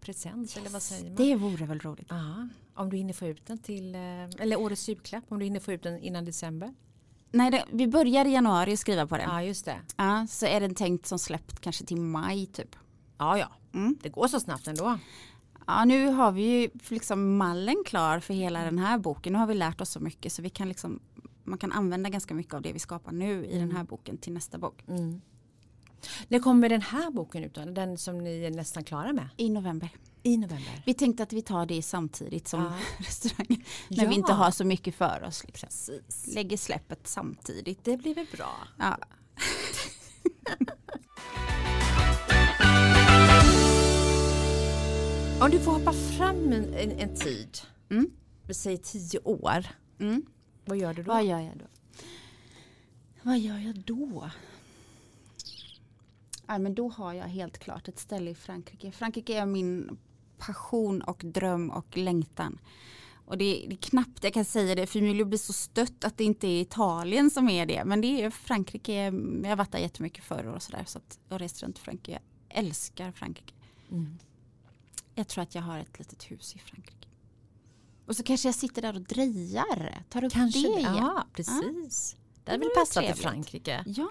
present 0.00 0.56
eller 0.56 0.70
vad 0.70 0.82
säger 0.82 1.04
man? 1.04 1.14
Det 1.14 1.34
vore 1.36 1.66
väl 1.66 1.78
roligt. 1.80 2.06
Ja, 2.10 2.48
om 2.74 2.90
du 2.90 2.96
hinner 2.96 3.12
få 3.12 3.26
ut 3.26 3.46
den 3.46 3.58
till, 3.58 3.94
eh, 3.94 4.00
eller 4.38 4.56
årets 4.60 4.88
julklapp 4.88 5.24
om 5.28 5.38
du 5.38 5.44
hinner 5.44 5.60
få 5.60 5.72
ut 5.72 5.82
den 5.82 5.98
innan 5.98 6.24
december. 6.24 6.74
Nej, 7.34 7.50
det, 7.50 7.64
vi 7.72 7.86
börjar 7.86 8.24
i 8.24 8.32
januari 8.32 8.76
skriva 8.76 9.06
på 9.06 9.16
den. 9.16 9.28
Ja. 9.28 9.40
Ja 9.40 9.46
just 9.46 9.64
det. 9.64 10.26
så 10.28 10.46
är 10.46 10.60
den 10.60 10.74
tänkt 10.74 11.06
som 11.06 11.18
släppt 11.18 11.60
kanske 11.60 11.84
till 11.84 12.00
maj 12.00 12.46
typ. 12.46 12.76
Ja 13.18 13.38
ja, 13.38 13.52
Mm. 13.74 13.96
det 14.02 14.08
går 14.08 14.28
så 14.28 14.40
snabbt 14.40 14.66
ändå. 14.66 14.98
Ja, 15.66 15.84
nu 15.84 16.06
har 16.06 16.32
vi 16.32 16.42
ju 16.42 16.70
liksom 16.88 17.36
mallen 17.36 17.76
klar 17.86 18.20
för 18.20 18.34
hela 18.34 18.64
den 18.64 18.78
här 18.78 18.98
boken. 18.98 19.32
Nu 19.32 19.38
har 19.38 19.46
vi 19.46 19.54
lärt 19.54 19.80
oss 19.80 19.90
så 19.90 20.00
mycket 20.00 20.32
så 20.32 20.42
vi 20.42 20.50
kan 20.50 20.68
liksom 20.68 21.00
man 21.44 21.58
kan 21.58 21.72
använda 21.72 22.08
ganska 22.08 22.34
mycket 22.34 22.54
av 22.54 22.62
det 22.62 22.72
vi 22.72 22.78
skapar 22.78 23.12
nu 23.12 23.46
i 23.46 23.58
den 23.58 23.76
här 23.76 23.84
boken 23.84 24.18
till 24.18 24.32
nästa 24.32 24.58
bok. 24.58 24.84
Mm. 24.88 25.20
När 26.28 26.38
kommer 26.38 26.68
den 26.68 26.82
här 26.82 27.10
boken 27.10 27.44
ut 27.44 27.54
då? 27.54 27.64
Den 27.64 27.98
som 27.98 28.18
ni 28.18 28.44
är 28.44 28.50
nästan 28.50 28.84
klara 28.84 29.12
med? 29.12 29.28
I 29.36 29.50
november. 29.50 29.90
I 30.22 30.36
november. 30.36 30.82
Vi 30.86 30.94
tänkte 30.94 31.22
att 31.22 31.32
vi 31.32 31.42
tar 31.42 31.66
det 31.66 31.82
samtidigt 31.82 32.48
som 32.48 32.60
Ja. 32.62 32.72
restaurangen. 32.98 33.62
När 33.88 34.02
Ja. 34.04 34.08
vi 34.08 34.14
inte 34.14 34.32
har 34.32 34.50
så 34.50 34.64
mycket 34.64 34.94
för 34.94 35.22
oss. 35.26 35.44
Liksom. 35.44 35.66
Precis. 35.68 36.34
Lägger 36.34 36.56
släppet 36.56 37.06
samtidigt. 37.06 37.84
Det 37.84 37.96
blir 37.96 38.14
väl 38.14 38.26
bra. 38.36 38.56
Ja. 38.78 38.98
Om 45.44 45.50
du 45.50 45.60
får 45.60 45.72
hoppa 45.72 45.92
fram 45.92 46.52
en, 46.52 46.74
en, 46.74 46.90
en 46.90 47.14
tid, 47.16 47.58
Mm. 47.90 48.10
vi 48.46 48.54
säger 48.54 48.76
tio 48.78 49.18
år, 49.24 49.66
Mm. 49.98 50.22
vad 50.64 50.78
gör 50.78 50.94
du 50.94 51.02
då? 51.02 51.12
Vad 51.12 51.24
gör 51.24 51.38
jag 51.40 51.56
då? 51.58 51.64
Vad 53.22 53.38
gör 53.38 53.58
jag 53.58 53.78
då? 53.78 54.30
Ja, 56.46 56.58
men 56.58 56.74
då 56.74 56.88
har 56.88 57.12
jag 57.12 57.24
helt 57.24 57.58
klart 57.58 57.88
ett 57.88 57.98
ställe 57.98 58.30
i 58.30 58.34
Frankrike. 58.34 58.92
Frankrike 58.92 59.34
är 59.38 59.46
min 59.46 59.98
passion 60.38 61.02
och 61.02 61.22
dröm 61.24 61.70
och 61.70 61.96
längtan. 61.96 62.58
Och 63.26 63.38
det 63.38 63.44
är, 63.64 63.68
det 63.68 63.74
är 63.74 63.76
knappt 63.76 64.24
jag 64.24 64.34
kan 64.34 64.44
säga 64.44 64.74
det 64.74 64.86
för 64.86 64.98
Emilio 64.98 65.24
blir 65.24 65.38
så 65.38 65.52
stött 65.52 66.04
att 66.04 66.18
det 66.18 66.24
inte 66.24 66.46
är 66.46 66.60
Italien 66.60 67.30
som 67.30 67.48
är 67.48 67.66
det. 67.66 67.84
Men 67.84 68.00
det 68.00 68.22
är 68.22 68.30
Frankrike, 68.30 68.92
jag 69.42 69.48
har 69.48 69.56
varit 69.56 69.72
där 69.72 69.78
jättemycket 69.78 70.24
förr 70.24 70.44
och 70.46 70.62
sådär. 70.62 70.84
Så 70.86 70.98
att 70.98 71.18
jag 71.28 71.34
har 71.34 71.38
rest 71.38 71.62
runt 71.62 71.78
Frankrike. 71.78 72.20
Jag 72.48 72.58
älskar 72.58 73.12
Frankrike. 73.12 73.54
Mm. 73.90 74.18
Jag 75.14 75.28
tror 75.28 75.42
att 75.42 75.54
jag 75.54 75.62
har 75.62 75.78
ett 75.78 75.98
litet 75.98 76.30
hus 76.30 76.54
i 76.56 76.58
Frankrike. 76.58 77.08
Och 78.06 78.16
så 78.16 78.22
kanske 78.22 78.48
jag 78.48 78.54
sitter 78.54 78.82
där 78.82 78.94
och 78.94 79.00
drejar. 79.02 80.04
Tar 80.08 80.24
upp 80.24 80.32
Kanske 80.32 80.60
det 80.60 80.78
igen. 80.78 80.96
ja 80.96 81.26
precis. 81.32 82.16
Det 82.44 82.50
hade 82.50 82.64
väl 82.64 82.74
passat 82.76 82.94
trevligt. 83.04 83.22
Frankrike. 83.22 83.84
Ja. 83.86 84.08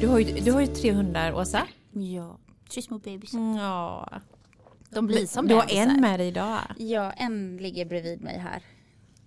Du 0.00 0.08
har 0.08 0.18
ju, 0.18 0.40
du 0.40 0.52
har 0.52 0.60
ju 0.60 0.66
tre 0.66 0.92
hundar 0.92 1.32
Åsa. 1.32 1.68
Ja. 1.92 2.38
Tre 2.72 2.82
små 2.82 2.98
bebisar. 2.98 3.38
Ja. 3.58 4.08
De 4.90 5.06
blir 5.06 5.26
som 5.26 5.46
Du 5.48 5.54
har 5.54 5.66
en 5.70 6.00
med 6.00 6.20
dig 6.20 6.28
idag 6.28 6.60
Ja, 6.78 7.12
en 7.12 7.56
ligger 7.56 7.84
bredvid 7.86 8.20
mig 8.20 8.38
här 8.38 8.62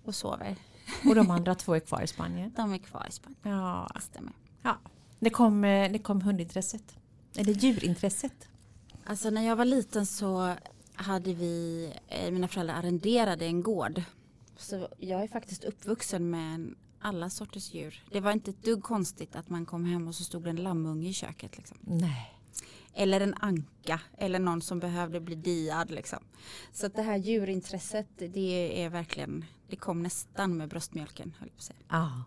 och 0.04 0.14
sover. 0.14 0.56
och 1.04 1.14
de 1.14 1.30
andra 1.30 1.54
två 1.64 1.74
är 1.74 1.80
kvar 1.80 2.02
i 2.02 2.06
Spanien. 2.06 2.52
De 2.56 2.72
är 2.72 2.78
kvar 2.78 3.06
i 3.08 3.12
Spanien. 3.12 3.40
Ja. 3.60 3.88
Stämmer. 4.00 4.32
ja. 4.62 4.76
Det, 5.18 5.30
kom, 5.30 5.64
eh, 5.64 5.92
det 5.92 5.98
kom 5.98 6.22
hundintresset. 6.22 6.96
Eller 7.36 7.52
djurintresset. 7.52 8.48
Alltså 9.04 9.30
när 9.30 9.42
jag 9.42 9.56
var 9.56 9.64
liten 9.64 10.06
så 10.06 10.54
hade 10.94 11.34
vi, 11.34 11.92
eh, 12.08 12.30
mina 12.30 12.48
föräldrar 12.48 12.74
arrenderade 12.74 13.46
en 13.46 13.62
gård. 13.62 14.02
Så 14.56 14.88
jag 14.98 15.22
är 15.22 15.28
faktiskt 15.28 15.64
uppvuxen 15.64 16.30
med 16.30 16.74
alla 17.00 17.30
sorters 17.30 17.74
djur. 17.74 18.04
Det 18.12 18.20
var 18.20 18.32
inte 18.32 18.50
ett 18.50 18.64
dugg 18.64 18.82
konstigt 18.82 19.36
att 19.36 19.48
man 19.48 19.66
kom 19.66 19.84
hem 19.84 20.08
och 20.08 20.14
så 20.14 20.24
stod 20.24 20.44
det 20.44 20.50
en 20.50 20.56
lammunge 20.56 21.08
i 21.08 21.12
köket. 21.12 21.58
Liksom. 21.58 21.78
Nej. 21.80 22.32
Eller 22.94 23.20
en 23.20 23.34
anka 23.34 24.00
eller 24.18 24.38
någon 24.38 24.62
som 24.62 24.80
behövde 24.80 25.20
bli 25.20 25.34
diad. 25.34 25.90
Liksom. 25.90 26.24
Så 26.72 26.88
det 26.88 27.02
här 27.02 27.16
djurintresset 27.16 28.08
det 28.16 28.82
är 28.82 28.90
verkligen, 28.90 29.44
det 29.68 29.76
kom 29.76 30.02
nästan 30.02 30.56
med 30.56 30.68
bröstmjölken. 30.68 31.34
Höll 31.38 31.48
jag 31.48 31.56
på 31.56 31.60
att 31.60 31.64
säga. 31.64 31.78
Ja. 31.88 32.24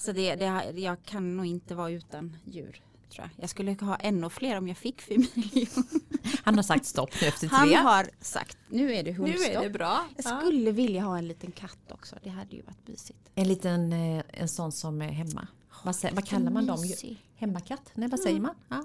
Så 0.00 0.12
det, 0.12 0.34
det, 0.34 0.72
jag 0.80 1.02
kan 1.04 1.36
nog 1.36 1.46
inte 1.46 1.74
vara 1.74 1.90
utan 1.90 2.36
djur. 2.44 2.82
Tror 3.10 3.28
jag. 3.36 3.42
jag 3.42 3.50
skulle 3.50 3.76
ha 3.80 3.96
ännu 3.96 4.30
fler 4.30 4.58
om 4.58 4.68
jag 4.68 4.76
fick 4.76 5.10
Emilio. 5.10 5.66
Han 6.44 6.54
har 6.56 6.62
sagt 6.62 6.86
stopp 6.86 7.10
nu 7.20 7.26
efter 7.28 7.48
tre. 7.48 7.56
Han 7.56 7.74
har 7.86 8.10
sagt 8.20 8.58
nu 8.68 8.94
är 8.94 9.02
det 9.02 9.12
hundstopp. 9.12 9.72
bra. 9.72 10.06
Jag 10.16 10.40
skulle 10.40 10.72
vilja 10.72 11.02
ha 11.02 11.18
en 11.18 11.28
liten 11.28 11.52
katt 11.52 11.92
också. 11.92 12.16
Det 12.22 12.30
hade 12.30 12.56
ju 12.56 12.62
varit 12.62 12.88
mysigt. 12.88 13.18
En 13.34 13.48
liten 13.48 13.92
eh, 13.92 14.22
en 14.28 14.48
sån 14.48 14.72
som 14.72 15.02
är 15.02 15.08
hemma. 15.08 15.46
Vad, 15.84 15.96
vad 16.12 16.28
kallar 16.28 16.50
man 16.50 16.66
dem? 16.66 16.80
Mysig. 16.80 17.26
Hemmakatt? 17.36 17.90
Nej 17.94 18.08
vad 18.08 18.20
säger 18.20 18.40
man? 18.40 18.54
Ja. 18.68 18.84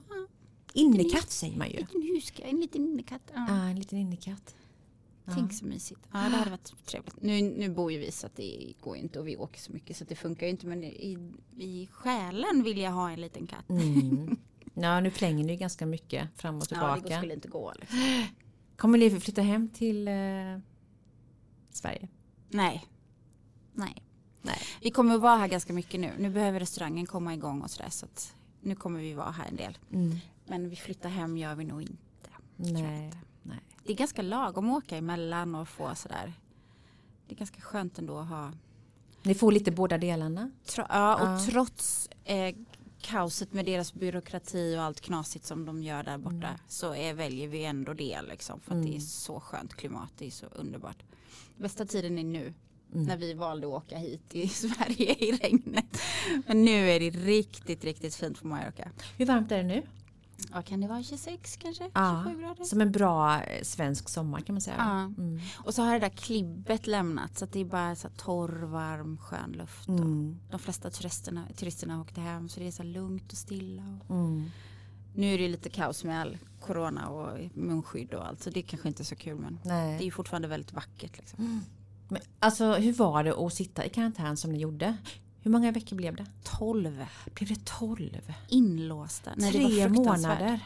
Innekatt 0.73 1.31
säger 1.31 1.57
man 1.57 1.67
En 1.67 1.73
ju. 1.73 1.79
liten 1.79 2.01
huskatt, 2.01 2.45
en 2.45 2.59
liten 2.59 2.81
innekatt. 2.81 3.21
Ja. 3.33 3.45
Ja, 3.49 3.55
en 3.69 3.75
liten 3.75 3.97
innekatt. 3.97 4.55
Tänk 5.33 5.53
så 5.53 5.65
mysigt. 5.65 6.01
Ja, 6.11 6.19
det 6.19 6.35
hade 6.35 6.51
varit 6.51 6.85
trevligt. 6.85 7.21
Nu, 7.21 7.41
nu 7.41 7.69
bor 7.69 7.91
ju 7.91 7.97
vi 7.99 8.11
så 8.11 8.27
att 8.27 8.35
det 8.35 8.73
går 8.81 8.95
ju 8.95 9.01
inte 9.01 9.19
och 9.19 9.27
vi 9.27 9.37
åker 9.37 9.59
så 9.59 9.71
mycket 9.73 9.97
så 9.97 10.03
det 10.03 10.15
funkar 10.15 10.45
ju 10.45 10.51
inte. 10.51 10.67
Men 10.67 10.83
i, 10.83 11.33
i 11.57 11.87
själen 11.91 12.63
vill 12.63 12.77
jag 12.77 12.91
ha 12.91 13.09
en 13.11 13.21
liten 13.21 13.47
katt. 13.47 13.69
Mm. 13.69 14.37
Ja, 14.77 14.99
nu 14.99 15.11
flänger 15.11 15.43
ni 15.43 15.57
ganska 15.57 15.85
mycket 15.85 16.29
fram 16.35 16.55
och 16.55 16.61
Ja, 16.61 16.65
tillbaka. 16.65 17.01
det 17.01 17.17
skulle 17.17 17.33
inte 17.33 17.47
gå. 17.47 17.73
Liksom. 17.79 17.99
Kommer 18.77 18.97
ni 18.97 19.19
flytta 19.19 19.41
hem 19.41 19.69
till 19.69 20.07
eh, 20.07 20.13
Sverige? 21.71 22.07
Nej. 22.49 22.85
Nej. 23.73 24.03
Nej. 24.41 24.57
Vi 24.81 24.91
kommer 24.91 25.15
att 25.15 25.21
vara 25.21 25.35
här 25.37 25.47
ganska 25.47 25.73
mycket 25.73 25.99
nu. 25.99 26.11
Nu 26.19 26.29
behöver 26.29 26.59
restaurangen 26.59 27.05
komma 27.05 27.33
igång 27.33 27.61
och 27.61 27.71
sådär. 27.71 27.89
Så 27.89 28.05
att 28.05 28.35
nu 28.61 28.75
kommer 28.75 28.99
vi 28.99 29.13
vara 29.13 29.31
här 29.31 29.47
en 29.47 29.55
del. 29.55 29.77
Men 30.47 30.69
vi 30.69 30.75
flyttar 30.75 31.09
hem 31.09 31.37
gör 31.37 31.55
vi 31.55 31.63
nog 31.63 31.81
inte. 31.81 32.29
Nej. 32.55 33.11
Det 33.85 33.93
är 33.93 33.97
ganska 33.97 34.21
lagom 34.21 34.69
att 34.69 34.83
åka 34.83 34.97
emellan 34.97 35.55
och 35.55 35.67
få 35.69 35.95
sådär. 35.95 36.33
Det 37.27 37.33
är 37.33 37.37
ganska 37.37 37.61
skönt 37.61 37.99
ändå 37.99 38.17
att 38.19 38.27
ha. 38.27 38.51
Ni 39.23 39.35
får 39.35 39.51
lite 39.51 39.71
båda 39.71 39.97
delarna. 39.97 40.51
Tro, 40.65 40.83
ja, 40.89 41.15
och 41.15 41.27
Ja. 41.27 41.39
trots 41.51 42.09
eh, 42.23 42.55
kaoset 43.01 43.53
med 43.53 43.65
deras 43.65 43.93
byråkrati 43.93 44.75
och 44.77 44.81
allt 44.83 45.01
knasigt 45.01 45.45
som 45.45 45.65
de 45.65 45.83
gör 45.83 46.03
där 46.03 46.17
borta. 46.17 46.47
Mm. 46.47 46.59
Så 46.67 46.93
är, 46.95 47.13
väljer 47.13 47.47
vi 47.47 47.65
ändå 47.65 47.93
det 47.93 48.21
liksom. 48.21 48.59
För 48.59 48.75
att 48.75 48.83
det 48.83 48.95
är 48.95 48.99
så 48.99 49.39
skönt 49.39 49.73
klimat. 49.73 50.09
Det 50.17 50.25
är 50.27 50.31
så 50.31 50.45
underbart. 50.45 51.03
Bästa 51.57 51.85
tiden 51.85 52.17
är 52.17 52.23
nu. 52.23 52.53
Mm. 52.93 53.05
När 53.07 53.17
vi 53.17 53.33
valde 53.33 53.67
att 53.67 53.73
åka 53.73 53.97
hit 53.97 54.29
till 54.29 54.49
Sverige 54.53 55.15
i 55.19 55.31
regnet. 55.31 56.01
Men 56.47 56.65
nu 56.65 56.89
är 56.91 56.99
det 56.99 57.09
riktigt, 57.09 57.83
riktigt 57.83 58.15
fint 58.15 58.41
på 58.41 58.47
Mallorca. 58.47 58.91
Hur 59.17 59.25
varmt 59.25 59.51
är 59.51 59.57
det 59.57 59.63
nu? 59.63 59.83
Ja, 60.55 60.61
kan 60.61 60.81
det 60.81 60.87
vara 60.87 61.03
26 61.03 61.57
kanske? 61.57 61.89
Ja, 61.93 62.21
27 62.25 62.41
grader? 62.41 62.63
Som 62.63 62.81
en 62.81 62.91
bra 62.91 63.41
eh, 63.43 63.63
svensk 63.63 64.09
sommar 64.09 64.41
kan 64.41 64.53
man 64.55 64.61
säga. 64.61 64.75
Ja. 64.79 64.99
Mm. 65.23 65.39
Och 65.65 65.73
så 65.73 65.81
har 65.83 65.93
det 65.93 65.99
där 65.99 66.09
klibbet 66.09 66.87
lämnat 66.87 67.37
så 67.37 67.45
att 67.45 67.51
det 67.51 67.59
är 67.59 67.65
bara 67.65 67.95
så 67.95 68.09
torr, 68.09 68.63
varm, 68.65 69.17
skön 69.17 69.51
luft. 69.51 69.89
Och 69.89 69.99
Mm. 69.99 70.37
de 70.51 70.59
flesta 70.59 70.89
turisterna, 70.89 71.45
turisterna 71.55 72.01
åkte 72.01 72.21
hem 72.21 72.49
så 72.49 72.59
det 72.59 72.67
är 72.67 72.71
så 72.71 72.83
lugnt 72.83 73.31
och 73.31 73.37
stilla. 73.37 73.99
Och 74.07 74.15
Mm. 74.15 74.45
nu 75.15 75.33
är 75.33 75.37
det 75.37 75.47
lite 75.47 75.69
kaos 75.69 76.03
med 76.03 76.21
all 76.21 76.37
corona 76.61 77.07
och 77.09 77.37
munskydd 77.53 78.13
och 78.13 78.27
allt 78.27 78.43
så 78.43 78.49
det 78.49 78.59
är 78.59 78.63
kanske 78.63 78.87
inte 78.87 79.01
är 79.03 79.05
så 79.05 79.15
kul 79.15 79.37
men 79.39 79.59
det 79.63 79.69
är 79.69 79.97
Nej. 79.97 80.11
fortfarande 80.11 80.47
väldigt 80.47 80.73
vackert. 80.73 81.17
Liksom. 81.17 81.61
Men, 82.07 82.21
alltså 82.39 82.73
hur 82.73 82.93
var 82.93 83.23
det 83.23 83.33
att 83.33 83.53
sitta 83.53 83.85
i 83.85 83.89
karantän 83.89 84.37
som 84.37 84.51
ni 84.51 84.57
gjorde? 84.59 84.97
Hur 85.45 85.51
många 85.51 85.71
veckor 85.71 85.95
blev 85.95 86.15
det? 86.15 86.25
12 86.43 87.05
Blev 87.33 87.49
det 87.49 87.65
12? 87.65 88.33
inlåsta. 88.47 89.31
Nej, 89.37 89.51
Tre 89.51 89.89
månader. 89.89 90.59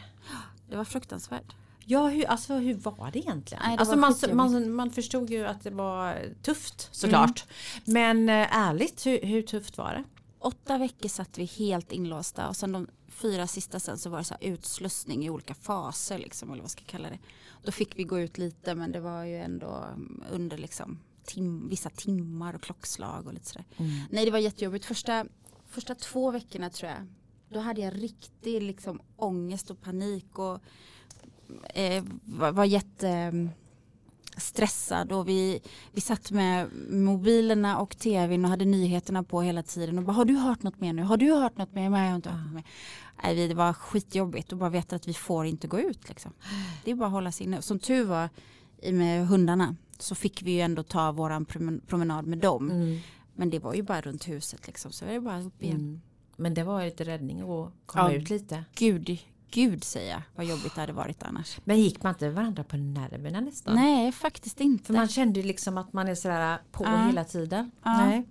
Det 0.68 0.76
var 0.76 0.84
fruktansvärt. 0.84 1.54
Ja, 1.84 2.08
hur, 2.08 2.24
alltså, 2.24 2.54
hur 2.54 2.74
var 2.74 3.10
det 3.12 3.18
egentligen? 3.18 3.62
Nej, 3.66 3.76
det 3.76 3.80
alltså, 3.80 3.96
man, 3.96 4.14
man, 4.52 4.70
man 4.70 4.90
förstod 4.90 5.30
ju 5.30 5.46
att 5.46 5.62
det 5.62 5.70
var 5.70 6.18
tufft 6.42 6.88
såklart. 6.92 7.44
Men 7.84 8.28
eh, 8.28 8.56
ärligt, 8.56 9.06
hur, 9.06 9.22
hur 9.22 9.42
tufft 9.42 9.78
var 9.78 9.92
det? 9.92 10.04
Åtta 10.38 10.78
veckor 10.78 11.08
satt 11.08 11.38
vi 11.38 11.44
helt 11.44 11.92
inlåsta 11.92 12.48
och 12.48 12.56
sen 12.56 12.72
de 12.72 12.86
fyra 13.08 13.46
sista 13.46 13.80
sen 13.80 13.98
så 13.98 14.10
var 14.10 14.18
det 14.18 14.24
så 14.24 14.34
utslussning 14.40 15.24
i 15.24 15.30
olika 15.30 15.54
faser 15.54 16.18
liksom, 16.18 16.48
eller 16.48 16.62
vad 16.62 16.64
jag 16.64 16.70
ska 16.70 16.84
kalla 16.84 17.10
det. 17.10 17.18
Då 17.62 17.72
fick 17.72 17.98
vi 17.98 18.04
gå 18.04 18.20
ut 18.20 18.38
lite 18.38 18.74
men 18.74 18.92
det 18.92 19.00
var 19.00 19.24
ju 19.24 19.36
ändå 19.36 19.84
under 20.30 20.58
liksom 20.58 20.98
tim, 21.24 21.68
vissa 21.68 21.90
timmar 21.90 22.54
och 22.54 22.62
klockslag 22.62 23.26
och 23.26 23.34
lite 23.34 23.46
sådär. 23.46 23.64
Nej 24.10 24.24
det 24.24 24.30
var 24.30 24.38
jättejobbigt. 24.38 24.84
Första, 24.84 25.26
första 25.66 25.94
två 25.94 26.30
veckorna 26.30 26.70
tror 26.70 26.90
jag 26.90 27.06
då 27.50 27.60
hade 27.60 27.80
jag 27.80 28.02
riktig 28.02 28.62
liksom 28.62 29.00
ångest 29.16 29.70
och 29.70 29.80
panik 29.80 30.38
och 30.38 30.60
eh, 31.74 32.04
var, 32.24 32.52
var 32.52 32.64
jätte 32.64 33.08
eh, 33.08 33.32
stressad 34.36 35.12
och 35.12 35.28
vi, 35.28 35.60
vi 35.92 36.00
satt 36.00 36.30
med 36.30 36.68
mobilerna 36.90 37.78
och 37.78 37.98
tvn 37.98 38.44
och 38.44 38.50
hade 38.50 38.64
nyheterna 38.64 39.22
på 39.22 39.42
hela 39.42 39.62
tiden 39.62 39.98
och 39.98 40.04
bara 40.04 40.12
har 40.12 40.24
du 40.24 40.36
hört 40.36 40.62
något 40.62 40.80
mer 40.80 40.92
nu? 40.92 41.02
Har 41.02 41.16
du 41.16 41.32
hört 41.32 41.58
något 41.58 41.74
mer? 41.74 41.90
Nej, 41.90 42.02
jag 42.02 42.10
har 42.10 42.16
inte 42.16 42.30
hört 42.30 42.44
något 42.44 42.54
mer. 42.54 42.64
Nej, 43.22 43.48
det 43.48 43.54
var 43.54 43.72
skitjobbigt 43.72 44.52
och 44.52 44.58
bara 44.58 44.70
veta 44.70 44.96
att 44.96 45.08
vi 45.08 45.14
får 45.14 45.46
inte 45.46 45.68
gå 45.68 45.80
ut 45.80 46.08
liksom. 46.08 46.32
Det 46.84 46.90
är 46.90 46.94
bara 46.94 47.06
att 47.06 47.12
hålla 47.12 47.32
sig 47.32 47.46
inne. 47.46 47.62
Som 47.62 47.78
tur 47.78 48.04
var 48.04 48.28
med 48.92 49.26
hundarna 49.26 49.76
så 50.02 50.14
fick 50.14 50.42
vi 50.42 50.50
ju 50.50 50.60
ändå 50.60 50.82
ta 50.82 51.12
våran 51.12 51.46
promen- 51.46 51.80
promenad 51.86 52.26
med 52.26 52.38
dem. 52.38 53.00
Men 53.34 53.50
det 53.50 53.58
var 53.58 53.74
ju 53.74 53.82
bara 53.82 54.00
runt 54.00 54.28
huset 54.28 54.66
liksom 54.66 54.92
så 54.92 55.04
det 55.04 55.12
är 55.14 55.20
bara 55.20 55.40
upp 55.42 55.62
igen. 55.62 55.76
Mm. 55.76 56.00
Men 56.36 56.54
det 56.54 56.62
var 56.64 56.84
lite 56.84 57.04
räddning 57.04 57.40
att 57.40 57.72
komma 57.86 58.12
Ja. 58.12 58.18
ut 58.18 58.30
lite. 58.30 58.64
Gud, 58.74 59.18
gud 59.50 59.84
säger 59.84 60.10
jag 60.10 60.22
vad 60.36 60.46
jobbigt 60.46 60.74
det 60.74 60.80
hade 60.80 60.92
varit 60.92 61.22
annars. 61.22 61.58
Men 61.64 61.80
gick 61.80 62.02
man 62.02 62.12
inte 62.14 62.30
varandra 62.30 62.64
på 62.64 62.76
nerverna 62.76 63.40
nästan? 63.40 63.74
Nej, 63.74 64.12
faktiskt 64.12 64.60
inte. 64.60 64.84
För 64.84 64.94
man 64.94 65.08
kände 65.08 65.40
ju 65.40 65.46
liksom 65.46 65.78
att 65.78 65.92
man 65.92 66.08
är 66.08 66.14
sådär 66.14 66.58
på 66.72 66.84
Ja. 66.84 67.06
hela 67.06 67.24
tiden. 67.24 67.70
Ja. 67.82 67.96
Nej. 68.06 68.26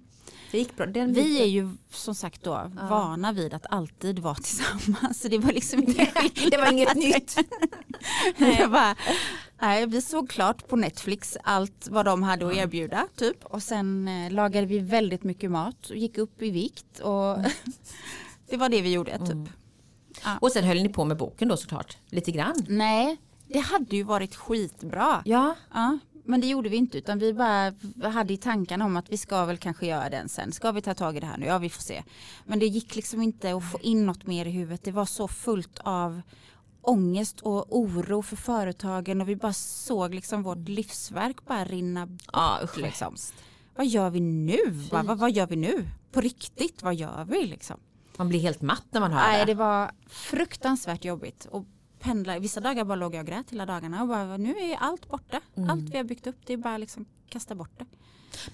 Det 0.51 0.57
gick 0.57 0.75
bra. 0.77 0.85
Den 0.85 1.13
Vi 1.13 1.21
biten- 1.23 1.41
är 1.41 1.45
ju 1.45 1.69
som 1.89 2.15
sagt 2.15 2.43
då 2.43 2.71
vana 2.89 3.31
vid 3.31 3.53
att 3.53 3.65
alltid 3.69 4.19
vara 4.19 4.35
tillsammans. 4.43 5.21
Så 5.21 5.27
det 5.27 5.37
var 5.37 5.51
liksom 5.51 5.79
inget 5.83 6.51
Det 6.51 6.57
var 6.57 6.71
inget 6.71 6.95
nytt. 6.95 7.35
Jag 8.59 8.71
bara, 8.71 8.95
nej, 9.61 9.85
vi 9.85 10.01
såg 10.01 10.29
klart 10.29 10.67
på 10.67 10.75
Netflix 10.75 11.37
allt 11.43 11.87
vad 11.89 12.05
de 12.05 12.23
hade 12.23 12.47
att 12.47 12.55
erbjuda 12.55 13.07
typ. 13.15 13.45
Och 13.45 13.63
sen 13.63 14.07
eh, 14.07 14.31
lagade 14.31 14.67
vi 14.67 14.79
väldigt 14.79 15.23
mycket 15.23 15.51
mat 15.51 15.89
och 15.89 15.95
gick 15.95 16.17
upp 16.17 16.41
i 16.41 16.51
vikt. 16.51 16.99
Och 16.99 17.37
det 18.49 18.57
var 18.57 18.69
det 18.69 18.81
vi 18.81 18.93
gjorde 18.93 19.17
typ. 19.17 19.53
Och 20.41 20.51
sen 20.51 20.63
höll 20.63 20.83
ni 20.83 20.89
på 20.89 21.05
med 21.05 21.17
boken 21.17 21.47
då 21.47 21.57
såklart. 21.57 21.97
Lite 22.09 22.31
grann. 22.31 22.55
Nej, 22.67 23.17
det 23.47 23.59
hade 23.59 23.95
ju 23.95 24.03
varit 24.03 24.35
skitbra. 24.35 25.21
Ja. 25.25 25.55
Ja, 25.73 25.99
men 26.29 26.41
det 26.41 26.47
gjorde 26.47 26.69
vi 26.69 26.77
inte 26.77 26.97
utan 26.97 27.19
vi 27.19 27.33
bara 27.33 27.73
hade 28.09 28.33
i 28.33 28.37
tankarna 28.37 28.85
om 28.85 28.97
att 28.97 29.11
vi 29.11 29.17
ska 29.17 29.45
väl 29.45 29.57
kanske 29.57 29.85
göra 29.87 30.09
den 30.09 30.29
sen. 30.29 30.51
Ska 30.51 30.71
vi 30.71 30.81
ta 30.81 30.93
tag 30.93 31.17
i 31.17 31.19
det 31.19 31.25
här 31.25 31.37
nu? 31.37 31.45
Ja, 31.45 31.57
vi 31.57 31.69
får 31.69 31.81
se. 31.81 32.03
Men 32.45 32.59
det 32.59 32.65
gick 32.65 32.95
liksom 32.95 33.21
inte 33.21 33.55
att 33.55 33.71
få 33.71 33.79
in 33.79 34.05
något 34.05 34.27
mer 34.27 34.45
i 34.45 34.51
huvudet. 34.51 34.83
Det 34.83 34.91
var 34.91 35.05
så 35.05 35.27
fullt 35.27 35.79
av 35.83 36.21
ångest 36.81 37.41
och 37.41 37.77
oro 37.77 38.21
för 38.21 38.35
företagen 38.35 39.21
och 39.21 39.29
vi 39.29 39.35
bara 39.35 39.53
såg 39.53 40.13
liksom 40.15 40.43
vårt 40.43 40.69
livsverk 40.69 41.45
bara 41.45 41.65
rinna 41.65 42.05
bort. 42.05 42.21
Ja, 42.33 42.59
usch, 42.63 42.77
liksom. 42.77 43.15
Vad 43.75 43.87
gör 43.87 44.09
vi 44.09 44.19
nu? 44.19 44.57
Vad, 44.91 45.05
vad, 45.05 45.17
vad 45.17 45.31
gör 45.31 45.47
vi 45.47 45.55
nu? 45.55 45.87
På 46.11 46.21
riktigt, 46.21 46.83
vad 46.83 46.95
gör 46.95 47.25
vi 47.29 47.45
liksom? 47.45 47.79
Man 48.17 48.29
blir 48.29 48.39
helt 48.39 48.61
matt 48.61 48.85
när 48.91 49.01
man 49.01 49.11
hör 49.11 49.27
Nej, 49.27 49.39
det. 49.39 49.45
det 49.45 49.55
var 49.55 49.91
fruktansvärt 50.07 51.05
jobbigt. 51.05 51.47
Och 51.51 51.65
pendla. 51.99 52.39
Vissa 52.39 52.59
dagar 52.59 52.83
bara 52.85 52.95
låg 52.95 53.15
jag 53.15 53.21
och 53.21 53.27
grät 53.27 53.51
hela 53.51 53.65
dagarna 53.65 54.01
och 54.01 54.07
bara 54.07 54.37
nu 54.37 54.57
är 54.57 54.77
allt 54.77 55.09
borta. 55.09 55.41
Mm. 55.55 55.69
Allt 55.69 55.89
vi 55.89 55.97
har 55.97 56.03
byggt 56.03 56.27
upp 56.27 56.35
det 56.45 56.53
är 56.53 56.57
bara 56.57 56.77
liksom 56.77 57.05
kasta 57.29 57.55
bort 57.55 57.79
det. 57.79 57.85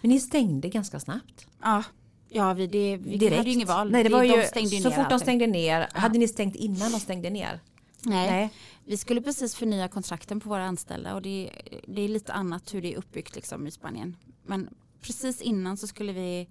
Men 0.02 0.12
ni 0.12 0.20
stängde 0.20 0.70
ganska 0.70 1.00
snabbt. 1.00 1.48
Ja, 1.62 1.84
ja 2.30 2.54
vi, 2.54 2.68
det, 2.68 2.98
vi 2.98 3.36
hade 3.36 3.50
ju 3.50 3.54
inget 3.54 3.68
val. 3.68 3.92
Nej, 3.92 4.04
det 4.04 4.10
var 4.10 4.22
de 4.22 4.62
ju, 4.62 4.82
så 4.82 4.92
fort 4.92 5.10
de 5.10 5.20
stängde 5.20 5.48
ner. 5.48 5.90
Hade 5.94 6.20
ni 6.20 6.28
stängt 6.28 6.56
innan 6.56 6.92
de 6.92 7.00
stängde 7.00 7.30
ner? 7.30 7.60
Nej. 8.06 8.32
Nej. 8.32 8.53
Vi 8.86 8.97
skulle 8.97 9.22
precis 9.22 9.56
förnya 9.56 9.88
kontrakten 9.88 10.39
på 10.39 10.49
våra 10.49 10.66
anställda 10.66 11.16
och 11.16 11.22
det, 11.22 11.51
det 11.88 12.01
är 12.01 12.08
lite 12.08 12.34
annat 12.34 12.74
hur 12.74 12.82
det 12.82 12.93
är 12.93 12.97
uppbyggt 12.97 13.36
liksom 13.36 13.68
i 13.68 13.72
Spanien. 13.72 14.18
Men 14.43 14.70
precis 15.01 15.41
innan 15.41 15.78
så 15.78 15.88
skulle 15.88 16.14
vi 16.14 16.47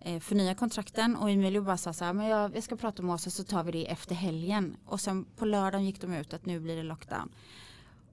eh, 0.00 0.20
förnya 0.20 0.54
kontrakten 0.54 1.16
och 1.16 1.30
Emilio 1.30 1.62
bara 1.62 1.76
sa 1.76 1.92
så 1.92 2.04
här, 2.04 2.12
men 2.12 2.26
jag, 2.26 2.56
jag 2.56 2.62
ska 2.62 2.76
prata 2.76 3.02
med 3.02 3.14
oss 3.14 3.34
så 3.34 3.44
tar 3.44 3.64
vi 3.64 3.72
det 3.72 3.90
efter 3.90 4.14
helgen. 4.14 4.76
Och 4.84 5.00
sen 5.00 5.24
på 5.24 5.44
lördagen 5.44 5.86
gick 5.86 6.00
de 6.00 6.14
ut 6.14 6.32
att 6.32 6.46
nu 6.46 6.60
blir 6.60 6.76
det 6.76 6.82
lockdown. 6.82 7.32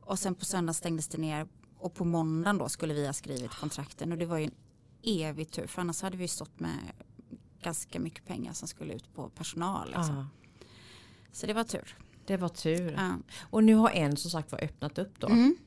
Och 0.02 0.20
sen 0.20 0.36
på 0.36 0.46
söndag 0.46 0.74
stängdes 0.74 1.08
det 1.08 1.18
ner 1.18 1.48
och 1.78 1.94
på 1.94 2.06
måndagen 2.06 2.58
då 2.58 2.70
skulle 2.70 2.94
vi 2.94 3.06
ha 3.06 3.14
skrivit 3.14 3.52
kontrakten 3.52 4.12
och 4.12 4.18
det 4.18 4.26
var 4.26 4.38
ju 4.38 4.44
en 4.46 4.56
evig 5.04 5.52
tur 5.52 5.68
för 5.68 5.82
annars 5.82 6.02
hade 6.02 6.18
vi 6.18 6.28
stått 6.28 6.60
med 6.60 6.80
ganska 7.62 8.00
mycket 8.00 8.26
pengar 8.26 8.54
som 8.54 8.68
skulle 8.68 8.94
ut 8.94 9.14
på 9.14 9.30
personal. 9.30 9.88
Liksom. 9.88 10.30
Så 11.32 11.48
det 11.48 11.54
var 11.54 11.64
tur. 11.64 11.98
Det 12.34 12.38
var 12.38 12.50
tur. 12.50 12.92
Ja. 12.98 13.18
Och 13.40 13.64
nu 13.64 13.76
har 13.76 13.90
en 13.90 14.18
som 14.18 14.32
sagt 14.32 14.52
var 14.52 14.64
öppnat 14.64 14.98
upp 14.98 15.20
då. 15.20 15.28
Mm. 15.28 15.58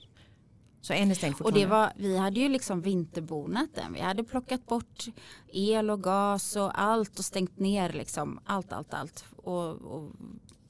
Så 0.81 0.93
en 0.93 1.11
är 1.11 1.15
stängt 1.15 1.41
Och 1.41 1.53
det 1.53 1.67
var, 1.67 1.93
vi 1.97 2.19
hade 2.19 2.41
ju 2.41 2.49
liksom 2.49 2.81
vinterbonat 2.81 3.69
den. 3.75 3.93
Vi 3.93 4.01
hade 4.01 4.25
plockat 4.25 4.67
bort 4.67 5.07
el 5.53 5.91
och 5.91 6.03
gas 6.03 6.57
och 6.57 6.81
allt 6.81 7.19
och 7.19 7.25
stängt 7.25 7.59
ner 7.59 7.93
liksom 7.93 8.41
allt, 8.45 8.73
allt, 8.73 8.95
allt. 8.95 9.25
Och, 9.37 9.69
och 9.69 10.11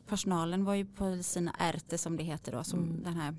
personalen 0.07 0.65
var 0.65 0.75
ju 0.75 0.85
på 0.85 1.23
sina 1.23 1.55
ärte 1.59 1.99
som 1.99 2.17
det 2.17 2.25
heter 2.25 2.53
då, 2.53 2.65
som 2.65 2.79
Mm. 2.79 3.03
den 3.03 3.17
här 3.17 3.35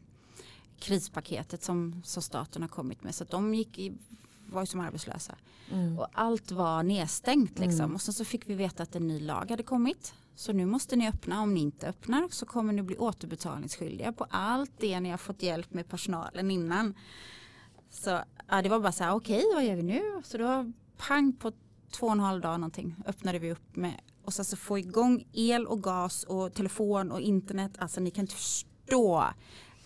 krispaketet 0.79 1.63
som, 1.63 2.01
som 2.03 2.23
staten 2.23 2.61
har 2.61 2.69
kommit 2.69 3.03
med. 3.03 3.15
Så 3.15 3.23
de 3.23 3.53
gick 3.53 3.79
i, 3.79 3.93
var 4.45 4.61
ju 4.61 4.65
som 4.65 4.79
arbetslösa. 4.79 5.35
Mm. 5.71 5.99
Och 5.99 6.07
allt 6.13 6.51
var 6.51 6.83
nedstängt 6.83 7.59
liksom. 7.59 7.93
Och 7.93 8.01
sen 8.01 8.13
så 8.13 8.25
fick 8.25 8.49
vi 8.49 8.53
veta 8.53 8.83
att 8.83 8.95
en 8.95 9.07
ny 9.07 9.19
lag 9.19 9.49
hade 9.49 9.63
kommit. 9.63 10.13
Så 10.35 10.53
nu 10.53 10.65
måste 10.65 10.95
ni 10.95 11.09
öppna. 11.09 11.41
Om 11.41 11.53
ni 11.53 11.59
inte 11.59 11.87
öppnar 11.87 12.27
så 12.31 12.45
kommer 12.45 12.73
ni 12.73 12.81
bli 12.81 12.97
återbetalningsskyldiga 12.97 14.11
på 14.11 14.25
allt 14.29 14.71
det 14.77 14.99
ni 14.99 15.09
har 15.09 15.17
fått 15.17 15.43
hjälp 15.43 15.73
med 15.73 15.89
personalen 15.89 16.51
innan. 16.51 16.93
Så 17.89 18.19
ja, 18.49 18.61
det 18.61 18.69
var 18.69 18.79
bara 18.79 18.91
så 18.91 19.03
här, 19.03 19.13
okej 19.13 19.43
vad 19.53 19.65
gör 19.65 19.75
vi 19.75 19.83
nu? 19.83 20.01
Så 20.23 20.37
då 20.37 20.71
pang 20.97 21.33
på 21.33 21.51
två 21.91 22.05
och 22.05 22.11
en 22.11 22.19
halv 22.19 22.41
dag 22.41 22.59
någonting 22.59 22.95
öppnade 23.05 23.39
vi 23.39 23.51
upp 23.51 23.75
med. 23.75 24.01
Och 24.25 24.33
så 24.33 24.57
få 24.57 24.79
igång 24.79 25.27
el 25.33 25.67
och 25.67 25.83
gas 25.83 26.23
och 26.23 26.53
telefon 26.53 27.11
och 27.11 27.21
internet. 27.21 27.71
Alltså 27.77 28.01
ni 28.01 28.11
kan 28.11 28.21
inte 28.21 28.35
förstå. 28.35 29.23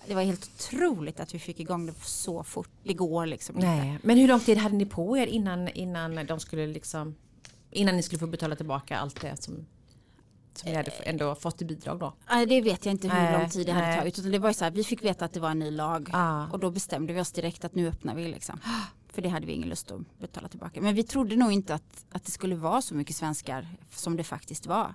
Det 0.07 0.15
var 0.15 0.21
helt 0.21 0.51
otroligt 0.55 1.19
att 1.19 1.33
vi 1.33 1.39
fick 1.39 1.59
igång 1.59 1.85
det 1.85 1.93
så 1.93 2.43
fort. 2.43 2.69
Det 2.83 2.93
går 2.93 3.25
liksom 3.25 3.55
inte. 3.55 3.67
Nej, 3.67 3.99
men 4.03 4.17
hur 4.17 4.27
lång 4.27 4.39
tid 4.39 4.57
hade 4.57 4.75
ni 4.75 4.85
på 4.85 5.17
er 5.17 5.27
innan, 5.27 5.67
innan 5.67 6.25
de 6.25 6.39
skulle 6.39 6.67
liksom 6.67 7.15
innan 7.71 7.95
ni 7.95 8.03
skulle 8.03 8.19
få 8.19 8.27
betala 8.27 8.55
tillbaka 8.55 8.97
allt 8.97 9.21
det 9.21 9.43
som, 9.43 9.65
som 10.57 10.69
ni 10.69 10.75
hade 10.75 10.91
ändå 10.91 11.35
fått 11.35 11.61
i 11.61 11.65
bidrag 11.65 11.99
då? 11.99 12.13
Nej, 12.29 12.45
det 12.45 12.61
vet 12.61 12.85
jag 12.85 12.93
inte 12.93 13.07
hur 13.07 13.15
Nej, 13.15 13.39
lång 13.39 13.49
tid 13.49 13.65
det 13.65 13.71
hade 13.71 13.87
nej. 13.87 13.97
tagit. 13.97 14.19
Utan 14.19 14.31
det 14.31 14.39
var 14.39 14.49
ju 14.49 14.53
så 14.53 14.63
här, 14.63 14.71
vi 14.71 14.83
fick 14.83 15.03
veta 15.03 15.25
att 15.25 15.33
det 15.33 15.39
var 15.39 15.49
en 15.49 15.59
ny 15.59 15.71
lag. 15.71 16.09
Ja. 16.13 16.49
Och 16.51 16.59
då 16.59 16.71
bestämde 16.71 17.13
vi 17.13 17.21
oss 17.21 17.31
direkt 17.31 17.65
att 17.65 17.75
nu 17.75 17.87
öppnar 17.87 18.15
vi 18.15 18.27
liksom. 18.27 18.59
För 19.09 19.21
det 19.21 19.29
hade 19.29 19.45
vi 19.45 19.53
ingen 19.53 19.69
lust 19.69 19.91
att 19.91 20.19
betala 20.19 20.47
tillbaka. 20.47 20.81
Men 20.81 20.95
vi 20.95 21.03
trodde 21.03 21.35
nog 21.35 21.51
inte 21.51 21.73
att, 21.73 22.05
att 22.11 22.25
det 22.25 22.31
skulle 22.31 22.55
vara 22.55 22.81
så 22.81 22.95
mycket 22.95 23.15
svenskar 23.15 23.67
som 23.91 24.17
det 24.17 24.23
faktiskt 24.23 24.67
var. 24.67 24.93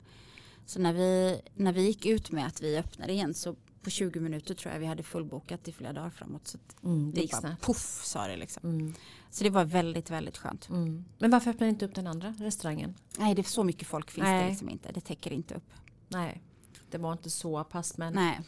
Så 0.67 0.81
när 0.81 0.93
vi, 0.93 1.41
när 1.55 1.73
vi 1.73 1.83
gick 1.83 2.07
ut 2.07 2.31
med 2.31 2.47
att 2.47 2.63
vi 2.63 2.79
öppnade 2.79 3.13
igen 3.13 3.35
så 3.35 3.57
på 3.83 3.91
20 3.91 4.21
minuter 4.21 4.55
tror 4.55 4.73
jag 4.73 4.81
vi 4.81 4.87
hade 4.87 5.03
fullbokat 5.03 5.69
i 5.69 5.73
flera 5.73 5.93
dagar 5.93 6.11
framåt. 6.11 6.47
Så 6.49 6.59
att 6.59 6.83
Mm, 6.85 7.11
det 7.11 7.15
det 7.15 7.21
gick 7.21 7.35
snabbt. 7.37 7.63
puff 7.67 8.01
sa 8.05 8.27
det 8.27 8.37
liksom. 8.37 8.71
Mm. 8.71 8.95
Så 9.31 9.45
det 9.45 9.51
var 9.51 9.65
väldigt, 9.65 10.11
väldigt 10.11 10.39
skönt. 10.39 10.69
Mm. 10.69 11.05
Men 11.19 11.31
varför 11.31 11.51
öppnar 11.51 11.67
inte 11.69 11.85
upp 11.85 11.95
den 11.95 12.07
andra 12.07 12.35
restaurangen? 12.39 12.95
Nej, 13.19 13.35
det 13.35 13.41
är 13.41 13.45
så 13.45 13.65
mycket 13.65 13.89
folk 13.89 14.11
finns 14.11 14.25
Nej. 14.25 14.43
det 14.45 14.49
liksom 14.51 14.69
inte. 14.71 14.93
Det 14.93 15.01
täcker 15.01 15.33
inte 15.33 15.55
upp. 15.55 15.71
Nej, 16.09 16.43
det 16.91 16.99
var 16.99 17.13
inte 17.13 17.31
så 17.31 17.65
pass 17.65 17.99
men 17.99 18.13
Nej. 18.15 18.41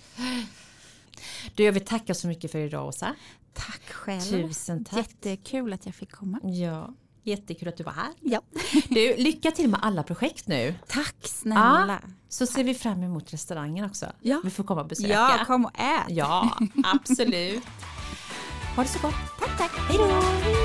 du 1.54 1.62
jag 1.64 1.72
vill 1.72 1.84
tacka 1.84 2.14
så 2.14 2.26
mycket 2.28 2.50
för 2.52 2.58
idag 2.58 2.86
Åsa. 2.88 3.14
Tack 3.52 3.82
själv. 3.92 4.20
Tusen 4.20 4.84
tack. 4.84 4.96
Jättekul 4.96 5.72
att 5.72 5.86
jag 5.86 5.94
fick 5.94 6.10
komma. 6.12 6.40
Ja, 6.42 6.94
jättekul 7.24 7.68
att 7.68 7.76
du 7.76 7.84
var 7.84 7.92
här. 7.92 8.10
Ja. 8.20 8.40
Du, 8.88 9.16
lycka 9.16 9.50
till 9.50 9.70
med 9.70 9.80
alla 9.82 10.02
projekt 10.02 10.46
nu. 10.46 10.74
Tack 10.88 11.16
snälla. 11.22 12.00
Så 12.28 12.46
ser 12.46 12.64
vi 12.64 12.74
fram 12.74 13.02
emot 13.02 13.32
restaurangen 13.32 13.84
också. 13.84 14.06
Ja. 14.20 14.40
Vi 14.44 14.50
får 14.50 14.64
komma 14.64 14.80
och 14.80 14.88
besöka. 14.88 15.12
Ja, 15.12 15.44
kom 15.46 15.64
och 15.64 15.78
ät. 15.80 16.04
Ja, 16.08 16.58
absolut. 16.84 17.62
Ha 18.76 18.82
det 18.82 18.88
så 18.88 18.98
gott. 18.98 19.14
Tack, 19.40 19.58
tack. 19.58 19.70
Hej 19.88 19.98
då. 19.98 20.63